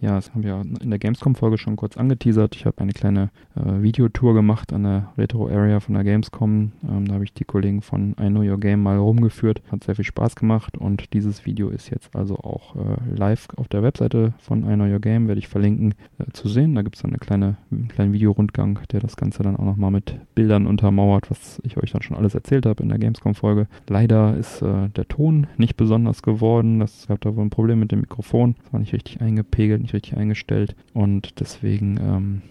[0.00, 2.54] Ja, das haben wir in der Gamescom-Folge schon kurz angeteasert.
[2.54, 6.70] Ich habe eine kleine äh, Videotour gemacht an der Retro-Area von der Gamescom.
[6.88, 9.60] Ähm, da habe ich die Kollegen von I Know Your Game mal rumgeführt.
[9.72, 13.66] Hat sehr viel Spaß gemacht und dieses Video ist jetzt also auch äh, live auf
[13.66, 16.76] der Webseite von I Know Your Game, werde ich verlinken, äh, zu sehen.
[16.76, 19.90] Da gibt es dann eine kleine, einen kleinen Videorundgang, der das Ganze dann auch nochmal
[19.90, 23.66] mit Bildern untermauert, was ich euch dann schon alles erzählt habe in der Gamescom-Folge.
[23.88, 26.78] Leider ist äh, der Ton nicht besonders geworden.
[26.78, 28.54] Das gab da wohl ein Problem mit dem Mikrofon.
[28.62, 32.42] Das war nicht richtig eingepegelt nicht richtig eingestellt und deswegen ähm,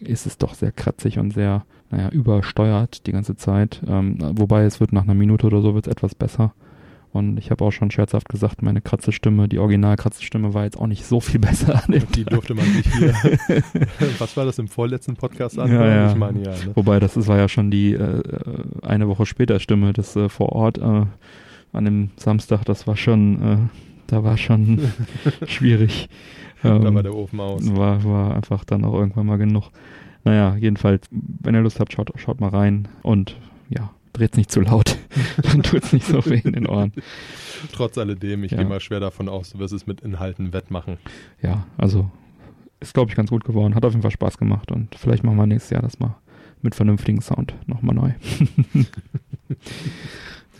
[0.00, 3.82] ist es doch sehr kratzig und sehr, naja, übersteuert die ganze Zeit.
[3.86, 6.54] Ähm, wobei es wird nach einer Minute oder so wird es etwas besser.
[7.12, 10.88] Und ich habe auch schon scherzhaft gesagt, meine Kratzestimme, die original Kratzestimme war jetzt auch
[10.88, 11.82] nicht so viel besser.
[11.88, 13.14] die durfte man nicht hier.
[14.18, 15.70] Was war das im vorletzten Podcast an?
[15.70, 16.10] Ja, ja.
[16.10, 16.72] Ich meine, ja ne?
[16.74, 18.22] Wobei, das ist, war ja schon die äh,
[18.82, 21.06] eine Woche später Stimme, das äh, vor Ort äh,
[21.72, 23.56] an dem Samstag, das war schon, äh,
[24.08, 24.80] da war schon
[25.46, 26.08] schwierig.
[26.64, 27.62] Ähm, da war der Ofen aus.
[27.76, 29.70] War, war einfach dann auch irgendwann mal genug.
[30.24, 33.36] Naja, jedenfalls, wenn ihr Lust habt, schaut, schaut mal rein und
[33.68, 34.96] ja, dreht's nicht zu laut.
[35.42, 36.92] dann tut's nicht so weh in den Ohren.
[37.72, 38.58] Trotz alledem, ich ja.
[38.58, 40.96] gehe mal schwer davon aus, du wirst es mit Inhalten wettmachen.
[41.42, 42.10] Ja, also
[42.80, 43.74] ist, glaube ich, ganz gut geworden.
[43.74, 46.16] Hat auf jeden Fall Spaß gemacht und vielleicht machen wir nächstes Jahr das mal
[46.62, 48.10] mit vernünftigem Sound nochmal neu.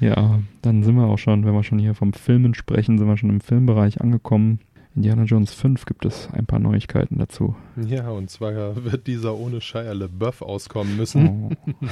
[0.00, 3.16] ja, dann sind wir auch schon, wenn wir schon hier vom Filmen sprechen, sind wir
[3.16, 4.60] schon im Filmbereich angekommen.
[4.96, 7.56] Indiana Jones 5 gibt es ein paar Neuigkeiten dazu.
[7.84, 11.56] Ja, und zwar wird dieser ohne Shia LeBeouf auskommen müssen.
[11.66, 11.86] Oh.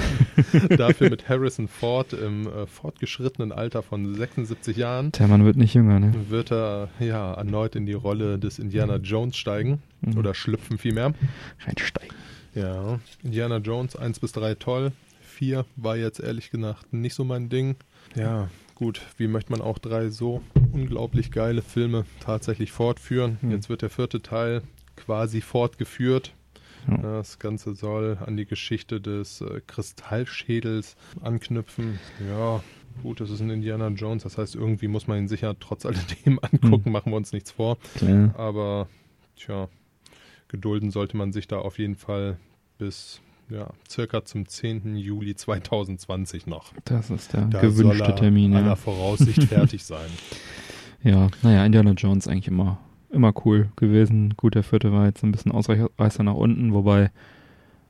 [0.77, 5.11] Dafür mit Harrison Ford im äh, fortgeschrittenen Alter von 76 Jahren.
[5.11, 6.13] Der Mann wird nicht jünger, ne?
[6.29, 9.81] Wird er ja erneut in die Rolle des Indiana Jones steigen.
[10.01, 10.17] Mhm.
[10.17, 11.13] Oder schlüpfen vielmehr.
[11.65, 12.15] Reinsteigen.
[12.55, 14.93] Ja, Indiana Jones 1 bis 3 toll.
[15.21, 17.75] 4 war jetzt ehrlich gesagt nicht so mein Ding.
[18.15, 23.37] Ja, gut, wie möchte man auch drei so unglaublich geile Filme tatsächlich fortführen?
[23.41, 23.51] Hm.
[23.51, 24.61] Jetzt wird der vierte Teil
[24.95, 26.33] quasi fortgeführt.
[26.87, 26.97] Ja.
[26.97, 31.97] Das Ganze soll an die Geschichte des äh, Kristallschädels anknüpfen.
[32.29, 32.61] Ja,
[33.01, 36.39] gut, das ist ein Indiana Jones, das heißt, irgendwie muss man ihn sicher trotz alledem
[36.41, 36.91] angucken, Hm.
[36.91, 37.77] machen wir uns nichts vor.
[37.95, 38.33] Klar.
[38.37, 38.87] Aber,
[39.37, 39.69] tja,
[40.49, 42.37] gedulden sollte man sich da auf jeden Fall
[42.77, 43.21] bis
[43.53, 44.95] ja, circa zum 10.
[44.95, 46.73] Juli 2020 noch.
[46.85, 48.55] Das ist der Da gewünschte er Termin.
[48.55, 48.75] aller Ja.
[48.75, 50.09] Voraussicht fertig sein.
[51.03, 52.79] ja, naja, Indiana Jones eigentlich immer,
[53.11, 54.33] immer cool gewesen.
[54.37, 57.11] Gut, der vierte war jetzt ein bisschen Ausreißer nach unten, wobei,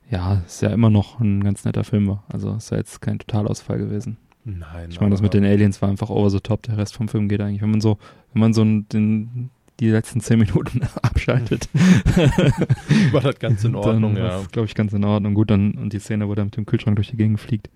[0.09, 2.23] ja, es ja immer noch ein ganz netter Film war.
[2.27, 4.17] Also ist ja jetzt kein Totalausfall gewesen.
[4.45, 4.89] Nein.
[4.89, 6.63] Ich meine, das mit den Aliens war einfach over the top.
[6.63, 7.97] Der Rest vom Film geht eigentlich, wenn man so,
[8.33, 9.49] wenn man so den,
[9.79, 11.69] die letzten zehn Minuten abschaltet,
[13.11, 14.39] war das ganz in Ordnung, dann ja.
[14.39, 15.33] ist, glaube ich, ganz in Ordnung.
[15.33, 17.69] Gut, dann und die Szene, wo der mit dem Kühlschrank durch die Gegend fliegt.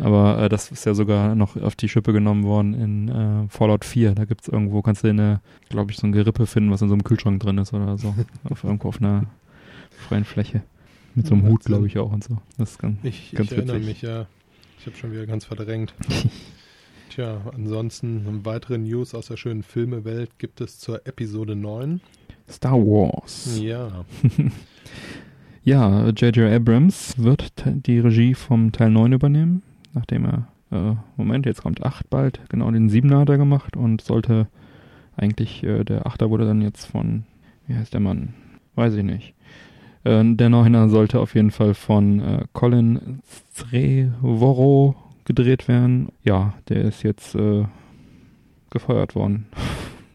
[0.00, 3.84] Aber äh, das ist ja sogar noch auf die Schippe genommen worden in äh, Fallout
[3.84, 4.14] 4.
[4.14, 6.94] Da gibt's irgendwo, kannst du eine, glaube ich, so ein Gerippe finden, was in so
[6.94, 8.14] einem Kühlschrank drin ist oder so.
[8.50, 9.26] auf irgendwo auf einer
[9.90, 10.62] freien Fläche.
[11.14, 12.38] Mit so einem Hut, glaube ich, auch und so.
[12.58, 13.88] Das ist ganz, Ich, ganz ich erinnere witzig.
[13.88, 14.26] mich, ja.
[14.80, 15.94] Ich habe schon wieder ganz verdrängt.
[17.14, 22.00] Tja, ansonsten weitere News aus der schönen Filmewelt gibt es zur Episode 9.
[22.50, 23.56] Star Wars.
[23.62, 24.04] Ja,
[25.62, 26.52] Ja, J.J.
[26.52, 29.62] Abrams wird die Regie vom Teil 9 übernehmen,
[29.92, 34.00] nachdem er, äh, Moment, jetzt kommt 8 bald, genau den 7er hat er gemacht und
[34.00, 34.48] sollte
[35.16, 37.22] eigentlich, äh, der 8er wurde dann jetzt von,
[37.68, 38.34] wie heißt der Mann?
[38.74, 39.34] Weiß ich nicht.
[40.02, 43.20] Äh, der 9er sollte auf jeden Fall von äh, Colin
[43.54, 46.08] Trevorrow gedreht werden.
[46.22, 47.64] Ja, der ist jetzt äh,
[48.70, 49.46] gefeuert worden.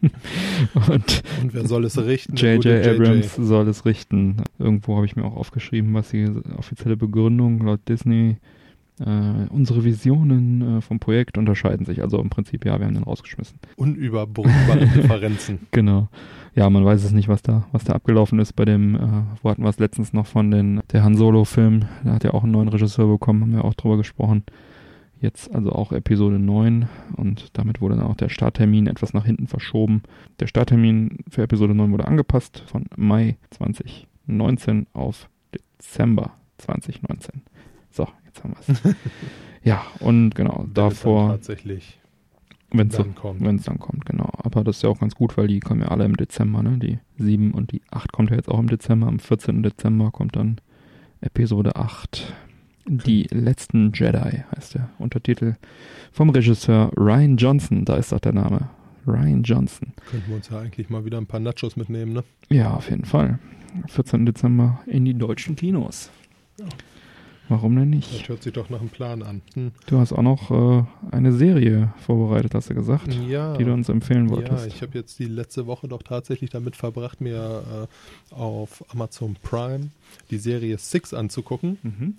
[0.00, 2.36] und und wer soll es richten?
[2.36, 2.86] J.J.
[2.86, 4.36] Abrams soll es richten.
[4.58, 8.38] Irgendwo habe ich mir auch aufgeschrieben, was die offizielle Begründung laut Disney.
[8.98, 12.02] Äh, unsere Visionen äh, vom Projekt unterscheiden sich.
[12.02, 13.58] Also im Prinzip, ja, wir haben den rausgeschmissen.
[13.76, 15.60] Unüberbrückbare Differenzen.
[15.70, 16.08] Genau.
[16.54, 18.98] Ja, man weiß es nicht, was da, was da abgelaufen ist bei dem, äh,
[19.42, 21.86] wo hatten wir es letztens noch von den, der Han Solo-Film.
[22.04, 24.44] Da hat ja auch einen neuen Regisseur bekommen, haben wir auch drüber gesprochen.
[25.20, 29.48] Jetzt also auch Episode 9 und damit wurde dann auch der Starttermin etwas nach hinten
[29.48, 30.02] verschoben.
[30.40, 37.42] Der Starttermin für Episode 9 wurde angepasst von Mai 2019 auf Dezember 2019.
[37.90, 38.96] So, jetzt haben wir es.
[39.62, 42.00] ja, und genau, Wenn es davor, Tatsächlich
[42.72, 43.40] wenn es dann kommt.
[43.42, 44.30] wenn es dann kommt, genau.
[44.38, 46.78] Aber das ist ja auch ganz gut, weil die kommen ja alle im Dezember, ne?
[46.78, 49.08] Die 7 und die 8 kommt ja jetzt auch im Dezember.
[49.08, 49.62] Am 14.
[49.62, 50.60] Dezember kommt dann
[51.20, 52.32] Episode 8.
[52.86, 55.54] Die letzten Jedi heißt der Untertitel
[56.12, 57.84] vom Regisseur Ryan Johnson.
[57.84, 58.68] Da ist doch der Name.
[59.06, 59.92] Ryan Johnson.
[60.10, 62.24] Könnten wir uns ja eigentlich mal wieder ein paar Nachos mitnehmen, ne?
[62.48, 63.38] Ja, auf jeden Fall.
[63.88, 64.26] 14.
[64.26, 66.10] Dezember in die deutschen Kinos.
[67.48, 68.12] Warum denn nicht?
[68.20, 69.42] Das hört sich doch nach einem Plan an.
[69.54, 69.72] Hm.
[69.86, 73.56] Du hast auch noch äh, eine Serie vorbereitet, hast du gesagt, Ja.
[73.56, 74.66] die du uns empfehlen Ja, wolltest.
[74.68, 77.88] ich habe jetzt die letzte Woche doch tatsächlich damit verbracht, mir
[78.30, 79.90] äh, auf Amazon Prime
[80.30, 81.78] die Serie Six anzugucken.
[81.82, 82.14] mhm.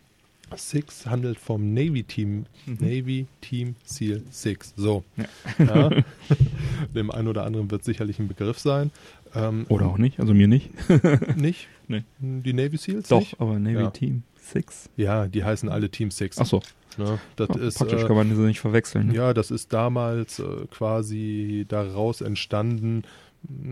[0.57, 2.77] Six handelt vom Navy Team, Mhm.
[2.79, 4.73] Navy Team Seal Six.
[4.77, 5.03] So.
[5.17, 5.65] Ja.
[5.65, 5.89] Ja.
[6.95, 8.91] Dem einen oder anderen wird sicherlich ein Begriff sein.
[9.33, 10.69] Ähm, Oder auch nicht, also mir nicht.
[11.37, 11.67] nicht?
[11.87, 12.03] Nee.
[12.19, 13.07] Die Navy Seals?
[13.07, 13.39] Doch, Nicht?
[13.39, 13.89] aber Navy Ja.
[13.91, 14.89] Team 6.
[14.97, 16.37] Ja, die heißen alle Team Six.
[16.37, 16.61] Achso,
[16.97, 17.19] Ne?
[17.37, 19.07] Das ist, praktisch äh, kann man diese nicht verwechseln.
[19.07, 19.15] Ne?
[19.15, 23.03] Ja, das ist damals äh, quasi daraus entstanden.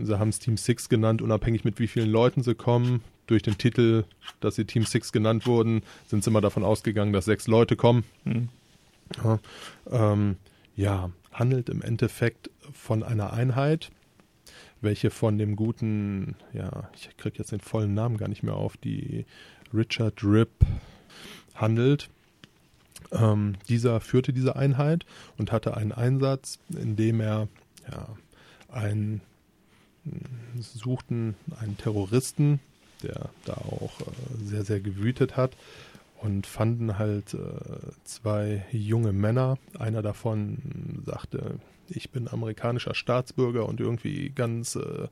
[0.02, 3.02] Sie haben es Team Six genannt, unabhängig mit wie vielen Leuten sie kommen.
[3.30, 4.02] Durch den Titel,
[4.40, 8.02] dass sie Team Six genannt wurden, sind sie immer davon ausgegangen, dass sechs Leute kommen.
[8.24, 8.48] Hm.
[9.22, 9.38] Ja,
[9.88, 10.36] ähm,
[10.74, 13.92] ja, handelt im Endeffekt von einer Einheit,
[14.80, 18.76] welche von dem guten, ja, ich kriege jetzt den vollen Namen gar nicht mehr auf,
[18.76, 19.26] die
[19.72, 20.50] Richard Ripp
[21.54, 22.10] handelt.
[23.12, 25.06] Ähm, dieser führte diese Einheit
[25.38, 27.46] und hatte einen Einsatz, in dem er
[27.88, 28.08] ja,
[28.68, 29.20] einen
[30.02, 30.18] mh,
[30.58, 32.58] suchten einen Terroristen,
[33.00, 35.56] der da auch äh, sehr, sehr gewütet hat
[36.20, 37.38] und fanden halt äh,
[38.04, 39.58] zwei junge Männer.
[39.78, 41.58] Einer davon sagte,
[41.88, 45.08] ich bin amerikanischer Staatsbürger und irgendwie ganz äh,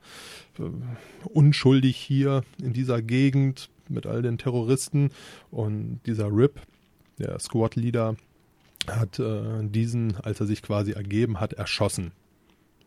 [1.24, 5.10] unschuldig hier in dieser Gegend mit all den Terroristen.
[5.50, 6.60] Und dieser Rip,
[7.18, 8.16] der Squad-Leader,
[8.86, 12.12] hat äh, diesen, als er sich quasi ergeben hat, erschossen.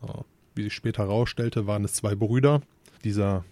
[0.02, 0.24] Ja,
[0.56, 2.62] wie sich später herausstellte, waren es zwei Brüder.
[3.04, 3.44] Dieser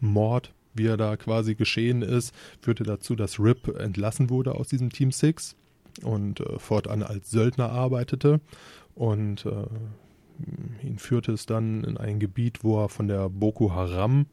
[0.00, 4.90] Mord, wie er da quasi geschehen ist, führte dazu, dass Rip entlassen wurde aus diesem
[4.90, 5.56] Team Six
[6.02, 8.40] und äh, fortan als Söldner arbeitete.
[8.94, 14.26] Und äh, ihn führte es dann in ein Gebiet, wo er von der Boko Haram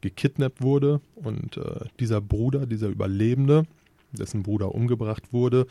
[0.00, 1.00] gekidnappt wurde.
[1.16, 3.64] Und äh, dieser Bruder, dieser Überlebende,
[4.12, 5.66] dessen Bruder umgebracht wurde,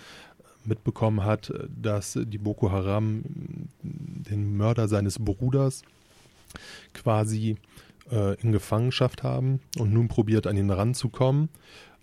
[0.66, 3.24] mitbekommen hat, dass die Boko Haram
[3.82, 5.84] den Mörder seines Bruders
[6.94, 7.58] quasi
[8.12, 11.50] äh, in Gefangenschaft haben und nun probiert an ihn ranzukommen.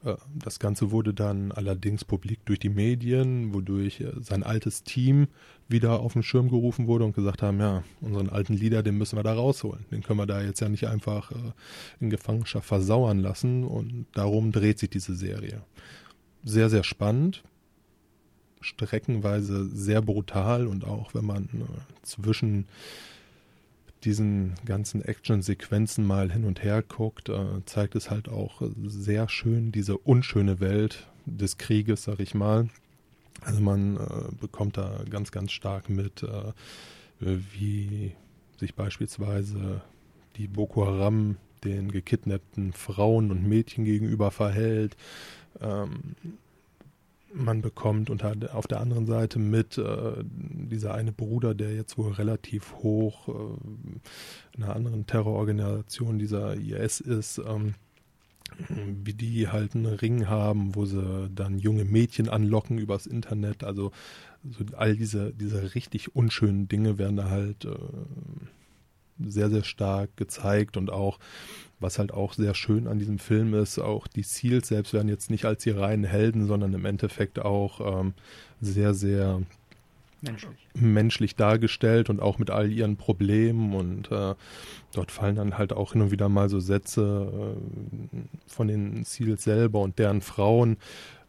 [0.05, 5.29] Äh, das Ganze wurde dann allerdings publik durch die Medien, wodurch äh, sein altes Team
[5.69, 9.17] wieder auf den Schirm gerufen wurde und gesagt haben, ja, unseren alten Leader, den müssen
[9.17, 9.87] wir da rausholen.
[9.91, 11.53] Den können wir da jetzt ja nicht einfach äh,
[12.01, 15.63] in Gefangenschaft versauern lassen und darum dreht sich diese Serie.
[16.45, 17.43] Sehr, sehr spannend,
[18.61, 21.49] streckenweise sehr brutal und auch wenn man
[22.03, 22.67] zwischen
[24.05, 29.73] diesen ganzen Action-Sequenzen mal hin und her guckt, äh, zeigt es halt auch sehr schön
[29.73, 32.69] diese unschöne Welt des Krieges, sag ich mal.
[33.43, 34.01] Also man äh,
[34.41, 36.53] bekommt da ganz, ganz stark mit, äh,
[37.53, 38.13] wie
[38.59, 39.83] sich beispielsweise
[40.37, 44.97] die Boko Haram den gekidnappten Frauen und Mädchen gegenüber verhält.
[45.61, 46.15] Ähm,
[47.35, 48.25] man bekommt und
[48.55, 54.57] auf der anderen Seite mit äh, dieser eine Bruder, der jetzt wohl relativ hoch äh,
[54.57, 57.75] in einer anderen Terrororganisation dieser IS ist, ähm,
[58.69, 63.65] wie die halt einen Ring haben, wo sie dann junge Mädchen anlocken übers Internet.
[63.65, 63.91] Also
[64.49, 67.75] so all diese, diese richtig unschönen Dinge werden da halt äh,
[69.19, 71.19] sehr, sehr stark gezeigt und auch,
[71.81, 75.31] was halt auch sehr schön an diesem Film ist, auch die Seals selbst werden jetzt
[75.31, 78.15] nicht als die reinen Helden, sondern im Endeffekt auch ähm,
[78.61, 79.43] sehr, sehr
[80.23, 80.69] menschlich.
[80.75, 84.35] menschlich dargestellt und auch mit all ihren Problemen und äh,
[84.93, 89.45] dort fallen dann halt auch hin und wieder mal so Sätze äh, von den Seals
[89.45, 90.79] selber und deren Frauen,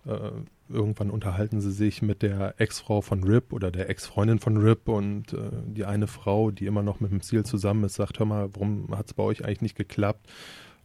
[0.06, 0.32] äh,
[0.70, 5.34] irgendwann unterhalten sie sich mit der Ex-Frau von Rip oder der Ex-Freundin von Rip und
[5.34, 8.50] äh, die eine Frau, die immer noch mit dem Ziel zusammen ist, sagt, hör mal,
[8.54, 10.28] warum hat es bei euch eigentlich nicht geklappt?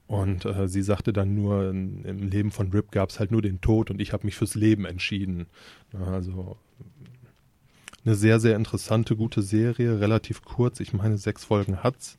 [0.06, 3.42] Und äh, sie sagte dann nur, in, im Leben von Rip gab es halt nur
[3.42, 5.46] den Tod und ich habe mich fürs Leben entschieden.
[5.92, 6.56] Also
[8.04, 10.80] eine sehr, sehr interessante, gute Serie, relativ kurz.
[10.80, 12.18] Ich meine, sechs Folgen hat's.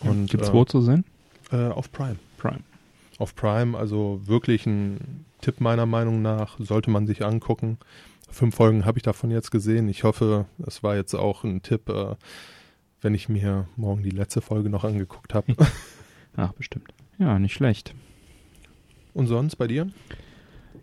[0.00, 1.04] Und, Gibt's äh, wo zu sehen?
[1.52, 2.16] Äh, auf Prime.
[2.38, 2.60] Prime.
[3.18, 7.76] Auf Prime, also wirklich ein Tipp meiner Meinung nach, sollte man sich angucken.
[8.30, 9.90] Fünf Folgen habe ich davon jetzt gesehen.
[9.90, 12.14] Ich hoffe, es war jetzt auch ein Tipp, äh,
[13.02, 15.54] wenn ich mir morgen die letzte Folge noch angeguckt habe.
[16.36, 16.94] Ach, bestimmt.
[17.18, 17.94] Ja, nicht schlecht.
[19.12, 19.90] Und sonst bei dir?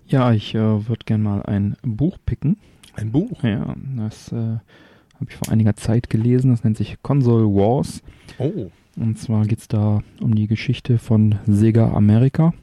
[0.05, 2.57] Ja, ich äh, würde gerne mal ein Buch picken.
[2.93, 3.41] Ein Buch?
[3.41, 6.51] Ja, das äh, habe ich vor einiger Zeit gelesen.
[6.51, 8.03] Das nennt sich Console Wars.
[8.37, 8.69] Oh.
[8.95, 12.53] Und zwar geht es da um die Geschichte von Sega America.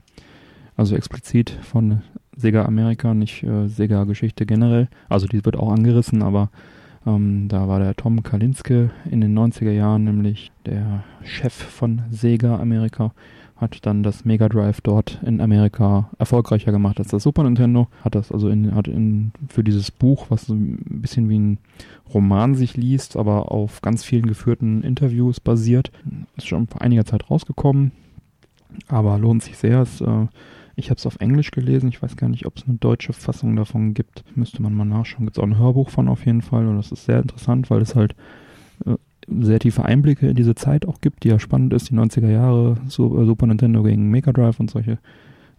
[0.78, 2.02] Also explizit von
[2.36, 4.88] Sega Amerika, nicht äh, Sega Geschichte generell.
[5.08, 6.50] Also die wird auch angerissen, aber
[7.04, 12.60] ähm, da war der Tom Kalinske in den 90er Jahren nämlich der Chef von Sega
[12.60, 13.12] Amerika
[13.56, 17.88] hat dann das Mega Drive dort in Amerika erfolgreicher gemacht als das Super Nintendo.
[18.04, 21.58] Hat das also in, hat in, für dieses Buch, was so ein bisschen wie ein
[22.14, 25.90] Roman sich liest, aber auf ganz vielen geführten Interviews basiert.
[26.36, 27.90] Ist schon vor einiger Zeit rausgekommen,
[28.86, 29.80] aber lohnt sich sehr.
[29.82, 30.26] Es, äh,
[30.78, 31.88] ich habe es auf Englisch gelesen.
[31.88, 34.24] Ich weiß gar nicht, ob es eine deutsche Fassung davon gibt.
[34.36, 35.26] Müsste man mal nachschauen.
[35.26, 36.68] Gibt es auch ein Hörbuch von auf jeden Fall.
[36.68, 38.14] Und das ist sehr interessant, weil es halt
[38.86, 38.94] äh,
[39.28, 42.76] sehr tiefe Einblicke in diese Zeit auch gibt, die ja spannend ist, die 90er Jahre,
[42.86, 44.98] so, äh, Super Nintendo gegen Mega Drive und solche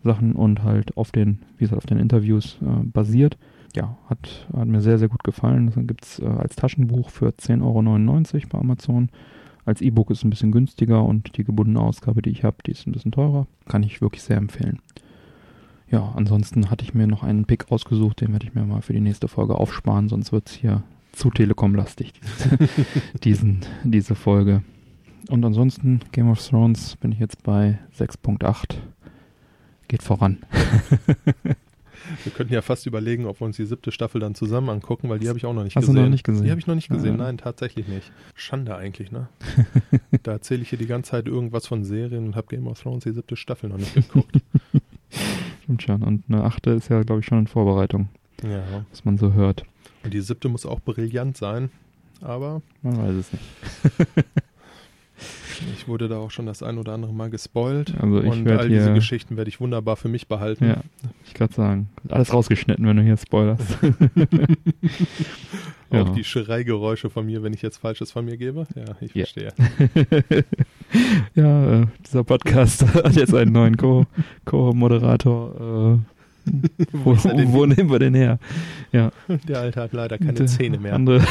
[0.06, 3.38] Sachen und halt auf den, wie gesagt, auf den Interviews äh, basiert.
[3.76, 5.66] Ja, hat, hat mir sehr, sehr gut gefallen.
[5.66, 7.62] Das gibt es äh, als Taschenbuch für 10,99
[8.36, 9.10] Euro bei Amazon.
[9.66, 12.72] Als E-Book ist es ein bisschen günstiger und die gebundene Ausgabe, die ich habe, die
[12.72, 13.48] ist ein bisschen teurer.
[13.68, 14.80] Kann ich wirklich sehr empfehlen.
[15.92, 18.94] Ja, ansonsten hatte ich mir noch einen Pick ausgesucht, den werde ich mir mal für
[18.94, 22.14] die nächste Folge aufsparen, sonst wird es hier zu Telekom-lastig,
[23.24, 24.64] diesen, diese Folge.
[25.30, 28.76] Und ansonsten Game of Thrones bin ich jetzt bei 6.8.
[29.88, 30.38] Geht voran.
[32.24, 35.20] Wir könnten ja fast überlegen, ob wir uns die siebte Staffel dann zusammen angucken, weil
[35.20, 35.96] die habe ich auch noch nicht Hast gesehen.
[35.96, 36.44] Du noch nicht gesehen?
[36.44, 37.16] Die habe ich noch nicht gesehen.
[37.16, 38.12] Ah, Nein, tatsächlich nicht.
[38.36, 39.28] Schande eigentlich, ne?
[40.24, 43.04] da erzähle ich hier die ganze Zeit irgendwas von Serien und habe Game of Thrones
[43.04, 44.38] die siebte Staffel noch nicht geguckt.
[45.70, 46.02] Stimmt schon.
[46.02, 48.10] Und eine achte ist ja, glaube ich, schon in Vorbereitung.
[48.42, 48.64] Ja.
[48.90, 49.66] Was man so hört.
[50.04, 51.70] Und die siebte muss auch brillant sein,
[52.22, 52.64] aber.
[52.82, 53.46] Man weiß es nicht.
[55.76, 57.94] ich wurde da auch schon das ein oder andere Mal gespoilt.
[58.00, 60.70] Also ich und all diese Geschichten werde ich wunderbar für mich behalten.
[60.70, 60.78] Ja,
[61.28, 61.90] ich gerade sagen.
[62.08, 63.78] Alles rausgeschnitten, wenn du hier spoilerst.
[65.92, 66.04] auch ja.
[66.16, 68.66] die Schreigeräusche von mir, wenn ich jetzt Falsches von mir gebe.
[68.76, 69.26] Ja, ich ja.
[69.26, 69.54] verstehe.
[71.36, 75.54] ja, äh, dieser Podcast hat jetzt einen neuen Co-Moderator.
[75.56, 76.00] Co äh,
[76.94, 78.40] wo, wo nehmen wir den her?
[78.92, 79.12] Ja.
[79.48, 80.94] Der Alte hat leider keine Der Zähne mehr.
[80.96, 81.24] Andere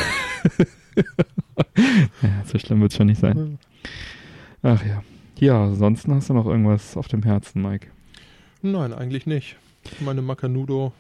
[2.23, 3.59] ja, so schlimm wird es schon nicht sein.
[4.63, 5.03] Ach ja.
[5.39, 7.89] Ja, ansonsten hast du noch irgendwas auf dem Herzen, Mike?
[8.63, 9.57] Nein, eigentlich nicht.
[10.01, 10.93] Meine Macanudo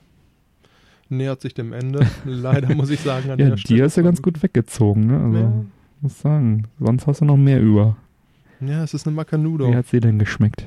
[1.08, 2.06] nähert sich dem Ende.
[2.24, 3.78] Leider muss ich sagen, an Ja, der Stelle.
[3.80, 5.20] dir ist ja ganz gut weggezogen, ne?
[5.20, 5.52] Also, Ja.
[6.00, 6.64] muss sagen.
[6.78, 7.96] Sonst hast du noch mehr über.
[8.60, 9.70] Ja, es ist eine Macanudo.
[9.70, 10.64] Wie hat sie denn geschmeckt?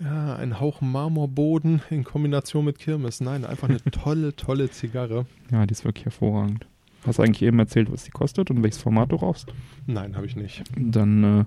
[0.00, 3.20] Ja, ein Hauch Marmorboden in Kombination mit Kirmes.
[3.20, 5.26] Nein, einfach eine tolle, tolle Zigarre.
[5.50, 6.66] Ja, die ist wirklich hervorragend.
[7.06, 9.52] Hast du eigentlich eben erzählt, was die kostet und welches Format du rauchst?
[9.86, 10.64] Nein, habe ich nicht.
[10.76, 11.44] Dann äh,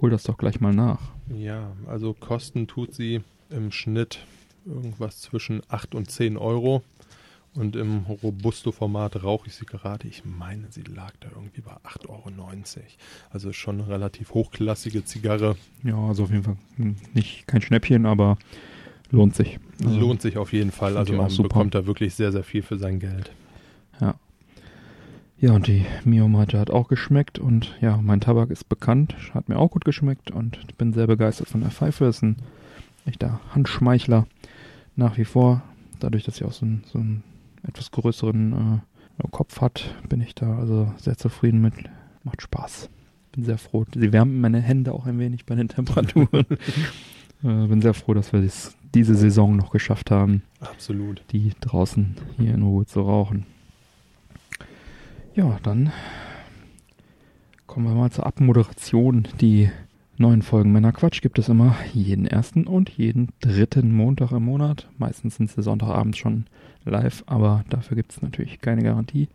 [0.00, 1.00] hol das doch gleich mal nach.
[1.34, 4.20] Ja, also kosten tut sie im Schnitt
[4.66, 6.82] irgendwas zwischen 8 und 10 Euro.
[7.54, 10.06] Und im Robusto-Format rauche ich sie gerade.
[10.06, 12.30] Ich meine, sie lag da irgendwie bei 8,90 Euro.
[13.30, 15.56] Also schon eine relativ hochklassige Zigarre.
[15.82, 16.56] Ja, also auf jeden Fall
[17.12, 18.38] nicht kein Schnäppchen, aber
[19.10, 19.58] lohnt sich.
[19.84, 20.96] Also, Lohnt sich auf jeden Fall.
[20.96, 23.32] Also man bekommt da wirklich sehr, sehr viel für sein Geld.
[25.42, 29.48] Ja, und die Mio Mate hat auch geschmeckt und ja, mein Tabak ist bekannt, hat
[29.48, 32.04] mir auch gut geschmeckt und ich bin sehr begeistert von der Pfeife.
[32.04, 32.36] Ist ein
[33.06, 34.26] echter Handschmeichler
[34.96, 35.62] nach wie vor.
[35.98, 37.22] Dadurch, dass sie auch so, einen- so einen
[37.62, 38.80] etwas größeren
[39.22, 41.74] äh, Kopf hat, bin ich da also sehr zufrieden mit.
[42.24, 42.90] Macht Spaß.
[43.32, 43.84] Bin sehr froh.
[43.94, 46.46] Sie wärmen meine Hände auch ein wenig bei den Temperaturen.
[47.42, 51.22] äh, bin sehr froh, dass wir es diese Saison noch geschafft haben Absolut.
[51.30, 53.46] die draußen hier in Ruhe zu rauchen.
[55.34, 55.92] Ja, dann
[57.66, 59.28] kommen wir mal zur Abmoderation.
[59.40, 59.70] Die
[60.16, 64.88] neuen Folgen Männerquatsch gibt es immer jeden ersten und jeden dritten Montag im Monat.
[64.98, 66.46] Meistens sind sie Sonntagabends schon
[66.84, 69.28] live, aber dafür gibt es natürlich keine Garantie.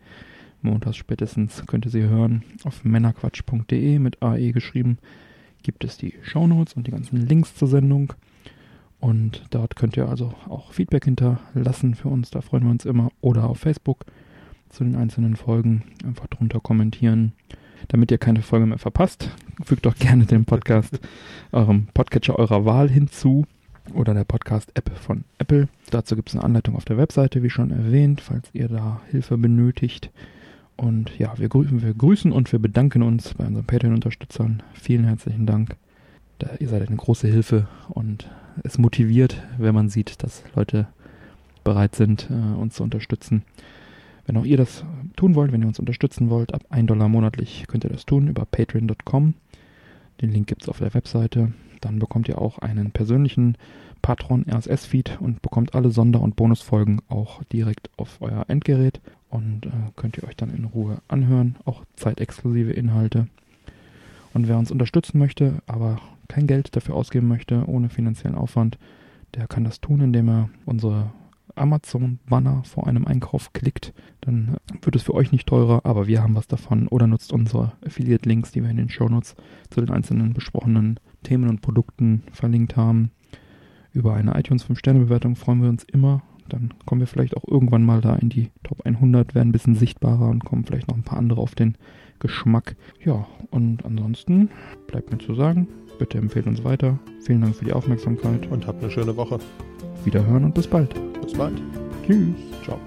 [0.62, 2.42] Montags spätestens könnt ihr sie hören.
[2.64, 4.98] Auf männerquatsch.de mit AE geschrieben
[5.62, 8.12] gibt es die Shownotes und die ganzen Links zur Sendung.
[8.98, 13.10] Und dort könnt ihr also auch Feedback hinterlassen für uns, da freuen wir uns immer.
[13.20, 14.04] Oder auf Facebook
[14.68, 17.32] zu den einzelnen Folgen einfach drunter kommentieren.
[17.88, 19.30] Damit ihr keine Folge mehr verpasst,
[19.64, 20.98] fügt doch gerne den Podcast
[21.52, 23.46] eurem Podcatcher eurer Wahl hinzu
[23.94, 25.68] oder der Podcast-App von Apple.
[25.90, 29.38] Dazu gibt es eine Anleitung auf der Webseite, wie schon erwähnt, falls ihr da Hilfe
[29.38, 30.10] benötigt.
[30.76, 34.62] Und ja, wir grüßen, wir grüßen und wir bedanken uns bei unseren Patreon-Unterstützern.
[34.74, 35.76] Vielen herzlichen Dank.
[36.38, 38.30] Da, ihr seid eine große Hilfe und
[38.62, 40.86] es motiviert, wenn man sieht, dass Leute
[41.64, 43.42] bereit sind, äh, uns zu unterstützen.
[44.26, 44.84] Wenn auch ihr das
[45.16, 48.28] tun wollt, wenn ihr uns unterstützen wollt, ab 1 Dollar monatlich könnt ihr das tun
[48.28, 49.34] über patreon.com.
[50.20, 51.52] Den Link gibt es auf der Webseite.
[51.86, 53.56] Dann bekommt ihr auch einen persönlichen
[54.02, 59.00] Patron RSS-Feed und bekommt alle Sonder- und Bonusfolgen auch direkt auf euer Endgerät
[59.30, 63.28] und äh, könnt ihr euch dann in Ruhe anhören, auch zeitexklusive Inhalte.
[64.34, 68.78] Und wer uns unterstützen möchte, aber kein Geld dafür ausgeben möchte, ohne finanziellen Aufwand,
[69.36, 71.12] der kann das tun, indem er unsere
[71.54, 73.94] Amazon-Banner vor einem Einkauf klickt.
[74.22, 76.88] Dann wird es für euch nicht teurer, aber wir haben was davon.
[76.88, 79.36] Oder nutzt unsere Affiliate-Links, die wir in den Shownotes
[79.70, 83.10] zu den einzelnen besprochenen Themen und Produkten verlinkt haben.
[83.92, 86.22] Über eine iTunes 5-Sterne-Bewertung freuen wir uns immer.
[86.48, 89.74] Dann kommen wir vielleicht auch irgendwann mal da in die Top 100, werden ein bisschen
[89.74, 91.76] sichtbarer und kommen vielleicht noch ein paar andere auf den
[92.20, 92.76] Geschmack.
[93.04, 94.50] Ja, und ansonsten
[94.86, 95.66] bleibt mir zu sagen,
[95.98, 96.98] bitte empfehlt uns weiter.
[97.20, 98.46] Vielen Dank für die Aufmerksamkeit.
[98.46, 99.38] Und habt eine schöne Woche.
[100.04, 100.94] Wiederhören und bis bald.
[101.20, 101.60] Bis bald.
[102.06, 102.36] Tschüss.
[102.62, 102.78] Ciao.